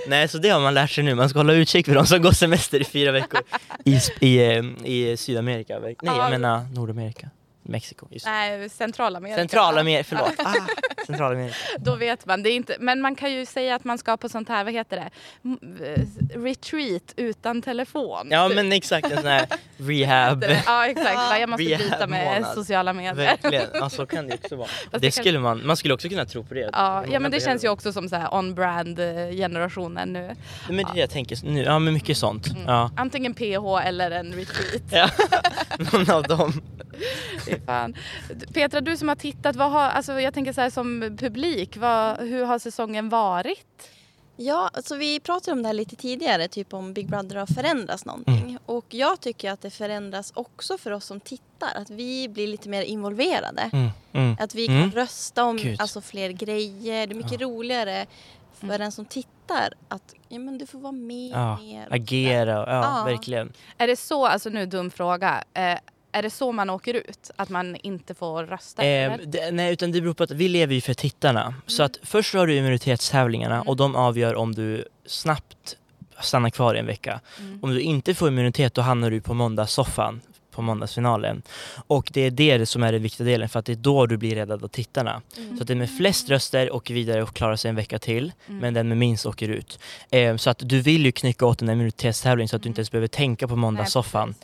Nej 0.08 0.28
så 0.28 0.38
det 0.38 0.50
har 0.50 0.60
man 0.60 0.74
lärt 0.74 0.92
sig 0.92 1.04
nu, 1.04 1.16
man 1.16 1.30
ska 1.30 1.40
hålla 1.40 1.54
utkik 1.54 1.86
för 1.86 1.96
de 1.96 2.06
som 2.06 2.22
går 2.22 2.32
semester 2.32 2.82
i 2.82 2.84
fyra 2.84 3.12
veckor 3.12 3.40
i, 3.86 3.96
Sp- 3.96 4.24
i, 4.24 4.38
eh, 4.58 4.88
i 4.92 5.18
Sydamerika. 5.18 5.80
Nej 5.80 5.96
Ja. 6.02 6.18
jag 6.18 6.30
menar 6.32 6.62
Nordamerika, 6.74 7.30
Mexiko. 7.68 8.08
Just. 8.12 8.26
Nej, 8.26 8.70
Centralamerika. 8.70 9.38
Centralamerika, 9.38 10.04
förlåt. 10.04 10.34
Ah, 10.46 10.54
Centralamerika. 11.08 11.56
Då 11.80 11.96
vet 11.96 12.26
man. 12.26 12.44
Det 12.44 12.50
är 12.50 12.56
inte, 12.56 12.76
men 12.80 13.02
man 13.02 13.16
kan 13.16 13.32
ju 13.34 13.46
säga 13.46 13.76
att 13.76 13.84
man 13.84 13.98
ska 13.98 14.18
på 14.18 14.30
sånt 14.30 14.50
här, 14.50 14.64
vad 14.64 14.74
heter 14.74 14.98
det? 14.98 15.10
Eh, 15.88 16.40
Retreat 16.44 17.14
utan 17.16 17.62
telefon. 17.62 18.28
Ja 18.32 18.50
men 18.50 18.72
exakt 18.74 19.12
en 19.12 19.18
sån 19.18 19.26
här 19.32 19.48
rehab. 19.78 20.46
Ja 20.66 20.88
exakt, 20.88 21.40
jag 21.40 21.50
måste 21.50 21.64
Rehab 21.64 22.10
med 22.10 22.26
månad. 22.40 22.54
sociala 22.56 22.94
medier. 22.94 23.14
Verkligen, 23.14 23.66
ja, 23.74 23.90
så 23.90 24.06
kan 24.06 24.28
det 24.28 24.34
också 24.34 24.56
vara. 24.56 24.68
det 24.92 24.98
Det 24.98 25.12
skulle 25.12 25.40
man, 25.40 25.66
man 25.68 25.78
skulle 25.78 25.94
också 25.94 26.10
kunna 26.10 26.26
tro 26.26 26.44
på 26.44 26.54
det. 26.54 26.70
Ja, 26.74 27.04
ja 27.12 27.20
men 27.20 27.32
det 27.32 27.40
känns 27.44 27.64
ju 27.64 27.70
också 27.70 27.94
som 27.94 28.10
så 28.10 28.16
här 28.16 28.34
on-brand 28.34 29.00
eh, 29.00 29.30
generationen 29.36 30.14
nu. 30.14 30.22
Nej, 30.22 30.36
Men 30.68 30.76
det 30.78 30.82
är 30.84 30.94
det 30.94 31.00
jag 31.00 31.10
tänker 31.10 31.38
nu, 31.44 31.64
ja 31.64 31.80
men 31.80 31.94
mycket 31.94 32.18
sånt. 32.18 32.48
Mm. 32.48 32.62
Ja. 32.68 32.92
Antingen 32.98 33.34
PH 33.34 33.86
eller 33.86 34.12
en 34.12 34.34
retreat. 34.34 34.82
ja. 34.92 35.10
Någon 35.92 36.12
av 36.12 36.24
dem. 36.24 36.62
Fan. 37.66 37.96
Petra, 38.54 38.82
du 38.82 38.98
som 38.98 39.08
har 39.08 39.16
tittat, 39.16 39.56
vad 39.56 39.72
har, 39.72 39.82
alltså 39.90 40.22
jag 40.22 40.34
tänker 40.34 40.54
så 40.54 40.62
här 40.62 40.70
som 40.70 41.18
publik, 41.20 41.78
vad, 41.78 42.18
hur 42.20 42.46
har 42.46 42.60
säsongen 42.60 43.10
varit? 43.10 43.90
Ja, 44.40 44.70
alltså 44.74 44.96
vi 44.96 45.20
pratade 45.20 45.52
om 45.52 45.62
det 45.64 45.70
här 45.70 45.74
lite 45.74 45.96
tidigare, 45.96 46.48
typ 46.48 46.74
om 46.74 46.94
Big 46.94 47.10
Brother 47.10 47.36
har 47.36 47.46
förändrats 47.46 48.06
någonting. 48.06 48.42
Mm. 48.50 48.58
Och 48.66 48.86
jag 48.90 49.20
tycker 49.22 49.52
att 49.52 49.62
det 49.62 49.70
förändras 49.70 50.32
också 50.36 50.78
för 50.78 50.92
oss 50.92 51.06
som 51.06 51.20
tittar, 51.20 51.70
att 51.76 51.90
vi 51.90 52.30
blir 52.30 52.48
lite 52.48 52.70
mer 52.70 52.82
involverade. 52.82 53.70
Mm, 53.74 53.90
mm. 54.14 54.38
Att 54.40 54.56
vi 54.56 54.68
kan 54.68 54.76
Mm. 54.76 54.92
rösta 54.92 55.44
om 55.44 55.58
Gud. 55.58 55.82
alltså, 55.82 56.02
fler 56.02 56.30
grejer. 56.30 57.08
Det 57.08 57.14
är 57.14 57.16
mycket 57.16 57.42
roligare 57.42 58.06
för 58.54 58.66
Mm. 58.68 58.80
den 58.80 58.92
som 58.92 59.06
tittar 59.06 59.74
att 59.88 60.14
ja, 60.30 60.40
men 60.40 60.58
du 60.58 60.66
får 60.66 60.80
vara 60.80 60.92
med 60.92 61.32
Ja, 61.32 61.58
mer. 61.58 61.88
Agera, 61.92 62.52
ja, 62.52 62.98
Ja. 62.98 63.04
verkligen. 63.06 63.54
Är 63.78 63.88
det 63.88 63.96
så, 63.96 64.26
alltså 64.26 64.50
nu 64.50 64.66
dum 64.66 64.92
fråga, 64.92 65.44
eh, 65.54 65.78
är 66.12 66.22
det 66.22 66.30
så 66.30 66.52
man 66.52 66.70
åker 66.70 66.94
ut? 66.94 67.32
Att 67.36 67.50
man 67.50 67.76
inte 67.76 68.14
får 68.16 68.44
rösta? 68.44 68.84
Eh, 68.86 69.18
det, 69.26 69.52
nej, 69.52 69.74
utan 69.74 69.92
det 69.92 70.02
beror 70.02 70.14
på 70.14 70.24
att 70.24 70.32
vi 70.32 70.48
lever 70.48 70.76
ju 70.76 70.82
för 70.82 70.94
tittarna. 70.94 71.54
Så 71.68 71.84
att 71.84 71.98
först 72.04 72.34
har 72.34 72.48
du 72.48 72.56
immunitetstävlingarna 72.56 73.56
Mm. 73.56 73.68
och 73.68 73.76
de 73.78 73.96
avgör 73.96 74.36
om 74.36 74.56
du 74.56 74.86
snabbt 75.06 75.78
stannar 76.20 76.50
kvar 76.50 76.76
i 76.76 76.80
en 76.80 76.86
vecka. 76.86 77.20
Mm. 77.40 77.60
Om 77.64 77.70
du 77.70 77.82
inte 77.82 78.14
får 78.16 78.28
immunitet 78.28 78.74
då 78.74 78.82
hamnar 78.82 79.12
du 79.12 79.22
på 79.22 79.34
måndagssoffan 79.34 80.22
på 80.52 80.62
måndagsfinalen. 80.62 81.42
Och 81.88 82.10
det 82.14 82.22
är 82.22 82.32
det 82.32 82.66
som 82.66 82.84
är 82.84 82.92
den 82.92 83.02
viktiga 83.02 83.26
delen 83.28 83.50
för 83.50 83.60
att 83.60 83.66
det 83.66 83.72
är 83.72 83.76
då 83.76 84.06
du 84.06 84.18
blir 84.18 84.36
räddad 84.36 84.64
av 84.64 84.68
tittarna. 84.68 85.22
Mm. 85.38 85.58
Så 85.58 85.62
att 85.62 85.68
den 85.68 85.78
med 85.78 85.98
flest 85.98 86.30
röster 86.30 86.74
åker 86.76 86.94
vidare 86.94 87.24
och 87.24 87.34
klarar 87.36 87.56
sig 87.56 87.70
en 87.70 87.76
vecka 87.76 88.00
till. 88.00 88.32
Mm. 88.48 88.60
Men 88.60 88.74
den 88.74 88.88
med 88.88 88.98
minst 88.98 89.26
åker 89.26 89.50
ut. 89.50 89.80
Eh, 90.12 90.38
så 90.38 90.50
att 90.50 90.60
du 90.62 90.82
vill 90.82 91.06
ju 91.06 91.12
knycka 91.12 91.46
åt 91.46 91.60
den 91.60 91.68
här 91.68 91.74
immunitetstävlingen 91.76 92.48
så 92.48 92.56
att 92.56 92.62
du 92.64 92.68
Mm. 92.68 92.72
inte 92.72 92.80
ens 92.80 92.92
behöver 92.92 93.08
tänka 93.08 93.48
på 93.48 93.56
måndagssoffan. 93.56 94.36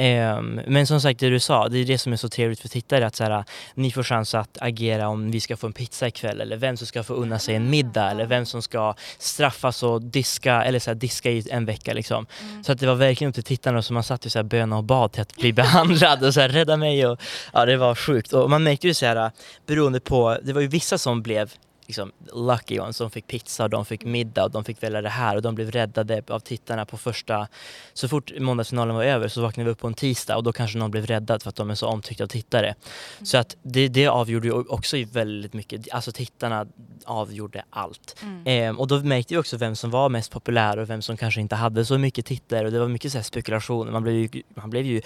Ehm, 0.00 0.60
men 0.66 0.86
som 0.86 1.00
sagt 1.00 1.20
det 1.20 1.30
du 1.30 1.40
sa, 1.40 1.68
det 1.68 1.78
är 1.78 1.84
det 1.84 1.98
som 1.98 2.12
är 2.12 2.16
så 2.16 2.28
trevligt 2.28 2.60
för 2.60 2.68
tittare 2.68 3.06
att 3.06 3.16
så 3.16 3.24
här, 3.24 3.44
ni 3.74 3.90
får 3.90 4.02
chans 4.02 4.34
att 4.34 4.58
agera 4.60 5.08
om 5.08 5.30
vi 5.30 5.40
ska 5.40 5.56
få 5.56 5.66
en 5.66 5.72
pizza 5.72 6.08
ikväll 6.08 6.40
eller 6.40 6.56
vem 6.56 6.76
som 6.76 6.86
ska 6.86 7.02
få 7.02 7.14
unna 7.14 7.38
sig 7.38 7.54
en 7.54 7.70
middag 7.70 8.10
eller 8.10 8.26
vem 8.26 8.46
som 8.46 8.62
ska 8.62 8.94
straffas 9.18 9.82
och 9.82 10.02
diska 10.02 10.64
eller 10.64 10.78
så 10.78 10.90
här, 10.90 10.94
diska 10.94 11.30
i 11.30 11.50
en 11.50 11.64
vecka 11.64 11.92
liksom. 11.92 12.26
Mm. 12.42 12.64
Så 12.64 12.72
att 12.72 12.78
det 12.80 12.86
var 12.86 12.94
verkligen 12.94 13.28
upp 13.28 13.34
till 13.34 13.44
tittarna 13.44 13.82
som 13.82 13.94
man 13.94 14.02
satt 14.02 14.26
i 14.26 14.30
så 14.30 14.38
här 14.38 14.44
böna 14.44 14.76
och 14.76 14.84
bad 14.84 15.12
till 15.12 15.22
att 15.22 15.36
bli 15.36 15.52
behandlad 15.62 16.24
och 16.24 16.34
så 16.34 16.40
här, 16.40 16.48
rädda 16.48 16.76
mig 16.76 17.06
och 17.06 17.20
ja 17.52 17.64
det 17.64 17.76
var 17.76 17.94
sjukt 17.94 18.32
och 18.32 18.50
man 18.50 18.62
märkte 18.62 18.86
ju 18.86 18.94
så 18.94 19.06
här 19.06 19.30
beroende 19.66 20.00
på, 20.00 20.38
det 20.42 20.52
var 20.52 20.60
ju 20.60 20.66
vissa 20.66 20.98
som 20.98 21.22
blev 21.22 21.52
liksom 21.88 22.12
lucky 22.32 22.80
ones, 22.80 22.96
som 22.96 23.10
fick 23.10 23.26
pizza 23.26 23.64
och 23.64 23.70
de 23.70 23.84
fick 23.84 24.04
middag 24.04 24.44
och 24.44 24.50
de 24.50 24.64
fick 24.64 24.82
välja 24.82 25.02
det 25.02 25.08
här 25.08 25.36
och 25.36 25.42
de 25.42 25.54
blev 25.54 25.70
räddade 25.70 26.22
av 26.28 26.40
tittarna 26.40 26.84
på 26.84 26.96
första 26.96 27.48
så 27.92 28.08
fort 28.08 28.32
måndagsfinalen 28.38 28.94
var 28.94 29.04
över 29.04 29.28
så 29.28 29.42
vaknade 29.42 29.64
vi 29.64 29.72
upp 29.72 29.78
på 29.78 29.86
en 29.86 29.94
tisdag 29.94 30.36
och 30.36 30.42
då 30.42 30.52
kanske 30.52 30.78
någon 30.78 30.90
blev 30.90 31.06
räddad 31.06 31.42
för 31.42 31.48
att 31.48 31.56
de 31.56 31.70
är 31.70 31.74
så 31.74 31.86
omtyckta 31.86 32.24
av 32.24 32.28
tittare. 32.28 32.74
Så 33.22 33.38
att 33.38 33.56
det, 33.62 33.88
det 33.88 34.06
avgjorde 34.06 34.48
ju 34.48 34.52
också 34.52 34.96
väldigt 35.12 35.52
mycket, 35.52 35.92
alltså 35.92 36.12
tittarna 36.12 36.66
avgjorde 37.04 37.64
allt. 37.70 38.16
Mm. 38.22 38.42
Ehm, 38.44 38.78
och 38.78 38.86
då 38.88 38.98
märkte 39.00 39.34
vi 39.34 39.40
också 39.40 39.56
vem 39.56 39.76
som 39.76 39.90
var 39.90 40.08
mest 40.08 40.30
populär 40.32 40.76
och 40.78 40.90
vem 40.90 41.02
som 41.02 41.16
kanske 41.16 41.40
inte 41.40 41.54
hade 41.54 41.84
så 41.84 41.98
mycket 41.98 42.26
tittare 42.26 42.66
och 42.66 42.72
det 42.72 42.78
var 42.78 42.88
mycket 42.88 43.12
så 43.12 43.18
här 43.18 43.22
spekulationer. 43.22 43.92
Man 43.92 44.02
blev 44.02 44.14
ju, 44.14 44.42
man 44.54 44.70
blev 44.70 44.86
ju 44.86 45.00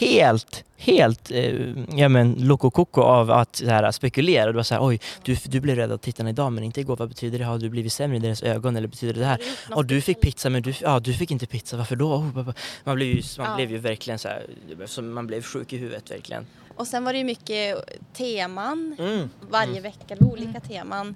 helt, 0.00 0.64
helt, 0.76 1.30
eh, 1.30 1.54
ja 1.96 2.08
men 2.08 2.32
loco 2.38 2.70
coco 2.70 3.00
av 3.00 3.30
att 3.30 3.56
så 3.56 3.66
här, 3.66 3.92
spekulera. 3.92 4.46
Och 4.46 4.52
det 4.52 4.56
var 4.56 4.62
så 4.62 4.74
här, 4.74 4.84
oj, 4.84 5.00
du, 5.22 5.36
du 5.44 5.60
blev 5.60 5.76
rädd 5.76 5.92
av 5.92 5.98
tittarna 6.20 6.30
idag 6.30 6.52
men 6.52 6.64
inte 6.64 6.80
igår. 6.80 6.96
Vad 6.96 7.08
betyder 7.08 7.38
det? 7.38 7.44
Har 7.44 7.58
du 7.58 7.68
blivit 7.70 7.92
sämre 7.92 8.16
i 8.16 8.20
deras 8.20 8.42
ögon 8.42 8.76
eller 8.76 8.88
betyder 8.88 9.14
det 9.20 9.24
här? 9.26 9.38
Gjort 9.38 9.68
något 9.68 9.76
Och 9.76 9.86
du 9.86 10.00
fick 10.00 10.20
pizza 10.20 10.50
men 10.50 10.62
du, 10.62 10.74
ja, 10.80 11.00
du 11.00 11.14
fick 11.14 11.30
inte 11.30 11.46
pizza, 11.46 11.76
varför 11.76 11.96
då? 11.96 12.12
Oh. 12.14 12.52
Man 12.84 12.96
blev 12.96 13.08
ju, 13.08 13.22
man 13.38 13.46
Ja. 13.50 13.56
blev 13.56 13.70
ju 13.70 13.78
verkligen 13.78 14.18
så 14.18 14.28
här, 14.28 14.46
så 14.86 15.02
man 15.02 15.26
blev 15.26 15.42
sjuk 15.42 15.72
i 15.72 15.76
huvudet 15.76 16.10
verkligen. 16.10 16.46
Och 16.76 16.86
sen 16.86 17.04
var 17.04 17.12
det 17.12 17.18
ju 17.18 17.24
mycket 17.24 17.76
teman 18.12 18.96
Mm. 18.98 19.30
varje 19.50 19.80
vecka, 19.80 20.14
det 20.18 20.24
var 20.24 20.32
olika 20.32 20.60
teman. 20.60 21.14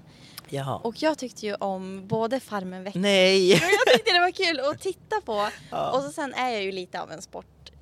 Jaha. 0.49 0.75
Och 0.77 0.95
jag 1.03 1.17
tyckte 1.17 1.45
ju 1.45 1.55
om 1.55 2.07
både 2.07 2.39
Farmen-veckan 2.39 3.01
Nej! 3.01 3.51
Jo, 3.53 3.57
jag 3.85 3.93
tyckte 3.95 4.11
det 4.13 4.19
var 4.19 4.31
kul 4.31 4.59
att 4.59 4.81
titta 4.81 5.15
på. 5.25 5.49
Ja. 5.71 5.91
Och 5.91 6.03
så 6.03 6.09
sen 6.11 6.33
är 6.33 6.49
jag 6.49 6.63
ju 6.63 6.71
lite 6.71 7.01
av 7.01 7.11
en 7.11 7.21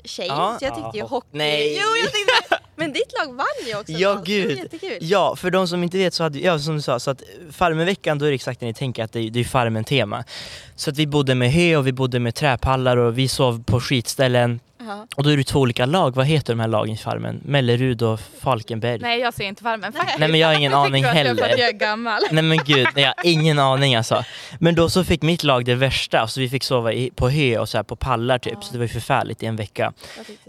sporttjej. 0.03 0.27
Ja, 0.27 0.55
så 0.59 0.65
jag 0.65 0.75
tyckte 0.75 0.97
ju 0.97 1.03
hockey. 1.03 1.27
nej. 1.31 1.73
Jo, 1.81 1.87
jag 2.03 2.11
tyckte 2.13 2.59
Men 2.75 2.93
ditt 2.93 3.13
lag 3.19 3.33
vann 3.33 3.45
ju 3.67 3.75
också. 3.79 3.91
Ja, 3.91 4.13
Charles. 4.13 4.25
Det 4.27 4.41
var 4.41 4.47
gud. 4.49 4.57
jättekul. 4.57 4.97
Ja, 5.01 5.35
för 5.35 5.51
de 5.51 5.67
som 5.67 5.83
inte 5.83 5.97
vet 5.97 6.13
så 6.13 6.23
hade, 6.23 6.39
ja 6.39 6.59
som 6.59 6.75
du 6.75 6.81
sa, 6.81 6.99
så 6.99 7.11
att 7.11 7.21
Farmen-veckan 7.51 8.19
då 8.19 8.25
är 8.25 8.29
det 8.29 8.35
exakt 8.35 8.59
det 8.59 8.65
ni 8.65 8.73
tänker 8.73 9.03
att 9.03 9.11
det 9.11 9.19
är, 9.19 9.29
det 9.29 9.39
är 9.39 9.43
Farmen-tema. 9.43 10.23
Så 10.75 10.89
att 10.89 10.97
vi 10.97 11.07
bodde 11.07 11.35
med 11.35 11.51
hö 11.51 11.75
och 11.77 11.87
vi 11.87 11.91
bodde 11.91 12.19
med 12.19 12.35
träpallar 12.35 12.97
och 12.97 13.17
vi 13.17 13.27
sov 13.27 13.63
på 13.63 13.79
skitställen. 13.79 14.59
Ja. 14.87 15.07
Och 15.15 15.23
då 15.23 15.29
är 15.29 15.37
det 15.37 15.43
två 15.43 15.59
olika 15.59 15.85
lag, 15.85 16.15
vad 16.15 16.25
heter 16.25 16.53
de 16.53 16.59
här 16.59 16.67
lagen 16.67 16.93
i 16.93 16.97
Farmen? 16.97 17.41
Mellerud 17.45 18.01
och 18.01 18.19
Falkenberg? 18.39 18.99
Nej 18.99 19.19
jag 19.19 19.33
ser 19.33 19.43
inte 19.43 19.63
Farmen 19.63 19.93
faktiskt. 19.93 20.19
Nej, 20.19 20.29
men 20.29 20.39
jag 20.39 20.47
har 20.47 20.55
ingen 20.55 20.73
aning 20.83 21.03
att 21.03 21.09
jag 21.09 21.23
heller. 21.23 21.43
att 21.53 21.59
jag 21.59 21.69
är 21.69 21.73
gammal? 21.73 22.21
Nej 22.31 22.43
men 22.43 22.57
gud, 22.57 22.87
nej, 22.95 23.03
jag 23.03 23.13
har 23.17 23.25
ingen 23.31 23.59
aning 23.59 23.95
alltså. 23.95 24.23
Men 24.59 24.75
då 24.75 24.89
så 24.89 25.03
fick 25.03 25.21
mitt 25.21 25.43
lag 25.43 25.65
det 25.65 25.75
värsta, 25.75 26.27
så 26.27 26.39
vi 26.39 26.49
fick 26.49 26.63
sova 26.63 26.93
i, 26.93 27.11
på 27.15 27.29
hö 27.29 27.57
och 27.57 27.69
så 27.69 27.77
här 27.77 27.83
på 27.83 27.95
pallar 27.95 28.37
typ, 28.37 28.53
Ja. 28.53 28.61
så 28.61 28.71
det 28.71 28.77
var 28.77 28.85
ju 28.85 28.89
förfärligt 28.89 29.43
i 29.43 29.45
en 29.45 29.55
vecka. 29.55 29.93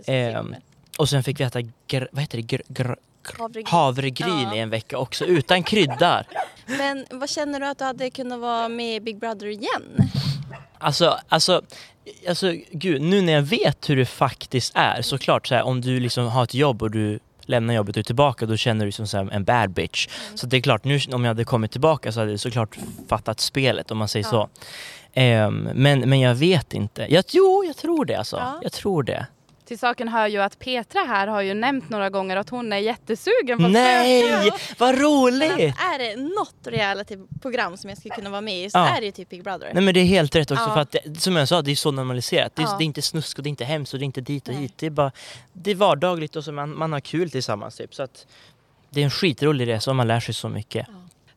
Synd. 0.07 0.57
Och 0.99 1.09
sen 1.09 1.23
fick 1.23 1.41
vi 1.41 1.45
äta, 1.45 1.61
gr, 1.87 2.07
vad 2.13 2.21
heter 2.23 2.37
det, 2.39 2.43
gr, 2.43 2.61
gr, 2.69 2.95
Havregryn. 3.39 3.67
havregryn 3.67 4.41
Ja. 4.51 4.55
i 4.55 4.59
en 4.59 4.71
vecka 4.71 4.99
också, 4.99 5.25
utan 5.25 5.63
kryddar. 5.63 6.27
Men 6.67 7.07
vad 7.11 7.31
känner 7.31 7.61
du 7.61 7.67
att 7.67 7.79
du 7.79 7.85
hade 7.85 8.11
kunnat 8.11 8.41
vara 8.41 8.69
med 8.69 8.97
i 8.97 9.01
Big 9.01 9.19
Brother 9.19 9.47
igen? 9.47 9.83
Alltså, 10.79 11.19
alltså, 11.29 11.63
alltså 12.29 12.53
gud, 12.71 13.03
nu 13.03 13.21
när 13.21 13.33
jag 13.33 13.43
vet 13.43 13.91
hur 13.91 13.97
det 13.97 14.07
faktiskt 14.07 14.73
är, 14.77 15.03
såklart 15.03 15.47
så 15.47 15.55
här, 15.55 15.63
om 15.63 15.81
du 15.81 16.01
liksom 16.01 16.27
har 16.27 16.45
ett 16.45 16.55
jobb 16.55 16.83
och 16.83 16.91
du 16.91 17.19
lämnar 17.47 17.75
jobbet 17.75 17.97
och 17.97 18.01
är 18.01 18.03
tillbaka, 18.05 18.47
då 18.47 18.57
känner 18.57 18.85
du 18.85 18.91
dig 18.91 19.07
som 19.07 19.31
en 19.31 19.45
bad 19.45 19.71
bitch. 19.71 20.09
Så 20.35 20.47
det 20.47 20.57
är 20.57 20.61
klart, 20.61 20.85
nu 20.85 21.01
om 21.13 21.25
jag 21.25 21.31
hade 21.31 21.45
kommit 21.45 21.71
tillbaka 21.73 22.13
så 22.13 22.21
hade 22.21 22.31
jag 22.31 22.41
såklart 22.41 22.79
fattat 23.09 23.41
spelet 23.41 23.91
om 23.91 23.99
man 23.99 24.09
säger 24.09 24.27
Ja. 24.27 24.31
så. 24.31 24.49
Ehm, 25.15 25.69
men, 25.75 26.01
men 26.01 26.21
jag 26.21 26.35
vet 26.35 26.75
inte. 26.75 27.07
Jag, 27.15 27.25
jo, 27.29 27.65
jag 27.67 27.77
tror 27.77 28.05
det 28.05 28.15
alltså. 28.15 28.37
Ja. 28.37 28.61
Jag 28.63 28.73
tror 28.73 29.03
det. 29.03 29.27
Till 29.65 29.79
saken 29.79 30.09
hör 30.09 30.27
ju 30.27 30.39
att 30.43 30.59
Petra 30.59 31.01
här 31.01 31.27
har 31.27 31.41
ju 31.41 31.55
nämnt 31.55 31.91
några 31.91 32.11
gånger 32.11 32.37
att 32.37 32.49
hon 32.49 32.73
är 32.73 32.77
jättesugen 32.79 33.59
på 33.59 33.65
att 33.65 33.71
Nej, 33.71 34.23
söka. 34.45 34.57
vad 34.79 34.99
roligt! 35.01 35.53
är 35.59 35.99
det 35.99 36.17
något 36.17 36.55
reality-program 36.67 37.77
som 37.77 37.91
jag 37.91 37.99
skulle 37.99 38.15
kunna 38.15 38.31
vara 38.31 38.41
med 38.41 38.65
i 38.65 38.71
så 38.71 38.79
Ja. 38.79 38.97
är 38.97 39.01
det 39.01 39.07
ju 39.07 39.13
typ 39.13 39.29
Big 39.29 39.45
Brother. 39.45 39.71
Nej 39.75 39.83
men 39.83 39.95
det 39.95 40.01
är 40.01 40.05
helt 40.05 40.35
rätt 40.37 40.51
också 40.51 40.65
Ja. 40.65 40.75
för 40.75 40.81
att 40.81 40.97
det, 41.05 41.21
som 41.21 41.37
jag 41.37 41.49
sa, 41.49 41.63
det 41.63 41.71
är 41.71 41.77
så 41.77 41.91
normaliserat. 41.91 42.53
Det 42.57 42.63
är, 42.63 42.67
Ja. 42.67 42.75
det 42.79 42.85
är 42.85 42.87
inte 42.87 43.03
snusk 43.03 43.39
och 43.39 43.45
det 43.45 43.49
är 43.49 43.51
inte 43.51 43.65
hemskt 43.65 43.93
och 43.93 43.99
det 43.99 44.03
är 44.03 44.07
inte 44.07 44.21
dit 44.21 44.49
och 44.49 44.55
Nej. 44.55 44.63
hit. 44.63 44.73
Det 44.77 44.87
är 44.87 44.91
bara, 44.91 45.13
det 45.53 45.71
är 45.71 45.75
vardagligt 45.75 46.37
och 46.37 46.45
så 46.45 46.53
man, 46.53 46.79
man 46.79 46.93
har 46.93 47.01
kul 47.01 47.31
tillsammans 47.31 47.77
typ. 47.77 47.95
Så 47.95 48.03
att 48.03 48.27
det 48.91 49.01
är 49.01 49.05
en 49.05 49.11
skitrolig 49.11 49.67
resa 49.69 49.91
och 49.91 49.97
man 49.97 50.09
lär 50.09 50.21
sig 50.21 50.35
så 50.35 50.49
mycket. 50.49 50.87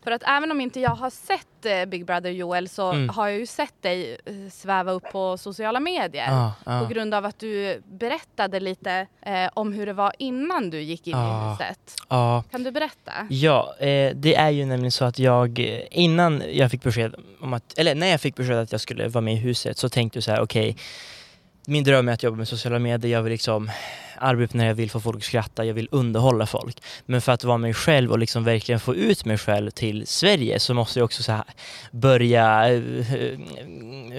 För 0.08 0.12
att 0.12 0.24
även 0.28 0.52
om 0.52 0.62
inte 0.62 0.80
jag 0.80 0.90
har 0.90 1.10
sett 1.10 1.66
eh, 1.66 1.86
Big 1.86 2.06
Brother 2.06 2.30
Joel 2.30 2.70
så 2.70 2.92
Mm. 2.92 3.10
har 3.10 3.28
jag 3.28 3.40
ju 3.40 3.46
sett 3.46 3.82
dig 3.82 4.18
eh, 4.26 4.34
sväva 4.52 4.92
upp 4.92 5.04
på 5.12 5.38
sociala 5.38 5.80
medier. 5.80 6.28
Ja, 6.32 6.54
ja. 6.66 6.80
På 6.80 6.94
grund 6.94 7.14
av 7.14 7.26
att 7.26 7.40
du 7.40 7.82
berättade 7.92 8.60
lite 8.60 9.08
eh, 9.22 9.50
om 9.54 9.74
hur 9.74 9.86
det 9.86 9.94
var 9.94 10.14
innan 10.20 10.70
du 10.70 10.82
gick 10.82 11.08
in 11.08 11.14
i 11.14 11.18
Ja. 11.18 11.52
huset. 11.60 11.80
ja. 12.10 12.44
Kan 12.52 12.64
du 12.64 12.72
berätta? 12.72 13.12
Ja, 13.30 13.76
eh, 13.80 14.16
det 14.16 14.36
är 14.36 14.50
ju 14.50 14.66
nämligen 14.66 14.92
så 14.92 15.06
att 15.06 15.20
jag 15.20 15.60
eh, 15.60 15.80
innan 15.92 16.44
jag 16.52 16.72
fick 16.72 16.84
besked 16.84 17.16
om 17.42 17.54
att, 17.54 17.78
eller 17.78 17.96
när 17.96 18.08
jag 18.08 18.22
fick 18.22 18.36
besked 18.36 18.58
att 18.58 18.72
jag 18.72 18.82
skulle 18.82 19.08
vara 19.08 19.22
med 19.22 19.34
i 19.34 19.38
huset 19.38 19.78
så 19.78 19.90
tänkte 19.90 20.18
jag 20.18 20.24
så 20.24 20.32
här, 20.32 20.42
okej, 20.42 20.78
min 21.66 21.84
dröm 21.84 22.08
är 22.10 22.14
att 22.14 22.24
jobba 22.24 22.38
med 22.38 22.48
sociala 22.48 22.80
medier, 22.80 23.12
jag 23.12 23.22
vill 23.24 23.32
liksom 23.32 23.72
arbeta 24.18 24.58
när 24.58 24.68
jag 24.68 24.76
vill 24.76 24.92
få 24.92 25.00
folk 25.00 25.18
att 25.18 25.24
skratta, 25.24 25.66
jag 25.66 25.74
vill 25.74 25.88
underhålla 25.92 26.46
folk. 26.46 26.78
Men 27.06 27.22
för 27.22 27.32
att 27.32 27.44
vara 27.44 27.58
mig 27.58 27.74
själv 27.74 28.12
och 28.12 28.20
liksom 28.20 28.44
verkligen 28.44 28.80
få 28.80 28.96
ut 28.96 29.26
mig 29.26 29.38
själv 29.38 29.72
till 29.72 30.08
Sverige 30.08 30.60
så 30.60 30.74
måste 30.74 31.00
jag 31.00 31.06
också 31.06 31.24
så 31.24 31.32
här 31.32 31.44
börja 31.92 32.74
eh, 32.74 32.82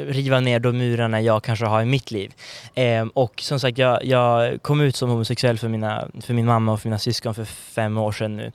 riva 0.07 0.41
ner 0.41 0.61
de 0.61 0.79
murarna 0.79 1.21
jag 1.21 1.43
kanske 1.43 1.67
har 1.67 1.83
i 1.83 1.85
mitt 1.85 2.11
liv. 2.11 2.33
Ehm, 2.75 3.09
och 3.09 3.41
som 3.41 3.61
sagt, 3.61 3.79
jag, 3.79 4.05
jag 4.05 4.63
kom 4.63 4.81
ut 4.81 4.97
som 4.97 5.11
homosexuell 5.11 5.59
för, 5.59 5.69
mina, 5.69 6.09
för 6.21 6.35
min 6.35 6.47
mamma 6.47 6.73
och 6.73 6.81
för 6.81 6.89
mina 6.89 6.99
syskon 6.99 7.35
för 7.35 7.45
fem 7.45 7.99
år 7.99 8.13
sedan 8.13 8.37
nu. 8.37 8.53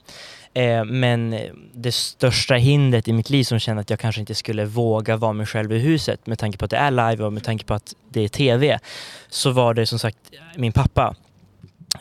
Ehm, 0.54 1.00
men 1.00 1.38
det 1.74 1.92
största 1.92 2.54
hindret 2.54 3.08
i 3.08 3.12
mitt 3.12 3.30
liv 3.30 3.44
som 3.44 3.58
kände 3.58 3.80
att 3.80 3.90
jag 3.90 3.98
kanske 3.98 4.20
inte 4.20 4.34
skulle 4.34 4.64
våga 4.64 5.16
vara 5.16 5.32
mig 5.32 5.46
själv 5.46 5.72
i 5.72 5.78
huset 5.78 6.26
med 6.26 6.38
tanke 6.38 6.58
på 6.58 6.64
att 6.64 6.70
det 6.70 6.76
är 6.76 6.90
live 6.90 7.24
och 7.24 7.32
med 7.32 7.44
tanke 7.44 7.64
på 7.64 7.74
att 7.74 7.94
det 8.08 8.20
är 8.20 8.28
TV 8.28 8.78
så 9.28 9.50
var 9.50 9.74
det 9.74 9.86
som 9.86 9.98
sagt 9.98 10.18
min 10.56 10.72
pappa. 10.72 11.14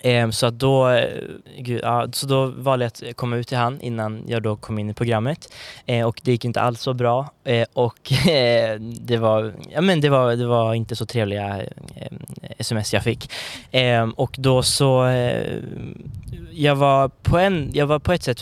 Ehm, 0.01 0.31
så 0.31 0.45
att 0.45 0.59
då, 0.59 0.89
eh, 0.89 1.21
gud, 1.57 1.79
ja, 1.83 2.07
så 2.11 2.27
då 2.27 2.45
valde 2.45 2.85
jag 2.85 2.87
att 2.87 3.03
eh, 3.03 3.11
komma 3.11 3.35
ut 3.35 3.47
till 3.47 3.57
han 3.57 3.81
innan 3.81 4.23
jag 4.27 4.43
då 4.43 4.55
kom 4.55 4.79
in 4.79 4.89
i 4.89 4.93
programmet. 4.93 5.53
Eh, 5.85 6.07
och 6.07 6.21
det 6.23 6.31
gick 6.31 6.45
inte 6.45 6.61
alls 6.61 6.81
så 6.81 6.93
bra. 6.93 7.29
Eh, 7.43 7.65
och 7.73 8.11
eh, 8.27 8.79
det, 8.79 9.17
var, 9.17 9.53
ja, 9.69 9.81
men 9.81 10.01
det, 10.01 10.09
var, 10.09 10.35
det 10.35 10.45
var 10.45 10.73
inte 10.73 10.95
så 10.95 11.05
trevliga 11.05 11.61
ehm, 11.95 12.19
sms 12.57 12.93
jag 12.93 13.03
fick. 13.03 13.31
Ehm, 13.71 14.11
och 14.11 14.35
då 14.39 14.63
så, 14.63 15.05
eh, 15.05 15.57
jag, 16.51 16.75
var 16.75 17.07
på 17.09 17.37
en, 17.37 17.71
jag 17.73 17.87
var 17.87 17.99
på 17.99 18.13
ett 18.13 18.23
sätt 18.23 18.41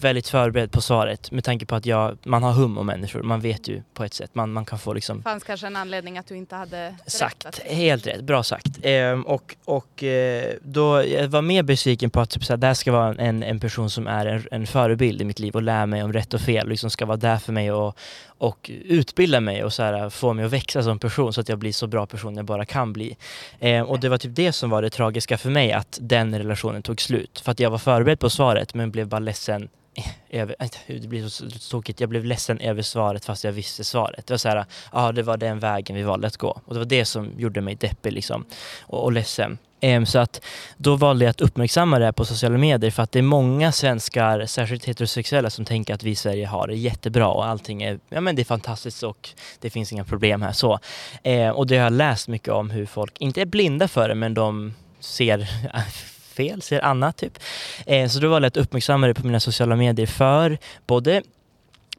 väldigt 0.00 0.28
förberedd 0.28 0.72
på 0.72 0.80
svaret 0.80 1.30
med 1.30 1.44
tanke 1.44 1.66
på 1.66 1.74
att 1.74 1.86
jag, 1.86 2.18
man 2.22 2.42
har 2.42 2.52
hum 2.52 2.78
om 2.78 2.86
människor. 2.86 3.22
Man 3.22 3.40
vet 3.40 3.68
ju 3.68 3.82
på 3.94 4.04
ett 4.04 4.14
sätt, 4.14 4.34
man, 4.34 4.52
man 4.52 4.64
kan 4.64 4.78
få 4.78 4.92
liksom 4.92 5.16
Det 5.16 5.22
fanns 5.22 5.44
kanske 5.44 5.66
en 5.66 5.76
anledning 5.76 6.18
att 6.18 6.26
du 6.26 6.36
inte 6.36 6.56
hade. 6.56 6.94
Sagt, 7.06 7.58
helt 7.58 8.06
rätt, 8.06 8.20
bra 8.20 8.42
sagt. 8.42 8.78
Ehm, 8.82 9.22
och 9.22 9.56
och 9.64 10.04
eh, 10.04 10.54
då, 10.62 11.04
jag 11.04 11.28
var 11.28 11.42
mer 11.42 11.62
besviken 11.62 12.10
på 12.10 12.20
att 12.20 12.30
typ, 12.30 12.44
såhär, 12.44 12.58
det 12.58 12.66
här 12.66 12.74
ska 12.74 12.92
vara 12.92 13.14
en, 13.14 13.42
en 13.42 13.60
person 13.60 13.90
som 13.90 14.06
är 14.06 14.26
en, 14.26 14.46
en 14.50 14.66
förebild 14.66 15.22
i 15.22 15.24
mitt 15.24 15.38
liv 15.38 15.54
och 15.54 15.62
lär 15.62 15.86
mig 15.86 16.02
om 16.02 16.12
rätt 16.12 16.34
och 16.34 16.40
fel, 16.40 16.68
liksom 16.68 16.90
ska 16.90 17.06
vara 17.06 17.16
där 17.16 17.36
för 17.36 17.52
mig 17.52 17.72
och, 17.72 17.98
och 18.40 18.70
utbilda 18.84 19.40
mig 19.40 19.64
och 19.64 19.72
såhär, 19.72 20.10
få 20.10 20.32
mig 20.32 20.44
att 20.44 20.52
växa 20.52 20.82
som 20.82 20.98
person 20.98 21.32
så 21.32 21.40
att 21.40 21.48
jag 21.48 21.58
blir 21.58 21.72
så 21.72 21.86
bra 21.86 22.06
person 22.06 22.36
jag 22.36 22.44
bara 22.44 22.64
kan 22.64 22.92
bli. 22.92 23.16
Eh, 23.58 23.82
och 23.82 24.00
det 24.00 24.08
var 24.08 24.18
typ 24.18 24.34
det 24.34 24.52
som 24.52 24.70
var 24.70 24.82
det 24.82 24.90
tragiska 24.90 25.38
för 25.38 25.50
mig, 25.50 25.72
att 25.72 25.98
den 26.02 26.38
relationen 26.38 26.82
tog 26.82 27.00
slut. 27.00 27.40
För 27.44 27.52
att 27.52 27.60
jag 27.60 27.70
var 27.70 27.78
förberedd 27.78 28.20
på 28.20 28.30
svaret 28.30 28.74
men 28.74 28.90
blev 28.90 29.08
bara 29.08 29.18
ledsen 29.18 29.68
över, 30.30 30.56
det 30.86 31.08
blir 31.08 31.28
så 31.28 31.50
tokigt, 31.70 32.00
jag 32.00 32.08
blev 32.08 32.24
ledsen 32.24 32.60
över 32.60 32.82
svaret 32.82 33.24
fast 33.24 33.44
jag 33.44 33.52
visste 33.52 33.84
svaret. 33.84 34.26
Det 34.26 34.32
var 34.32 34.38
så 34.38 34.48
här, 34.48 34.64
ja 34.92 35.12
det 35.12 35.22
var 35.22 35.36
den 35.36 35.58
vägen 35.58 35.96
vi 35.96 36.02
valde 36.02 36.26
att 36.26 36.36
gå. 36.36 36.60
Och 36.64 36.74
det 36.74 36.80
var 36.80 36.86
det 36.86 37.04
som 37.04 37.30
gjorde 37.36 37.60
mig 37.60 37.74
deppig 37.74 38.12
liksom 38.12 38.44
och, 38.80 39.04
och 39.04 39.12
ledsen. 39.12 39.58
Ehm, 39.80 40.06
så 40.06 40.18
att 40.18 40.44
då 40.76 40.96
valde 40.96 41.24
jag 41.24 41.30
att 41.30 41.40
uppmärksamma 41.40 41.98
det 41.98 42.04
här 42.04 42.12
på 42.12 42.24
sociala 42.24 42.58
medier 42.58 42.90
för 42.90 43.02
att 43.02 43.12
det 43.12 43.18
är 43.18 43.22
många 43.22 43.72
svenskar, 43.72 44.46
särskilt 44.46 44.84
heterosexuella, 44.84 45.50
som 45.50 45.64
tänker 45.64 45.94
att 45.94 46.02
vi 46.02 46.10
i 46.10 46.16
Sverige 46.16 46.46
har 46.46 46.66
det 46.66 46.74
jättebra 46.74 47.28
och 47.28 47.46
allting 47.46 47.82
är, 47.82 47.98
ja 48.08 48.20
men 48.20 48.36
det 48.36 48.42
är 48.42 48.44
fantastiskt 48.44 49.02
och 49.02 49.28
det 49.60 49.70
finns 49.70 49.92
inga 49.92 50.04
problem 50.04 50.42
här 50.42 50.52
så. 50.52 50.78
Ehm, 51.22 51.54
och 51.54 51.66
det 51.66 51.76
har 51.76 51.84
jag 51.84 51.92
läst 51.92 52.28
mycket 52.28 52.48
om 52.48 52.70
hur 52.70 52.86
folk 52.86 53.18
inte 53.18 53.40
är 53.40 53.46
blinda 53.46 53.88
för 53.88 54.08
det 54.08 54.14
men 54.14 54.34
de 54.34 54.74
ser 55.00 55.48
fel, 56.34 56.62
ser 56.62 56.84
annat 56.84 57.16
typ. 57.16 57.38
Ehm, 57.86 58.08
så 58.08 58.20
då 58.20 58.28
valde 58.28 58.46
jag 58.46 58.50
att 58.50 58.56
uppmärksamma 58.56 59.06
det 59.06 59.14
på 59.14 59.26
mina 59.26 59.40
sociala 59.40 59.76
medier 59.76 60.06
för 60.06 60.58
både 60.86 61.22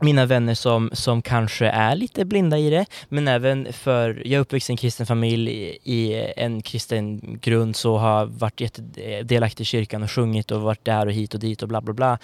mina 0.01 0.25
vänner 0.25 0.53
som, 0.53 0.89
som 0.93 1.21
kanske 1.21 1.65
är 1.65 1.95
lite 1.95 2.25
blinda 2.25 2.57
i 2.57 2.69
det, 2.69 2.85
men 3.09 3.27
även 3.27 3.73
för, 3.73 4.21
jag 4.25 4.37
är 4.37 4.39
uppväxt 4.39 4.69
i 4.69 4.73
en 4.73 4.77
kristen 4.77 5.05
familj 5.05 5.51
i, 5.83 6.13
en 6.37 6.61
kristen 6.61 7.19
grund 7.41 7.75
så 7.75 7.97
har 7.97 8.25
varit 8.25 8.61
jättedelaktig 8.61 9.63
i 9.63 9.65
kyrkan 9.65 10.03
och 10.03 10.11
sjungit 10.11 10.51
och 10.51 10.61
varit 10.61 10.85
där 10.85 11.05
och 11.05 11.11
hit 11.11 11.33
och 11.33 11.39
dit 11.39 11.61
och 11.61 11.67
bla 11.67 11.81
bla 11.81 11.93
bla. 11.93 12.19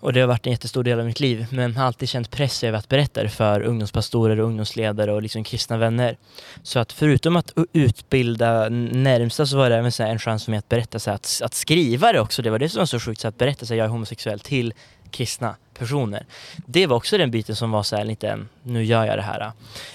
Och 0.00 0.12
det 0.12 0.20
har 0.20 0.28
varit 0.28 0.46
en 0.46 0.52
jättestor 0.52 0.84
del 0.84 1.00
av 1.00 1.06
mitt 1.06 1.20
liv, 1.20 1.46
men 1.50 1.76
har 1.76 1.86
alltid 1.86 2.08
känt 2.08 2.30
press 2.30 2.64
över 2.64 2.78
att 2.78 2.88
berätta 2.88 3.22
det 3.22 3.28
för 3.28 3.60
ungdomspastorer 3.60 4.40
och 4.40 4.46
ungdomsledare 4.46 5.12
och 5.12 5.22
liksom 5.22 5.44
kristna 5.44 5.76
vänner. 5.76 6.16
Så 6.62 6.78
att 6.78 6.92
förutom 6.92 7.36
att 7.36 7.52
utbilda 7.72 8.68
närmsta 8.68 9.46
så 9.46 9.56
var 9.56 9.70
det 9.70 9.76
även 9.76 9.92
så 9.92 10.02
här 10.02 10.10
en 10.10 10.18
chans 10.18 10.44
för 10.44 10.50
mig 10.50 10.58
att 10.58 10.68
berätta, 10.68 10.98
så 10.98 11.10
här, 11.10 11.14
att, 11.14 11.40
att 11.44 11.54
skriva 11.54 12.12
det 12.12 12.20
också. 12.20 12.42
Det 12.42 12.50
var 12.50 12.58
det 12.58 12.68
som 12.68 12.78
var 12.78 12.86
så 12.86 13.00
sjukt, 13.00 13.20
så 13.20 13.28
att 13.28 13.38
berätta 13.38 13.62
att 13.64 13.70
jag 13.70 13.78
är 13.78 13.88
homosexuell 13.88 14.40
till 14.40 14.74
kristna 15.10 15.56
personer. 15.78 16.26
Det 16.66 16.86
var 16.86 16.96
också 16.96 17.18
den 17.18 17.30
biten 17.30 17.56
som 17.56 17.70
var 17.70 17.82
så 17.82 17.96
här 17.96 18.04
lite, 18.04 18.38
nu 18.62 18.84
gör 18.84 19.04
jag 19.04 19.18
det 19.18 19.22
här. 19.22 19.52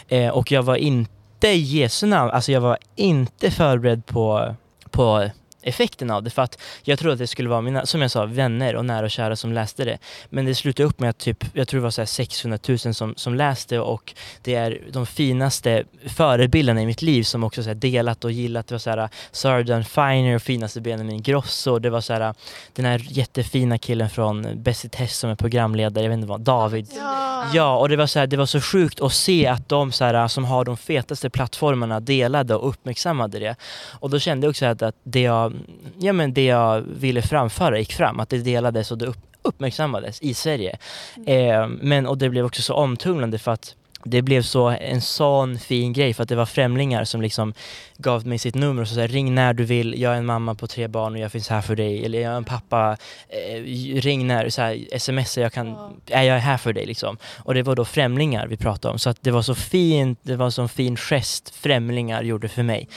Eh, 0.08 0.30
och 0.30 0.52
jag 0.52 0.64
var 0.64 0.76
inte 0.76 1.48
i 1.48 1.58
Jesu 1.58 2.08
namn, 2.08 2.32
alltså 2.32 2.52
jag 2.52 2.62
var 2.62 2.78
inte 2.96 3.52
förberedd 3.52 4.06
på, 4.06 4.56
på 4.92 5.30
effekten 5.66 6.12
av 6.12 6.24
det 6.24 6.30
för 6.30 6.42
att 6.42 6.60
jag 6.84 7.00
trodde 7.00 7.14
att 7.14 7.20
det 7.20 7.28
skulle 7.28 7.50
vara 7.50 7.62
mina, 7.62 7.86
som 7.86 8.02
jag 8.02 8.12
sa, 8.12 8.26
vänner 8.26 8.76
och 8.76 8.86
nära 8.86 9.06
och 9.06 9.12
kära 9.12 9.36
som 9.36 9.54
läste 9.54 9.86
det. 9.86 9.98
Men 10.30 10.46
det 10.46 10.56
slutade 10.56 10.88
upp 10.88 11.00
med 11.00 11.10
att 11.10 11.18
typ, 11.18 11.46
jag 11.54 11.68
tror 11.68 11.80
det 11.80 11.84
var 11.84 11.92
så 11.92 12.02
här 12.02 12.06
600 12.06 12.60
000 12.68 12.78
som, 12.78 13.14
som 13.18 13.36
läste 13.36 13.80
och 13.80 14.14
det 14.42 14.56
är 14.56 14.82
de 14.92 15.06
finaste 15.06 15.84
förebilderna 16.08 16.82
i 16.82 16.86
mitt 16.86 17.02
liv 17.02 17.24
som 17.24 17.44
också 17.44 17.64
så 17.64 17.74
delat 17.74 18.26
och 18.26 18.32
gillat. 18.32 18.68
Det 18.68 18.74
var 18.74 18.80
så 18.80 18.90
här 18.90 19.10
Sarah 19.32 19.66
Dawn 19.66 19.86
Finer 19.86 20.36
och 20.36 20.42
finaste 20.42 20.82
Benjamin 20.82 21.22
Grosso. 21.22 21.80
Det 21.80 21.90
var 21.90 22.02
så 22.02 22.14
här 22.14 22.34
den 22.74 22.86
här 22.86 23.02
jättefina 23.10 23.78
killen 23.78 24.10
från 24.10 24.64
Bäst 24.64 24.86
i 24.86 24.90
test 24.90 25.20
som 25.20 25.30
är 25.30 25.36
programledare, 25.36 26.04
jag 26.04 26.10
vet 26.10 26.18
inte 26.18 26.28
vad, 26.28 26.42
David. 26.42 26.88
Ja. 26.96 27.36
Ja, 27.54 27.78
och 27.78 27.90
det 27.90 27.96
var, 27.96 28.08
så 28.08 28.20
här, 28.20 28.28
det 28.28 28.38
var 28.38 28.46
så 28.46 28.62
sjukt 28.62 29.02
att 29.02 29.14
se 29.14 29.48
att 29.48 29.70
de 29.70 29.92
så 29.92 30.06
här, 30.06 30.28
som 30.28 30.46
har 30.46 30.66
de 30.66 30.78
fetaste 30.78 31.30
plattformarna 31.30 32.00
delade 32.00 32.56
och 32.56 32.70
uppmärksammade 32.70 33.40
det. 33.40 33.56
Och 34.00 34.10
då 34.10 34.20
kände 34.20 34.46
jag 34.46 34.50
också 34.50 34.66
att, 34.66 34.82
att 34.82 34.96
det, 35.04 35.22
jag, 35.22 35.54
ja, 36.00 36.14
men 36.14 36.34
det 36.34 36.46
jag 36.46 36.82
ville 36.82 37.22
framföra 37.22 37.80
gick 37.80 37.94
fram, 37.94 38.20
att 38.20 38.30
det 38.30 38.38
delades 38.38 38.92
och 38.92 38.98
det 38.98 39.06
upp, 39.06 39.18
uppmärksammades 39.42 40.22
i 40.22 40.34
Sverige. 40.34 40.78
Eh, 41.26 41.68
men, 41.68 42.08
och 42.08 42.18
det 42.18 42.30
blev 42.30 42.46
också 42.46 42.62
så 42.62 42.74
omtumlande 42.74 43.38
för 43.38 43.52
att 43.52 43.76
det 44.08 44.22
blev 44.22 44.42
så 44.42 44.68
en 44.68 45.02
sån 45.02 45.60
fin 45.60 45.94
grej 45.94 46.14
för 46.14 46.24
att 46.24 46.30
det 46.30 46.36
var 46.36 46.46
främlingar 46.46 47.04
som 47.04 47.22
liksom 47.22 47.54
gav 47.98 48.28
mig 48.28 48.40
sitt 48.40 48.56
nummer 48.56 48.82
och 48.82 48.88
så 48.88 48.96
sa 48.96 49.08
ring 49.08 49.36
när 49.36 49.54
du 49.54 49.64
vill, 49.64 50.02
jag 50.02 50.14
är 50.14 50.18
en 50.18 50.26
mamma 50.26 50.56
på 50.56 50.68
tre 50.68 50.88
barn 50.88 51.14
och 51.14 51.20
jag 51.20 51.32
finns 51.32 51.50
här 51.50 51.62
för 51.62 51.76
dig. 51.76 52.06
Eller 52.06 52.20
jag 52.20 52.34
är 52.34 52.38
en 52.38 52.44
pappa, 52.44 52.98
eh, 53.30 53.64
ring 54.02 54.28
när, 54.28 54.50
så 54.50 54.62
här, 54.62 55.00
smsa, 55.00 55.42
jag 55.42 55.54
kan, 55.54 55.76
är 56.08 56.24
jag 56.24 56.36
är 56.36 56.40
här 56.40 56.58
för 56.58 56.74
dig 56.74 56.86
liksom. 56.86 57.18
Och 57.38 57.54
det 57.54 57.64
var 57.64 57.76
då 57.76 57.86
främlingar 57.86 58.48
vi 58.48 58.58
pratade 58.58 58.92
om. 58.92 59.00
Så 59.00 59.10
att 59.10 59.18
det 59.22 59.32
var 59.32 59.42
så 59.42 59.56
fint, 59.56 60.20
det 60.22 60.36
var 60.36 60.46
en 60.46 60.52
sån 60.52 60.70
fin 60.70 60.98
gest 60.98 61.56
främlingar 61.56 62.24
gjorde 62.24 62.48
för 62.50 62.64
mig. 62.64 62.88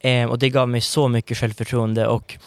Eh, 0.00 0.30
och 0.30 0.38
det 0.38 0.48
gav 0.48 0.68
mig 0.68 0.80
så 0.80 1.08
mycket 1.08 1.38
självförtroende 1.38 2.06
och 2.06 2.38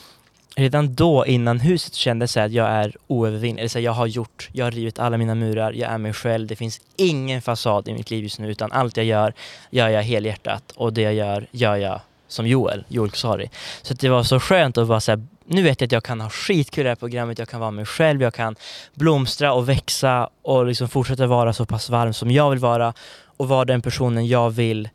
redan 0.55 0.95
då 0.95 1.25
innan 1.25 1.59
huset 1.59 1.93
kände 1.93 2.27
jag 2.35 2.45
att 2.45 2.51
jag 2.51 2.67
är 2.67 2.95
oövervinnelig. 3.07 3.75
Jag 3.75 3.91
har 3.91 4.07
gjort, 4.07 4.49
jag 4.51 4.65
har 4.65 4.71
rivit 4.71 4.99
alla 4.99 5.17
mina 5.17 5.35
murar, 5.35 5.73
jag 5.73 5.91
är 5.91 5.97
mig 5.97 6.13
själv. 6.13 6.47
Det 6.47 6.55
finns 6.55 6.81
ingen 6.95 7.41
fasad 7.41 7.87
i 7.87 7.93
mitt 7.93 8.11
liv 8.11 8.23
just 8.23 8.39
nu 8.39 8.51
utan 8.51 8.71
allt 8.71 8.97
jag 8.97 9.05
gör, 9.05 9.33
gör 9.69 9.89
jag 9.89 10.03
helhjärtat 10.03 10.71
och 10.75 10.93
det 10.93 11.01
jag 11.01 11.13
gör, 11.13 11.47
gör 11.51 11.75
jag 11.75 12.01
som 12.27 12.47
Joel, 12.47 12.83
Joel 12.87 13.09
Kosari. 13.09 13.49
Så 13.81 13.93
att 13.93 13.99
det 13.99 14.09
var 14.09 14.23
så 14.23 14.39
skönt 14.39 14.77
att 14.77 14.87
vara 14.87 14.99
så 14.99 15.11
här, 15.11 15.23
nu 15.45 15.61
vet 15.61 15.81
jag 15.81 15.87
att 15.87 15.91
jag 15.91 16.03
kan 16.03 16.21
ha 16.21 16.29
skitkul 16.29 16.81
i 16.81 16.83
det 16.83 16.89
här 16.89 16.95
programmet, 16.95 17.39
jag 17.39 17.49
kan 17.49 17.59
vara 17.59 17.71
mig 17.71 17.85
själv, 17.85 18.21
jag 18.21 18.33
kan 18.33 18.55
blomstra 18.93 19.53
och 19.53 19.69
växa 19.69 20.29
och 20.41 20.65
liksom 20.65 20.89
fortsätta 20.89 21.27
vara 21.27 21.53
så 21.53 21.65
pass 21.65 21.89
varm 21.89 22.13
som 22.13 22.31
jag 22.31 22.49
vill 22.49 22.59
vara 22.59 22.93
och 23.37 23.47
vara 23.47 23.65
den 23.65 23.81
personen 23.81 24.27
jag 24.27 24.49
vill 24.49 24.89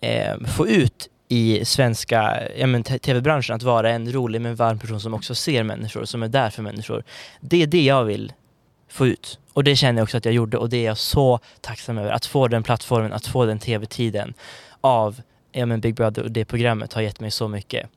eh, 0.00 0.38
få 0.56 0.68
ut 0.68 1.08
i 1.28 1.64
svenska 1.64 2.42
ja, 2.56 2.82
tv-branschen, 2.82 3.56
att 3.56 3.62
vara 3.62 3.90
en 3.90 4.12
rolig 4.12 4.40
men 4.40 4.54
varm 4.54 4.78
person 4.78 5.00
som 5.00 5.14
också 5.14 5.34
ser 5.34 5.62
människor, 5.62 6.04
som 6.04 6.22
är 6.22 6.28
där 6.28 6.50
för 6.50 6.62
människor. 6.62 7.04
Det 7.40 7.62
är 7.62 7.66
det 7.66 7.82
jag 7.84 8.04
vill 8.04 8.32
få 8.88 9.06
ut. 9.06 9.38
Och 9.52 9.64
det 9.64 9.76
känner 9.76 10.00
jag 10.00 10.04
också 10.04 10.16
att 10.16 10.24
jag 10.24 10.34
gjorde 10.34 10.56
och 10.56 10.68
det 10.68 10.76
är 10.76 10.84
jag 10.84 10.98
så 10.98 11.40
tacksam 11.60 11.98
över. 11.98 12.10
Att 12.10 12.26
få 12.26 12.48
den 12.48 12.62
plattformen, 12.62 13.12
att 13.12 13.26
få 13.26 13.44
den 13.44 13.58
tv-tiden 13.58 14.34
av 14.80 15.20
ja, 15.52 15.66
men 15.66 15.80
Big 15.80 15.94
Brother 15.94 16.22
och 16.22 16.30
det 16.30 16.44
programmet 16.44 16.92
har 16.92 17.02
gett 17.02 17.20
mig 17.20 17.30
så 17.30 17.48
mycket. 17.48 17.90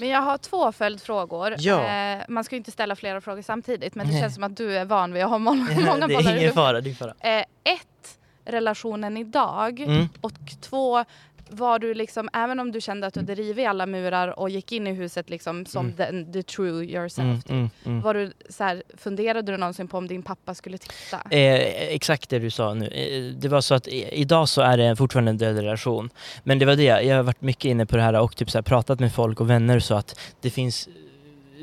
Men 0.00 0.08
jag 0.08 0.20
har 0.20 0.38
två 0.38 0.72
följdfrågor. 0.72 1.54
Ja. 1.58 1.84
Eh, 1.84 2.22
man 2.28 2.44
ska 2.44 2.54
ju 2.54 2.58
inte 2.58 2.70
ställa 2.70 2.96
flera 2.96 3.20
frågor 3.20 3.42
samtidigt 3.42 3.94
men 3.94 4.06
det 4.06 4.12
Nej. 4.12 4.22
känns 4.22 4.34
som 4.34 4.44
att 4.44 4.56
du 4.56 4.76
är 4.78 4.84
van 4.84 5.12
vid 5.12 5.22
att 5.22 5.30
ha 5.30 5.38
många, 5.38 5.64
många 5.86 6.06
det 6.06 6.14
är 6.14 6.38
ingen 6.38 6.52
fara, 6.52 6.80
det 6.80 6.90
är 6.90 6.94
fara. 6.94 7.14
Eh, 7.20 7.40
ett, 7.64 8.18
relationen 8.44 9.16
idag 9.16 9.80
Mm. 9.80 10.08
och 10.20 10.32
två, 10.60 11.04
var 11.52 11.78
du 11.78 11.94
liksom, 11.94 12.28
även 12.32 12.60
om 12.60 12.72
du 12.72 12.80
kände 12.80 13.06
att 13.06 13.14
du 13.14 13.20
hade 13.20 13.34
rivit 13.34 13.66
alla 13.68 13.86
murar 13.86 14.38
och 14.38 14.50
gick 14.50 14.72
in 14.72 14.86
i 14.86 14.92
huset 14.92 15.30
liksom 15.30 15.66
som 15.66 15.92
Mm. 15.98 16.26
the, 16.26 16.32
the 16.32 16.42
true 16.42 16.84
yourself, 16.84 17.24
Mm, 17.26 17.40
typ, 17.40 17.50
mm, 17.50 17.70
mm. 17.84 18.00
var 18.00 18.14
du 18.14 18.32
så 18.48 18.64
här, 18.64 18.82
funderade 18.96 19.52
du 19.52 19.58
någonsin 19.58 19.88
på 19.88 19.98
om 19.98 20.06
din 20.08 20.22
pappa 20.22 20.54
skulle 20.54 20.78
titta? 20.78 21.16
Eh, 21.30 21.92
exakt 21.94 22.30
det 22.30 22.38
du 22.38 22.50
sa 22.50 22.74
nu. 22.74 22.86
Eh, 22.86 23.22
det 23.40 23.48
var 23.48 23.60
så 23.60 23.74
att 23.74 23.88
idag 23.88 24.48
så 24.48 24.60
är 24.62 24.76
det 24.76 24.96
fortfarande 24.96 25.30
en 25.30 25.38
död 25.38 25.56
relation. 25.56 26.10
Men 26.44 26.58
det 26.58 26.66
var 26.66 26.76
det, 26.76 26.82
jag 26.84 27.16
har 27.16 27.22
varit 27.22 27.40
mycket 27.42 27.64
inne 27.64 27.86
på 27.86 27.96
det 27.96 28.02
här 28.02 28.20
och 28.20 28.36
typ 28.36 28.50
så 28.50 28.58
här 28.58 28.62
pratat 28.62 29.00
med 29.00 29.12
folk 29.12 29.40
och 29.40 29.50
vänner 29.50 29.78
så 29.80 29.94
att 29.94 30.20
det 30.40 30.50
finns 30.50 30.88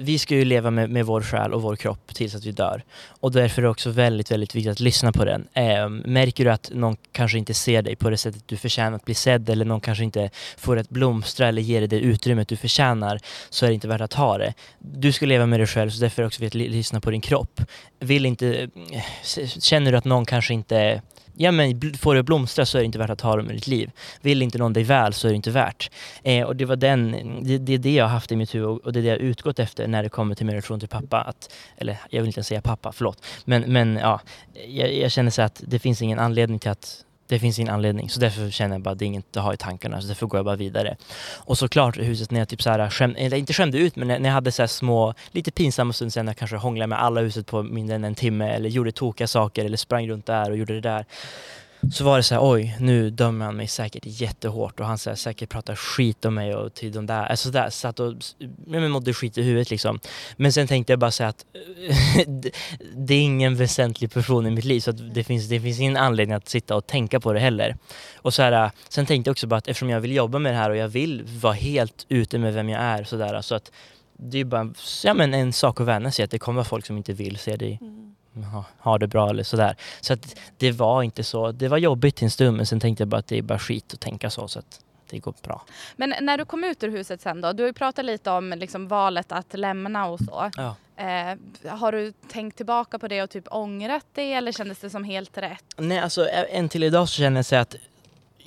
vi 0.01 0.19
ska 0.19 0.35
ju 0.35 0.45
leva 0.45 0.71
med, 0.71 0.89
med 0.89 1.05
vår 1.05 1.21
själ 1.21 1.53
och 1.53 1.61
vår 1.61 1.75
kropp 1.75 2.13
tills 2.13 2.35
att 2.35 2.45
vi 2.45 2.51
dör. 2.51 2.83
Och 3.07 3.31
därför 3.31 3.61
är 3.61 3.63
det 3.63 3.69
också 3.69 3.89
väldigt, 3.89 4.31
väldigt 4.31 4.55
viktigt 4.55 4.71
att 4.71 4.79
lyssna 4.79 5.11
på 5.11 5.25
den. 5.25 5.47
Eh, 5.53 5.89
märker 5.89 6.45
du 6.45 6.51
att 6.51 6.71
någon 6.73 6.97
kanske 7.11 7.37
inte 7.37 7.53
ser 7.53 7.81
dig 7.81 7.95
på 7.95 8.09
det 8.09 8.17
sättet 8.17 8.43
du 8.45 8.57
förtjänar 8.57 8.95
att 8.95 9.05
bli 9.05 9.13
sedd 9.13 9.49
eller 9.49 9.65
någon 9.65 9.81
kanske 9.81 10.03
inte 10.03 10.29
får 10.57 10.77
ett 10.77 10.89
blomstra 10.89 11.47
eller 11.47 11.61
ger 11.61 11.79
dig 11.79 11.87
det 11.87 11.99
utrymmet 11.99 12.47
du 12.47 12.55
förtjänar 12.55 13.19
så 13.49 13.65
är 13.65 13.69
det 13.69 13.73
inte 13.73 13.87
värt 13.87 14.01
att 14.01 14.13
ha 14.13 14.37
det. 14.37 14.53
Du 14.79 15.11
ska 15.11 15.25
leva 15.25 15.45
med 15.45 15.59
dig 15.59 15.67
själv 15.67 15.89
så 15.89 16.01
därför 16.01 16.21
är 16.21 16.23
det 16.23 16.27
också 16.27 16.41
viktigt 16.41 16.61
att 16.61 16.71
lyssna 16.71 17.01
på 17.01 17.11
din 17.11 17.21
kropp. 17.21 17.61
Vill 17.99 18.25
inte, 18.25 18.69
eh, 18.91 19.47
känner 19.47 19.91
du 19.91 19.97
att 19.97 20.05
någon 20.05 20.25
kanske 20.25 20.53
inte 20.53 21.01
Ja 21.41 21.51
men 21.51 21.81
får 21.99 22.13
det 22.13 22.19
att 22.19 22.25
blomstra 22.25 22.65
så 22.65 22.77
är 22.77 22.81
det 22.81 22.85
inte 22.85 22.99
värt 22.99 23.09
att 23.09 23.21
ha 23.21 23.35
dem 23.35 23.51
i 23.51 23.53
ditt 23.53 23.67
liv. 23.67 23.91
Vill 24.21 24.41
inte 24.41 24.57
någon 24.57 24.73
dig 24.73 24.83
väl 24.83 25.13
så 25.13 25.27
är 25.27 25.29
det 25.31 25.35
inte 25.35 25.51
värt. 25.51 25.91
Eh, 26.23 26.43
och 26.47 26.55
det 26.55 26.65
var 26.65 26.75
den, 26.75 27.11
det, 27.43 27.57
det 27.57 27.73
är 27.73 27.77
det 27.77 27.93
jag 27.93 28.05
har 28.05 28.09
haft 28.11 28.31
i 28.31 28.35
mitt 28.35 28.55
huvud 28.55 28.67
och- 28.67 28.85
och 28.85 28.93
det 28.93 28.99
är 28.99 29.01
det 29.01 29.07
jag 29.09 29.15
har 29.15 29.19
utgått 29.21 29.59
efter 29.59 29.87
när 29.87 30.03
det 30.03 30.09
kommer 30.09 30.35
till 30.35 30.45
min 30.45 30.53
relation 30.55 30.79
till 30.79 30.89
pappa. 30.89 31.21
Att, 31.21 31.53
eller 31.77 31.97
jag 32.09 32.21
vill 32.21 32.27
inte 32.27 32.37
ens 32.39 32.47
säga 32.47 32.61
pappa, 32.61 32.91
förlåt. 32.91 33.25
Men, 33.45 33.61
men 33.61 33.95
ja, 33.95 34.21
jag, 34.67 34.93
jag 34.93 35.11
känner 35.11 35.31
så 35.31 35.41
att 35.41 35.63
det 35.67 35.79
finns 35.79 36.01
ingen 36.01 36.19
anledning 36.19 36.59
till 36.59 36.71
att 36.71 37.05
det 37.29 37.39
finns 37.39 37.59
ingen 37.59 37.73
anledning, 37.73 38.09
så 38.09 38.19
därför 38.19 38.49
känner 38.49 38.75
jag 38.75 38.81
bara 38.81 38.91
att 38.91 38.99
det 38.99 39.05
är 39.05 39.07
inget 39.07 39.37
att 39.37 39.43
ha 39.43 39.53
i 39.53 39.57
tankarna, 39.57 40.01
så 40.01 40.07
därför 40.07 40.27
går 40.27 40.37
jag 40.37 40.45
bara 40.45 40.55
vidare. 40.55 40.97
Och 41.37 41.57
såklart 41.57 41.97
huset 41.97 42.31
när 42.31 42.39
jag 42.39 42.49
typ 42.49 42.61
så 42.61 42.69
här 42.69 42.89
skäm, 42.89 43.15
eller 43.17 43.37
inte 43.37 43.53
skämde 43.53 43.77
ut, 43.77 43.95
men 43.95 44.07
när 44.07 44.29
jag 44.29 44.33
hade 44.33 44.51
så 44.51 44.61
här 44.61 44.67
små, 44.67 45.13
lite 45.31 45.51
pinsamma 45.51 45.93
stunder 45.93 46.11
sen 46.11 46.25
när 46.25 46.29
jag 46.29 46.37
kanske 46.37 46.57
hånglade 46.57 46.87
med 46.87 47.01
alla 47.03 47.21
i 47.21 47.23
huset 47.23 47.47
på 47.47 47.63
mindre 47.63 47.95
än 47.95 48.03
en 48.03 48.15
timme, 48.15 48.49
eller 48.49 48.69
gjorde 48.69 48.91
tokiga 48.91 49.27
saker, 49.27 49.65
eller 49.65 49.77
sprang 49.77 50.09
runt 50.09 50.25
där 50.25 50.51
och 50.51 50.57
gjorde 50.57 50.73
det 50.73 50.81
där. 50.81 51.05
Så 51.91 52.03
var 52.03 52.17
det 52.17 52.23
så 52.23 52.35
här, 52.35 52.41
oj, 52.51 52.75
nu 52.79 53.09
dömer 53.09 53.45
han 53.45 53.55
mig 53.55 53.67
säkert 53.67 54.03
jättehårt 54.05 54.79
och 54.79 54.85
han 54.85 54.97
så 54.97 55.09
här, 55.09 55.15
säkert 55.17 55.49
pratar 55.49 55.75
skit 55.75 56.25
om 56.25 56.33
mig 56.35 56.55
och 56.55 56.73
till 56.73 56.91
de 56.91 57.05
där, 57.05 57.25
alltså 57.25 57.49
där, 57.49 57.69
satt 57.69 57.99
och 57.99 58.13
men 58.67 58.91
mådde 58.91 59.13
skit 59.13 59.37
i 59.37 59.41
huvudet 59.43 59.69
liksom. 59.69 59.99
Men 60.37 60.53
sen 60.53 60.67
tänkte 60.67 60.93
jag 60.93 60.99
bara 60.99 61.11
säga 61.11 61.29
att 61.29 61.45
det- 62.95 63.13
är 63.13 63.21
ingen 63.21 63.55
väsentlig 63.55 64.11
person 64.13 64.47
i 64.47 64.51
mitt 64.51 64.65
liv 64.65 64.79
så 64.79 64.89
att 64.89 65.13
det 65.13 65.23
finns, 65.23 65.49
det 65.49 65.59
finns 65.59 65.79
ingen 65.79 65.97
anledning 65.97 66.35
att 66.35 66.49
sitta 66.49 66.75
och 66.75 66.87
tänka 66.87 67.19
på 67.19 67.33
det 67.33 67.39
heller. 67.39 67.77
Och 68.17 68.33
så 68.33 68.41
här, 68.41 68.71
sen 68.89 69.05
tänkte 69.05 69.29
jag 69.29 69.33
också 69.33 69.47
bara 69.47 69.57
att 69.57 69.67
eftersom 69.67 69.89
jag 69.89 69.99
vill 69.99 70.15
jobba 70.15 70.39
med 70.39 70.53
det 70.53 70.57
här 70.57 70.69
och 70.69 70.77
jag 70.77 70.87
vill 70.87 71.23
vara 71.41 71.53
helt 71.53 72.05
ute 72.09 72.37
med 72.37 72.53
vem 72.53 72.69
jag 72.69 72.81
är 72.81 73.03
sådär, 73.03 73.41
så 73.41 73.55
att 73.55 73.71
det 74.17 74.37
är 74.39 74.45
bara 74.45 74.73
ja, 75.03 75.13
men 75.13 75.33
en 75.33 75.53
sak 75.53 75.81
att 75.81 75.87
vänja 75.87 76.11
sig 76.11 76.25
att 76.25 76.31
det 76.31 76.39
kommer 76.39 76.63
folk 76.63 76.85
som 76.85 76.97
inte 76.97 77.13
vill 77.13 77.37
se 77.37 77.55
dig 77.55 77.77
Mm 77.81 78.08
ha, 78.43 78.65
ha 78.79 78.97
det 78.97 79.07
bra 79.07 79.29
eller 79.29 79.43
sådär. 79.43 79.75
Så 80.01 80.13
att 80.13 80.39
det 80.57 80.71
var 80.71 81.03
inte 81.03 81.23
så, 81.23 81.51
det 81.51 81.67
var 81.67 81.77
jobbigt 81.77 82.15
till 82.15 82.25
en 82.25 82.31
stund 82.31 82.57
men 82.57 82.65
sen 82.65 82.79
tänkte 82.79 83.01
jag 83.01 83.07
bara 83.07 83.17
att 83.17 83.27
det 83.27 83.37
är 83.37 83.41
bara 83.41 83.59
skit 83.59 83.93
att 83.93 83.99
tänka 83.99 84.29
så 84.29 84.47
så 84.47 84.59
att 84.59 84.79
det 85.09 85.19
går 85.19 85.33
bra. 85.43 85.61
Men 85.95 86.13
när 86.21 86.37
du 86.37 86.45
kom 86.45 86.63
ut 86.63 86.83
ur 86.83 86.89
huset 86.89 87.21
sen 87.21 87.41
då, 87.41 87.53
du 87.53 87.63
har 87.63 87.67
ju 87.67 87.73
pratat 87.73 88.05
lite 88.05 88.31
om 88.31 88.53
liksom 88.57 88.87
valet 88.87 89.31
att 89.31 89.53
lämna 89.53 90.05
och 90.05 90.19
så. 90.19 90.51
Ja. 90.57 90.75
Eh, 90.99 91.37
har 91.69 91.91
du 91.91 92.11
tänkt 92.11 92.57
tillbaka 92.57 92.99
på 92.99 93.07
det 93.07 93.23
och 93.23 93.29
typ 93.29 93.47
ångrat 93.51 94.05
det 94.13 94.33
eller 94.33 94.51
kändes 94.51 94.79
det 94.79 94.89
som 94.89 95.03
helt 95.03 95.37
rätt? 95.37 95.63
Nej 95.77 95.99
alltså 95.99 96.29
en 96.29 96.69
till 96.69 96.83
idag 96.83 97.09
så 97.09 97.15
känner 97.15 97.53
jag 97.53 97.61
att 97.61 97.75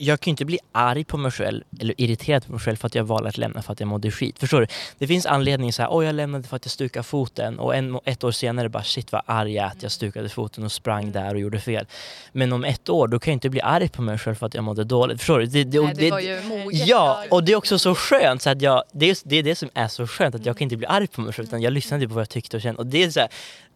jag 0.04 0.20
kan 0.20 0.30
ju 0.30 0.32
inte 0.32 0.44
bli 0.44 0.58
arg 0.72 1.04
på 1.04 1.16
mig 1.16 1.30
själv 1.30 1.64
eller 1.80 2.00
irriterad 2.00 2.46
på 2.46 2.52
mig 2.52 2.60
själv 2.60 2.76
för 2.76 2.86
att 2.86 2.94
jag 2.94 3.04
valde 3.04 3.28
att 3.28 3.38
lämna 3.38 3.62
för 3.62 3.72
att 3.72 3.80
jag 3.80 3.86
mådde 3.86 4.10
skit. 4.10 4.38
Förstår 4.38 4.60
du? 4.60 4.66
Det 4.98 5.06
finns 5.06 5.26
anledningar 5.26 5.72
så 5.72 5.82
här, 5.82 5.88
oj 5.92 6.06
jag 6.06 6.14
lämnade 6.14 6.48
för 6.48 6.56
att 6.56 6.64
jag 6.64 6.72
stukade 6.72 7.02
foten 7.02 7.58
och 7.58 7.76
en, 7.76 7.98
ett 8.04 8.24
år 8.24 8.30
senare 8.30 8.68
bara 8.68 8.82
shit 8.82 9.12
vad 9.12 9.22
arg 9.26 9.54
jag 9.54 9.64
är 9.64 9.68
att 9.68 9.82
jag 9.82 9.92
stukade 9.92 10.28
foten 10.28 10.64
och 10.64 10.72
sprang 10.72 11.12
där 11.12 11.34
och 11.34 11.40
gjorde 11.40 11.60
fel. 11.60 11.86
Men 12.32 12.52
om 12.52 12.64
ett 12.64 12.88
år 12.88 13.08
då 13.08 13.18
kan 13.18 13.30
jag 13.30 13.36
inte 13.36 13.50
bli 13.50 13.60
arg 13.60 13.88
på 13.88 14.02
mig 14.02 14.18
själv 14.18 14.34
för 14.34 14.46
att 14.46 14.54
jag 14.54 14.64
mådde 14.64 14.84
dåligt. 14.84 15.18
Förstår 15.18 15.38
du? 15.38 15.46
Det, 15.46 15.64
det, 15.64 15.80
Nej, 15.80 15.94
det, 15.94 16.04
det 16.04 16.10
var 16.10 16.20
ju 16.20 16.42
moget. 16.42 16.86
Ja, 16.86 17.24
och 17.30 17.44
det 17.44 17.52
är 17.52 17.56
också 17.56 17.78
så 17.78 17.94
skönt 17.94 18.42
så 18.42 18.50
att 18.50 18.62
jag, 18.62 18.82
det 18.92 19.10
är, 19.10 19.16
det 19.24 19.36
är 19.36 19.42
det 19.42 19.54
som 19.54 19.70
är 19.74 19.88
så 19.88 20.06
skönt 20.06 20.34
att 20.34 20.46
jag 20.46 20.58
kan 20.58 20.64
inte 20.64 20.76
bli 20.76 20.86
arg 20.86 21.06
på 21.06 21.20
mig 21.20 21.32
själv 21.32 21.48
utan 21.48 21.62
jag 21.62 21.72
lyssnade 21.72 22.08
på 22.08 22.14
vad 22.14 22.20
jag 22.20 22.28
tyckte 22.28 22.56
och 22.56 22.62
kände 22.62 22.78
och 22.78 22.86
det 22.86 23.02
är 23.02 23.10
så 23.10 23.20
här, 23.20 23.28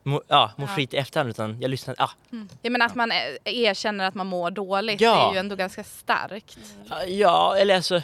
må, 0.06 0.22
ja, 0.28 0.50
må 0.56 0.64
Ja. 0.64 0.68
skit 0.76 0.94
i 0.94 0.96
efterhand 0.96 1.30
utan 1.30 1.60
jag 1.60 1.68
lyssnade, 1.70 2.02
ah, 2.02 2.10
Mm. 2.32 2.48
Jag 2.62 2.72
menar 2.72 2.86
att 2.86 2.94
man 2.94 3.12
eh, 3.12 3.18
erkänner 3.44 4.04
att 4.08 4.14
man 4.14 4.26
mår 4.26 4.50
dåligt, 4.50 5.00
Ja. 5.00 5.28
är 5.30 5.32
ju 5.34 5.38
ändå 5.38 5.56
ganska 5.56 5.84
starkt. 5.84 6.58
ja 7.06 7.56
eller 7.56 7.76
alltså 7.76 8.02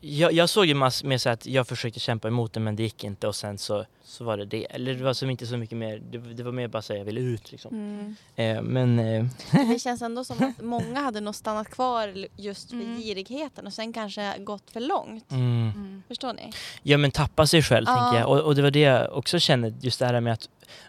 jag, 0.00 0.32
jag 0.32 0.48
såg 0.48 0.66
ju 0.66 0.74
mass 0.74 1.04
med 1.04 1.20
så 1.20 1.28
att 1.30 1.46
jag 1.46 1.68
försökte 1.68 2.00
kämpa 2.00 2.28
emot 2.28 2.52
det 2.52 2.60
men 2.60 2.76
det 2.76 2.82
gick 2.82 3.04
inte 3.04 3.28
och 3.28 3.36
sen 3.36 3.58
så, 3.58 3.84
så 4.04 4.24
var 4.24 4.36
det 4.36 4.44
det. 4.44 4.64
Eller 4.70 4.94
det 4.94 5.04
var 5.04 5.12
som 5.14 5.30
inte 5.30 5.46
så 5.46 5.56
mycket 5.56 5.78
mer, 5.78 6.02
det, 6.10 6.18
det 6.18 6.42
var 6.42 6.52
mer 6.52 6.68
bara 6.68 6.82
så 6.82 6.94
jag 6.94 7.04
ville 7.04 7.20
ut 7.20 7.52
liksom. 7.52 7.74
Mm. 7.74 8.16
Eh, 8.56 8.62
men 8.62 8.98
eh, 8.98 9.24
Det 9.68 9.78
känns 9.82 10.02
ändå 10.02 10.24
som 10.24 10.44
att 10.44 10.64
många 10.64 11.00
hade 11.00 11.20
nog 11.20 11.34
stannat 11.34 11.70
kvar 11.70 12.26
just 12.36 12.70
för 12.70 12.76
Mm. 12.76 13.00
girigheten 13.00 13.66
och 13.66 13.72
sen 13.72 13.92
kanske 13.92 14.38
gått 14.38 14.70
för 14.70 14.80
långt. 14.80 15.30
mm. 15.32 15.70
Mm. 15.74 16.02
Förstår 16.08 16.32
ni? 16.32 16.50
Ja 16.82 16.96
men 16.98 17.10
tappa 17.10 17.46
sig 17.46 17.62
själv 17.62 17.84
Ja. 17.88 17.96
tänker 17.96 18.18
jag. 18.20 18.28
Och, 18.30 18.40
och 18.40 18.54
det 18.54 18.62
var 18.62 18.70
det 18.70 18.80
jag 18.80 19.12
också 19.12 19.38
kände, 19.38 19.74
just 19.80 19.98
det 19.98 20.06
här 20.06 20.20
med 20.20 20.32
att 20.32 20.48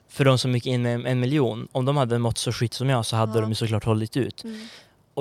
för 0.09 0.25
de 0.25 0.37
som 0.37 0.53
gick 0.55 0.65
in 0.65 0.81
med 0.81 0.95
en, 0.95 1.05
en 1.05 1.19
miljon, 1.19 1.67
om 1.71 1.85
de 1.85 1.97
hade 1.97 2.17
mått 2.19 2.37
så 2.37 2.51
skit 2.51 2.73
som 2.73 2.89
jag 2.89 3.05
så 3.05 3.15
hade 3.15 3.33
Ja. 3.37 3.41
de 3.41 3.49
ju 3.51 3.55
såklart 3.55 3.83
hållit 3.85 4.17
ut. 4.17 4.43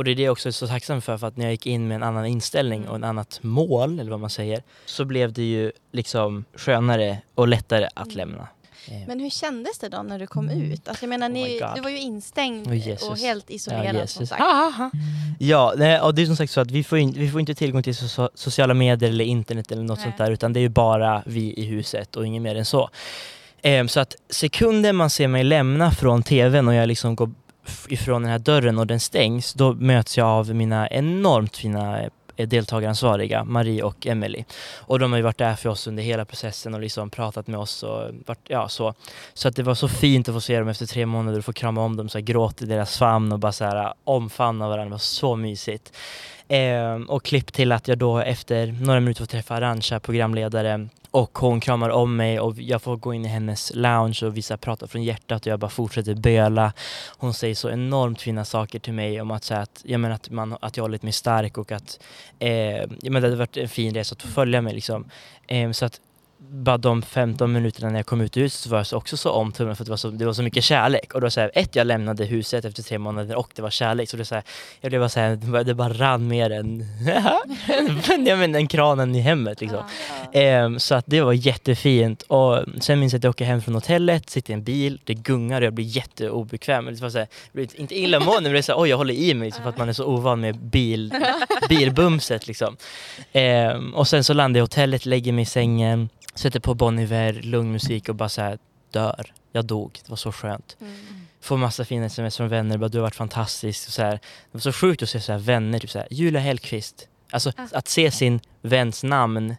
Mm. 0.01 0.03
Och 0.03 0.05
det 0.05 0.11
är 0.11 0.15
det 0.15 0.23
jag 0.23 0.33
också 0.33 0.49
är 0.49 0.53
så 0.53 0.67
tacksam 0.67 1.01
för, 1.03 1.19
för 1.19 1.27
att 1.27 1.37
när 1.37 1.45
jag 1.45 1.53
gick 1.53 1.67
in 1.67 1.89
med 1.89 1.95
en 1.95 2.03
annan 2.03 2.27
inställning 2.27 2.89
och 2.89 2.97
ett 2.97 3.05
annat 3.05 3.39
mål, 3.43 4.01
eller 4.01 4.11
vad 4.11 4.21
man 4.21 4.31
säger, 4.31 4.63
så 4.87 5.05
blev 5.05 5.33
det 5.33 5.43
ju 5.43 5.73
liksom 5.93 6.45
skönare 6.55 7.19
och 7.35 7.49
lättare 7.49 7.89
att 7.95 8.07
Mm. 8.07 8.17
lämna. 8.17 8.49
Eh, 8.89 9.07
Men 9.09 9.21
hur 9.21 9.31
kändes 9.31 9.79
det 9.79 9.89
då 9.89 10.03
när 10.03 10.19
du 10.19 10.27
kom 10.27 10.51
ut? 10.51 10.89
Alltså 10.89 11.05
jag 11.05 11.09
menar, 11.09 11.29
Oh 11.29 11.33
ni, 11.33 11.61
du 11.75 11.81
var 11.81 11.91
ju 11.91 11.99
instängd 11.99 12.67
Oh, 12.67 13.11
och 13.11 13.19
helt 13.19 13.51
isolerad 13.51 13.97
Ja, 13.97 14.07
som 14.07 14.27
sagt. 14.27 14.43
Ja, 15.39 15.75
nej, 15.77 16.01
och 16.01 16.15
det 16.15 16.23
är 16.23 16.27
som 16.27 16.37
sagt 16.37 16.53
så 16.53 16.61
att 16.61 16.71
vi 16.71 16.85
får, 16.85 16.99
in, 16.99 17.13
vi 17.13 17.31
får 17.31 17.41
inte 17.41 17.55
tillgång 17.55 17.83
till 17.83 17.97
so 17.97 18.29
sociala 18.35 18.75
medier 18.75 19.11
eller 19.11 19.25
internet 19.25 19.73
eller 19.73 19.83
något 19.83 19.99
Nej. 19.99 20.05
sånt 20.05 20.19
där 20.19 20.31
utan 20.31 20.53
det 20.53 20.59
är 20.61 20.63
ju 20.63 20.69
bara 20.69 21.23
vi 21.27 21.55
i 21.55 21.65
huset 21.65 22.17
och 22.17 22.27
inget 22.27 22.43
mer 22.43 22.55
än 22.55 22.65
så. 22.65 22.91
Ehm, 23.63 23.89
så 23.89 24.01
att 24.01 24.17
sekunden 24.31 24.97
man 24.97 25.11
ser 25.11 25.29
mig 25.29 25.45
lämna 25.45 25.91
från 25.91 26.23
tvn 26.23 26.69
och 26.69 26.75
jag 26.75 26.87
liksom 26.89 27.17
går 27.17 27.31
ifrån 27.89 28.23
den 28.23 28.31
här 28.31 28.39
dörren 28.39 28.79
och 28.79 28.87
den 28.87 29.01
stängs, 29.01 29.55
då 29.55 29.75
möts 29.75 30.19
jag 30.19 30.27
av 30.27 30.55
mina 30.55 30.89
enormt 30.89 31.57
fina 31.57 32.03
eh, 32.37 32.49
deltagaransvariga, 32.49 33.45
Marie 33.45 33.83
och 33.83 34.07
Emily. 34.07 34.45
Och 34.77 34.99
de 34.99 35.13
har 35.13 35.17
ju 35.17 35.23
varit 35.23 35.39
där 35.39 35.55
för 35.55 35.69
oss 35.69 35.87
under 35.87 36.03
hela 36.03 36.25
processen 36.25 36.75
och 36.75 36.81
liksom 36.81 37.11
pratat 37.11 37.47
med 37.47 37.61
oss 37.61 37.83
och 37.83 38.15
varit, 38.27 38.45
ja 38.49 38.69
så. 38.69 38.95
Så 39.35 39.49
att 39.49 39.57
det 39.57 39.63
var 39.63 39.75
så 39.75 39.89
fint 39.89 40.29
att 40.29 40.35
få 40.35 40.41
se 40.41 40.59
dem 40.59 40.69
efter 40.69 40.87
tre 40.87 41.07
månader 41.07 41.39
och 41.39 41.45
få 41.45 41.53
krama 41.53 41.85
om 41.85 41.97
dem, 41.97 42.09
så 42.09 42.19
här, 42.19 42.23
gråta 42.23 42.65
i 42.65 42.69
deras 42.69 42.99
famn 42.99 43.33
och 43.33 43.39
bara 43.39 43.53
så 43.53 43.65
här, 43.65 43.93
omfamna 44.05 44.69
varandra, 44.69 44.85
det 44.85 44.91
var 44.91 44.99
så 44.99 45.37
mysigt. 45.37 45.93
Ehm, 46.53 47.05
och 47.05 47.25
klipp 47.25 47.53
till 47.53 47.73
att 47.73 47.89
jag 47.89 47.99
då 47.99 48.19
efter 48.19 48.67
några 48.81 49.01
minuter 49.01 49.23
får 49.23 49.27
träffa 49.27 49.55
Arantxa, 49.55 50.01
programledare, 50.01 50.89
och 51.11 51.39
hon 51.39 51.61
kramar 51.61 51.91
om 51.91 52.17
mig 52.17 52.41
och 52.41 52.61
jag 52.61 52.83
får 52.83 52.97
gå 52.97 53.15
in 53.15 53.25
i 53.25 53.29
hennes 53.29 53.73
lounge 53.75 54.21
och 54.23 54.37
visa 54.37 54.57
prata 54.57 54.87
från 54.87 55.03
hjärtat 55.03 55.47
och 55.47 55.53
jag 55.53 55.59
bara 55.59 55.71
fortsätter 55.71 56.15
böla. 56.15 56.73
Hon 57.19 57.35
säger 57.35 57.55
så 57.55 57.71
enormt 57.71 58.23
fina 58.23 58.45
saker 58.45 58.79
till 58.79 58.93
mig 58.93 59.21
om 59.21 59.31
att, 59.31 59.45
säga 59.45 59.61
att, 59.61 59.83
jag 59.85 60.01
menar, 60.01 60.15
att, 60.15 60.31
man, 60.31 60.57
att 60.61 60.77
jag 60.77 60.85
har 60.85 60.89
hållit 60.89 61.03
mig 61.03 61.13
stark 61.13 61.59
och 61.59 61.73
att 61.73 62.01
eh, 62.39 62.51
jag 62.51 63.11
menar, 63.11 63.21
det 63.21 63.29
har 63.29 63.37
varit 63.37 63.57
en 63.57 63.69
fin 63.69 63.95
resa 63.95 64.13
att 64.13 64.23
få 64.23 64.29
följa 64.29 64.61
mig. 64.61 64.75
Liksom. 64.75 65.11
Eh, 65.47 65.71
så 65.71 65.85
att 65.85 66.01
bara 66.49 66.79
de 66.79 67.03
15 67.03 67.53
minuterna 67.53 67.89
när 67.91 67.97
jag 67.99 68.07
kom 68.07 68.21
ut 68.21 68.37
ur 68.37 68.41
huset 68.43 68.61
så 68.61 68.71
var 68.71 68.79
jag 68.79 68.87
så- 68.87 68.97
också 68.97 69.17
så 69.17 69.31
omtumlad 69.31 69.77
för 69.77 69.83
att 69.85 69.87
det 69.87 69.91
var 69.93 69.97
så, 69.97 70.11
det 70.11 70.25
var 70.27 70.33
så 70.33 70.43
mycket 70.43 70.65
kärlek. 70.65 71.15
Och 71.15 71.21
då 71.21 71.31
så 71.31 71.41
här, 71.41 71.51
ett, 71.55 71.77
jag 71.77 71.87
lämnade 71.87 72.25
huset 72.25 72.65
efter 72.65 72.83
tre 72.83 72.99
månader 72.99 73.37
och 73.37 73.51
det 73.55 73.63
var 73.63 73.71
kärlek. 73.71 74.09
Så 74.11 74.17
det, 74.17 74.25
så 74.25 74.35
här, 74.35 74.45
jag 74.81 74.91
blev 74.91 75.01
bara 75.01 75.09
så 75.09 75.21
här, 75.21 75.65
det 75.65 75.75
bara- 75.75 75.93
rann 75.93 76.29
mer 76.29 76.51
än, 76.51 76.85
jag 78.27 78.39
menar, 78.39 78.59
än 78.59 78.67
kranen 78.69 79.15
i 79.15 79.21
hemmet. 79.21 79.61
Liksom. 79.61 79.83
Ehm, 80.33 80.79
så 80.81 80.95
att 80.95 81.05
det 81.09 81.21
var 81.21 81.33
jättefint. 81.33 82.23
Och 82.23 82.65
sen 82.81 83.01
minns 83.01 83.13
jag 83.13 83.19
att 83.19 83.25
jag 83.25 83.31
åker 83.31 83.45
hem 83.45 83.63
från 83.63 83.75
hotellet, 83.75 84.31
sitter 84.31 84.51
i 84.51 84.55
en 84.55 84.63
bil, 84.65 85.01
det 85.05 85.15
gungar 85.15 85.61
och 85.61 85.67
jag 85.67 85.75
blir 85.75 85.85
jätteobekväm. 85.85 86.85
Det 86.87 87.01
var 87.01 87.11
så 87.11 87.19
här, 87.19 87.29
inte 87.75 87.99
illamående 87.99 88.43
men 88.43 88.53
det 88.53 88.59
är 88.59 88.63
så 88.63 88.73
här, 88.73 88.81
oj 88.81 88.89
jag 88.89 88.97
håller 88.97 89.15
i 89.15 89.35
mig 89.35 89.51
så 89.53 89.63
för 89.63 89.69
att 89.69 89.79
man 89.79 89.89
är 89.89 89.93
så 89.93 90.05
ovan 90.05 90.41
med 90.41 90.57
bil, 90.59 91.15
bilbumset 91.69 92.47
liksom. 92.47 92.77
Ehm, 93.33 93.95
och 93.95 94.09
sen 94.09 94.25
så 94.25 94.33
landar 94.35 94.59
jag 94.59 94.63
i 94.63 94.67
hotellet, 94.67 95.07
lägger 95.07 95.33
mig 95.33 95.43
i 95.43 95.47
sängen, 95.47 96.09
sätter 96.35 96.61
på 96.61 96.75
Bon 96.75 96.99
Iver, 96.99 97.33
lugn 97.33 97.73
musik 97.73 98.09
och 98.09 98.15
bara 98.15 98.29
så 98.29 98.41
här 98.41 98.59
dör. 98.91 99.33
Jag 99.53 99.65
dog, 99.65 99.99
det 100.05 100.11
var 100.11 100.17
så 100.17 100.33
skönt. 100.33 100.77
Mm. 100.81 100.95
Får 101.41 101.57
massa 101.57 101.85
fina 101.85 102.07
sms 102.07 102.37
från 102.37 102.49
vänner, 102.49 102.79
bara 102.79 102.89
du 102.89 102.99
har 102.99 103.03
varit 103.03 103.15
fantastisk. 103.15 103.89
Och 103.89 103.93
så 103.95 104.03
här. 104.03 104.13
Det 104.13 104.21
var 104.53 104.61
så 104.61 104.73
sjukt 104.73 105.03
att 105.03 105.09
se 105.09 105.21
så 105.21 105.33
här 105.33 105.39
vänner, 105.39 105.79
typ 105.79 105.91
så 105.91 105.99
här, 105.99 106.09
Julia 106.11 106.41
Hellqvist. 106.41 107.09
Alltså 107.31 107.53
Ah. 107.57 107.67
att 107.73 107.89
se 107.89 108.11
sin 108.11 108.41
väns 108.63 109.03
namn 109.03 109.57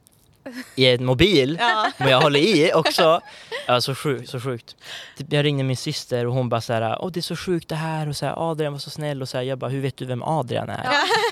i 0.75 0.85
en 0.87 1.05
mobil. 1.05 1.57
Ja. 1.59 1.91
Men 1.97 2.09
jag 2.09 2.21
håller 2.21 2.39
i 2.39 2.71
också. 2.73 3.21
Ja, 3.67 3.81
så, 3.81 3.95
sjukt, 3.95 4.29
så 4.29 4.39
sjukt. 4.39 4.75
Typ, 5.17 5.27
jag 5.33 5.45
ringde 5.45 5.63
min 5.63 5.77
syster 5.77 6.27
och 6.27 6.33
hon 6.33 6.49
bara 6.49 6.61
så 6.61 6.73
här, 6.73 6.97
åh 7.01 7.11
det 7.11 7.19
är 7.19 7.21
så 7.21 7.35
sjukt 7.35 7.69
det 7.69 7.75
här 7.75 8.09
och 8.09 8.15
så 8.15 8.25
här, 8.25 8.51
Adrian 8.51 8.73
var 8.73 8.79
så 8.79 8.89
snäll 8.89 9.21
och 9.21 9.29
så 9.29 9.37
här, 9.37 9.43
jag 9.43 9.57
bara, 9.57 9.69
hur 9.69 9.81
vet 9.81 9.97
du 9.97 10.05
vem 10.05 10.23
Adrian 10.23 10.69
är? 10.69 10.87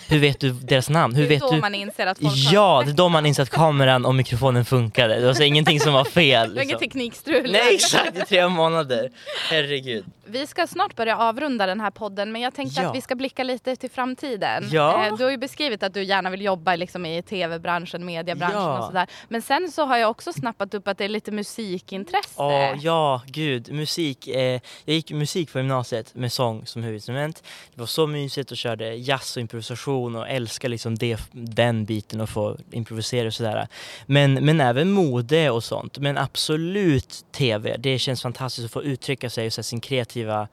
Hur 0.08 0.20
vet 0.20 0.40
du 0.40 0.52
deras 0.52 0.90
namn? 0.90 1.16
Hur 1.16 1.22
det 1.24 1.28
är 1.28 1.30
vet 1.30 1.40
då 1.42 1.52
du? 1.52 1.62
man 1.62 1.76
inser 1.76 2.08
att 2.08 2.20
folk 2.20 2.34
Ja, 2.36 2.82
det 2.86 2.92
är 2.92 2.96
då 2.96 3.10
man 3.10 3.26
inser 3.26 3.44
att 3.44 3.50
kameran 3.50 4.06
och 4.06 4.16
mikrofonen 4.16 4.66
funkade. 4.66 5.20
Det 5.20 5.26
var 5.26 5.34
så 5.34 5.44
ingenting 5.44 5.80
som 5.80 5.94
var 5.94 6.04
fel. 6.06 6.50
Det 6.50 6.56
var 6.56 6.62
inget 6.64 6.82
Liksom. 6.82 6.90
teknikstrul. 6.90 7.52
Nej 7.52 7.76
exakt, 7.76 8.18
i 8.18 8.22
tre 8.30 8.50
månader. 8.50 9.10
Herregud. 9.50 10.06
Vi 10.32 10.48
ska 10.48 10.68
snart 10.68 10.96
börja 10.96 11.18
avrunda 11.18 11.66
den 11.66 11.80
här 11.82 11.92
podden 11.92 12.32
men 12.32 12.42
jag 12.42 12.54
tänkte 12.54 12.82
Ja. 12.82 12.90
att 12.90 12.96
vi 12.96 13.02
ska 13.02 13.16
blicka 13.16 13.44
lite 13.44 13.76
till 13.76 13.90
framtiden. 13.90 14.64
Ja. 14.72 15.06
Eh, 15.08 15.16
Du 15.18 15.24
har 15.24 15.32
ju 15.32 15.38
beskrivit 15.38 15.84
att 15.84 15.94
du 15.94 16.04
gärna 16.04 16.30
vill 16.30 16.42
jobba 16.42 16.76
liksom 16.76 17.06
i 17.06 17.22
tv-branschen, 17.22 18.06
mediebranschen 18.06 18.58
Ja. 18.62 18.80
och 18.80 18.86
sådär. 18.86 19.08
Men 19.28 19.42
sen 19.42 19.72
så 19.72 19.86
har 19.86 19.98
jag 19.98 20.10
också 20.12 20.34
snappat 20.34 20.74
upp 20.74 20.88
att 20.88 20.98
det 20.98 21.06
är 21.06 21.10
lite 21.10 21.32
musikintresse. 21.32 22.30
Åh, 22.36 22.74
ja, 22.82 23.22
gud. 23.28 23.72
Musik. 23.72 24.28
Eh, 24.28 24.62
jag 24.86 24.96
gick 24.96 25.12
musik 25.12 25.52
på 25.54 25.60
gymnasiet 25.60 26.16
med 26.16 26.32
sång 26.32 26.66
som 26.66 26.84
huvudinstrument. 26.84 27.44
Det 27.74 27.80
var 27.80 27.88
så 27.88 28.08
mysigt 28.08 28.52
och 28.52 28.58
körde 28.58 28.94
jazz 28.96 29.36
och 29.38 29.42
improvisation 29.42 30.16
och 30.16 30.30
älskar 30.30 30.70
liksom 30.70 30.96
det, 30.98 31.18
den 31.32 31.86
biten 31.86 32.22
och 32.22 32.30
få 32.30 32.58
improvisera 32.72 33.28
och 33.28 33.34
sådär. 33.34 33.68
Men, 34.06 34.34
men 34.34 34.62
även 34.62 34.92
mode 34.92 35.50
och 35.50 35.64
sånt. 35.64 35.98
Men 35.98 36.18
absolut 36.18 37.26
TV. 37.32 37.76
Det 37.78 38.00
känns 38.00 38.22
fantastiskt 38.22 38.66
att 38.66 38.72
få 38.72 38.84
uttrycka 38.84 39.30
sig 39.30 39.48
och 39.48 39.54
sin 39.66 39.80
kreativa 40.20 40.48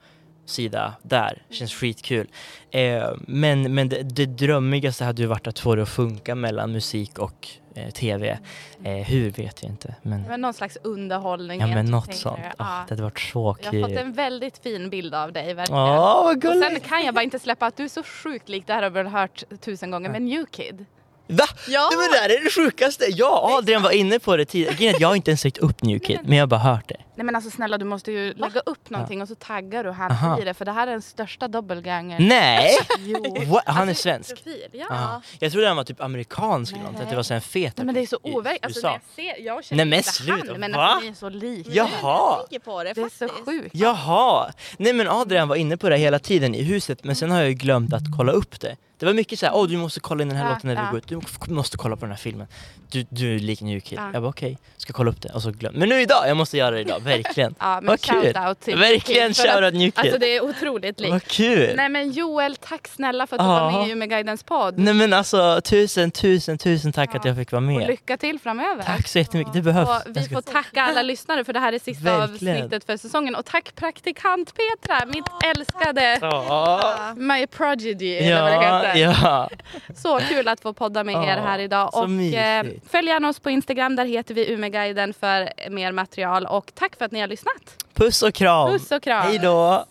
sida 0.45 0.93
där. 1.03 1.41
Känns 1.49 1.73
skitkul. 1.73 2.27
Eh, 2.71 3.09
men 3.27 3.73
men 3.75 3.89
det, 3.89 4.03
det 4.03 4.25
drömmigaste 4.25 5.05
hade 5.05 5.21
ju 5.21 5.27
varit 5.27 5.47
att 5.47 5.59
få 5.59 5.75
det 5.75 5.81
att 5.81 5.89
funka 5.89 6.35
mellan 6.35 6.71
musik 6.71 7.19
och 7.19 7.47
eh, 7.75 7.89
TV. 7.89 8.37
Eh, 8.83 8.91
hur 8.93 9.31
vet 9.31 9.63
jag 9.63 9.71
inte. 9.71 9.95
Men, 10.01 10.21
Men 10.21 10.41
någon 10.41 10.53
slags 10.53 10.77
underhållning. 10.83 11.59
ja, 11.59 11.67
men 11.67 11.85
något 11.85 12.15
sånt. 12.15 12.39
jag. 12.43 12.53
Ah, 12.57 12.79
Ja. 12.79 12.83
det 12.87 12.91
hade 12.93 13.03
varit 13.03 13.19
så 13.19 13.57
Jag 13.61 13.65
har 13.67 13.71
kul. 13.71 13.81
fått 13.83 13.91
en 14.05 14.13
väldigt 14.13 14.57
fin 14.57 14.89
bild 14.89 15.13
av 15.15 15.31
dig 15.33 15.53
verkligen. 15.53 15.81
Åh, 15.81 15.95
vad 15.97 16.35
och 16.35 16.41
gulligt! 16.41 16.67
sen 16.71 16.79
kan 16.79 17.05
jag 17.05 17.13
bara 17.13 17.23
inte 17.23 17.39
släppa 17.39 17.65
att 17.65 17.77
du 17.77 17.83
är 17.83 17.87
så 17.89 18.03
sjukt 18.03 18.49
lik, 18.49 18.63
det 18.67 18.73
här 18.73 18.83
har 18.83 18.89
vi 18.89 19.03
väl 19.03 19.07
hört 19.11 19.43
tusen 19.61 19.91
gånger, 19.91 20.09
men 20.09 20.25
New 20.25 20.45
Kid. 20.51 20.85
Va? 21.29 21.43
Ja. 21.67 21.89
Nej, 21.91 21.97
men 21.97 22.11
det 22.11 22.17
här 22.17 22.29
är 22.39 22.43
det 22.43 22.49
sjukaste! 22.49 23.05
Ja, 23.09 23.57
Adrian 23.57 23.83
var 23.83 23.91
inne 23.91 24.19
på 24.19 24.37
det 24.37 24.45
tidigare. 24.45 24.95
Jag 24.99 25.07
har 25.07 25.15
inte 25.15 25.31
ens 25.31 25.41
sökt 25.41 25.57
upp 25.57 25.83
New 25.83 25.99
Kid, 25.99 26.19
men 26.23 26.37
jag 26.37 26.41
har 26.41 26.47
bara 26.47 26.59
hört 26.59 26.87
det. 26.89 26.97
Nej 27.17 27.25
men 27.25 27.35
alltså 27.35 27.51
snälla 27.51 27.77
du 27.77 27.85
måste 27.85 28.11
ju 28.11 28.33
lägga 28.33 28.59
upp 28.59 28.89
någonting 28.89 29.21
och 29.21 29.27
så 29.27 29.35
taggar 29.35 29.83
du 29.83 29.91
han 29.91 30.11
Aha. 30.11 30.41
i 30.41 30.43
det 30.43 30.53
för 30.53 30.65
det 30.65 30.71
här 30.71 30.87
är 30.87 30.91
den 30.91 31.01
största 31.01 31.47
doppelganger. 31.47 32.19
Nej! 32.19 32.77
Jo. 32.99 33.59
Han 33.65 33.83
är 33.83 33.89
Alltså, 33.89 34.01
svensk? 34.01 34.43
Ja. 34.71 34.85
Aha. 34.89 35.21
Jag 35.39 35.51
trodde 35.51 35.67
han 35.67 35.77
var 35.77 35.83
typ 35.83 36.01
amerikansk 36.01 36.73
eller 36.73 36.83
något, 36.83 37.01
att 37.01 37.09
det 37.09 37.15
var 37.15 37.23
så 37.23 37.33
en 37.33 37.41
fet 37.41 37.77
Nej, 37.77 37.85
men 37.85 37.95
det 37.95 38.01
är 38.01 38.05
så 38.07 38.19
overkligt. 38.23 38.65
Alltså, 38.65 38.87
jag, 38.87 38.99
ser, 39.15 39.45
jag 39.45 39.63
känner 39.65 39.77
Nej, 39.77 39.89
men 39.89 39.97
inte 39.97 40.11
sluta, 40.11 40.51
han 40.51 40.59
men 40.59 40.71
va? 40.71 40.77
alltså, 40.83 41.05
ni 41.05 41.11
är 41.11 41.13
så 41.13 41.29
lika. 41.29 41.69
Jaha. 41.71 42.39
Jag 42.49 42.63
på 42.63 42.83
det 42.83 42.93
Det 42.93 43.01
är 43.01 43.09
så 43.09 43.27
sjukt. 43.45 43.75
Jaha! 43.75 44.51
Nej 44.77 44.93
men 44.93 45.07
Adrian 45.07 45.47
var 45.47 45.55
inne 45.55 45.77
på 45.77 45.89
det 45.89 45.97
hela 45.97 46.19
tiden 46.19 46.55
i 46.55 46.63
huset 46.63 47.03
men 47.03 47.15
sen 47.15 47.31
har 47.31 47.39
jag 47.39 47.47
ju 47.47 47.53
glömt 47.55 47.93
att 47.93 48.03
kolla 48.17 48.31
upp 48.31 48.59
det. 48.59 48.75
Det 48.99 49.05
var 49.05 49.13
mycket 49.13 49.39
såhär, 49.39 49.55
åh 49.55 49.67
du 49.67 49.77
måste 49.77 49.99
kolla 49.99 50.21
in 50.21 50.29
den 50.29 50.37
här 50.37 50.45
Ja, 50.45 50.53
låten 50.53 50.67
när 50.67 50.75
vi 50.75 50.81
ja. 50.81 50.91
går 50.91 50.97
ut, 50.97 51.27
du 51.47 51.53
måste 51.53 51.77
kolla 51.77 51.95
på 51.95 52.01
den 52.01 52.09
här 52.11 52.17
filmen. 52.17 52.47
Du, 52.91 53.05
du 53.09 53.35
är 53.35 53.39
lik. 53.39 53.91
Ja. 53.91 54.09
Jag 54.13 54.21
bara 54.21 54.29
okej, 54.29 54.57
ska 54.77 54.93
kolla 54.93 55.11
upp 55.11 55.21
det. 55.21 55.29
Och 55.29 55.41
så 55.41 55.51
glöm. 55.51 55.73
Men 55.75 55.89
nu 55.89 56.01
idag, 56.01 56.23
jag 56.27 56.37
måste 56.37 56.57
göra 56.57 56.71
det 56.71 56.81
idag, 56.81 57.01
verkligen. 57.07 57.55
Ja, 57.59 57.75
men 57.75 57.85
Vad 57.85 58.01
kul! 58.01 58.15
shout-out 58.33 58.59
till 58.59 58.77
Verkligen 58.77 59.33
shoutout 59.33 59.73
New 59.73 59.91
Kid. 59.91 59.93
Alltså 59.95 60.17
det 60.17 60.35
är 60.35 60.43
otroligt 60.43 60.99
likt. 60.99 61.11
Vad 61.11 61.23
kul! 61.23 61.73
Nej 61.75 61.89
men 61.89 62.11
Joel, 62.11 62.55
tack 62.55 62.87
snälla 62.87 63.27
för 63.27 63.35
att 63.35 63.41
du 63.41 63.45
Ja. 63.45 63.59
var 63.71 63.71
med 63.79 63.87
i 63.87 63.91
Umeåguidens 63.91 64.43
podd. 64.43 64.77
Nej 64.79 64.93
men 64.93 65.13
alltså 65.13 65.61
tusen, 65.61 66.11
tusen, 66.11 66.57
tusen 66.57 66.91
tack 66.93 67.09
Ja. 67.13 67.19
att 67.19 67.25
jag 67.25 67.35
fick 67.35 67.51
vara 67.51 67.57
Och 67.59 67.63
med. 67.63 67.87
lycka 67.87 68.17
till 68.17 68.39
framöver. 68.39 68.83
Tack 68.83 69.07
så 69.07 69.19
jättemycket, 69.19 69.53
det 69.53 69.61
behövs. 69.61 69.89
Och 69.89 70.01
vi 70.17 70.23
ska- 70.23 70.35
får 70.35 70.41
tacka 70.41 70.81
alla 70.83 71.01
lyssnare 71.01 71.43
för 71.43 71.53
det 71.53 71.59
här 71.59 71.73
är 71.73 71.79
sista 71.79 72.17
Verkligen. 72.17 72.55
avsnittet 72.57 72.83
för 72.85 72.97
säsongen. 72.97 73.35
Och 73.35 73.45
tack 73.45 73.75
praktikant 73.75 74.53
Petra, 74.55 75.05
mitt 75.05 75.25
älskade 75.57 76.17
Ja, 76.21 77.13
My 77.17 77.47
Prodigy. 77.47 78.15
eller 78.17 78.41
vad 78.41 78.51
det 78.51 78.65
ja, 78.65 78.79
heter. 78.79 78.99
ja. 79.23 79.49
Så 79.95 80.19
kul 80.29 80.47
att 80.47 80.59
få 80.59 80.73
podda 80.73 81.03
med 81.03 81.15
er 81.15 81.37
här 81.41 81.59
idag. 81.59 81.93
så 81.93 81.99
Och 81.99 82.03
eh, 82.03 82.09
mysigt. 82.09 82.91
följ 82.91 83.07
gärna 83.07 83.29
oss 83.29 83.39
på 83.39 83.49
Instagram, 83.49 83.95
där 83.95 84.05
heter 84.05 84.33
vi 84.33 84.51
Umeguiden 84.53 85.13
för 85.13 85.49
mer 85.69 85.91
material. 85.91 86.45
Och 86.45 86.71
tack 86.75 86.96
för 86.97 87.05
att 87.05 87.11
ni 87.11 87.19
har 87.19 87.27
lyssnat. 87.27 87.85
Puss 87.93 88.21
och 88.23 88.33
kram! 88.33 88.71
Puss 88.71 88.91
och 88.91 89.03
kram. 89.03 89.23
Hej 89.25 89.39
då! 89.39 89.85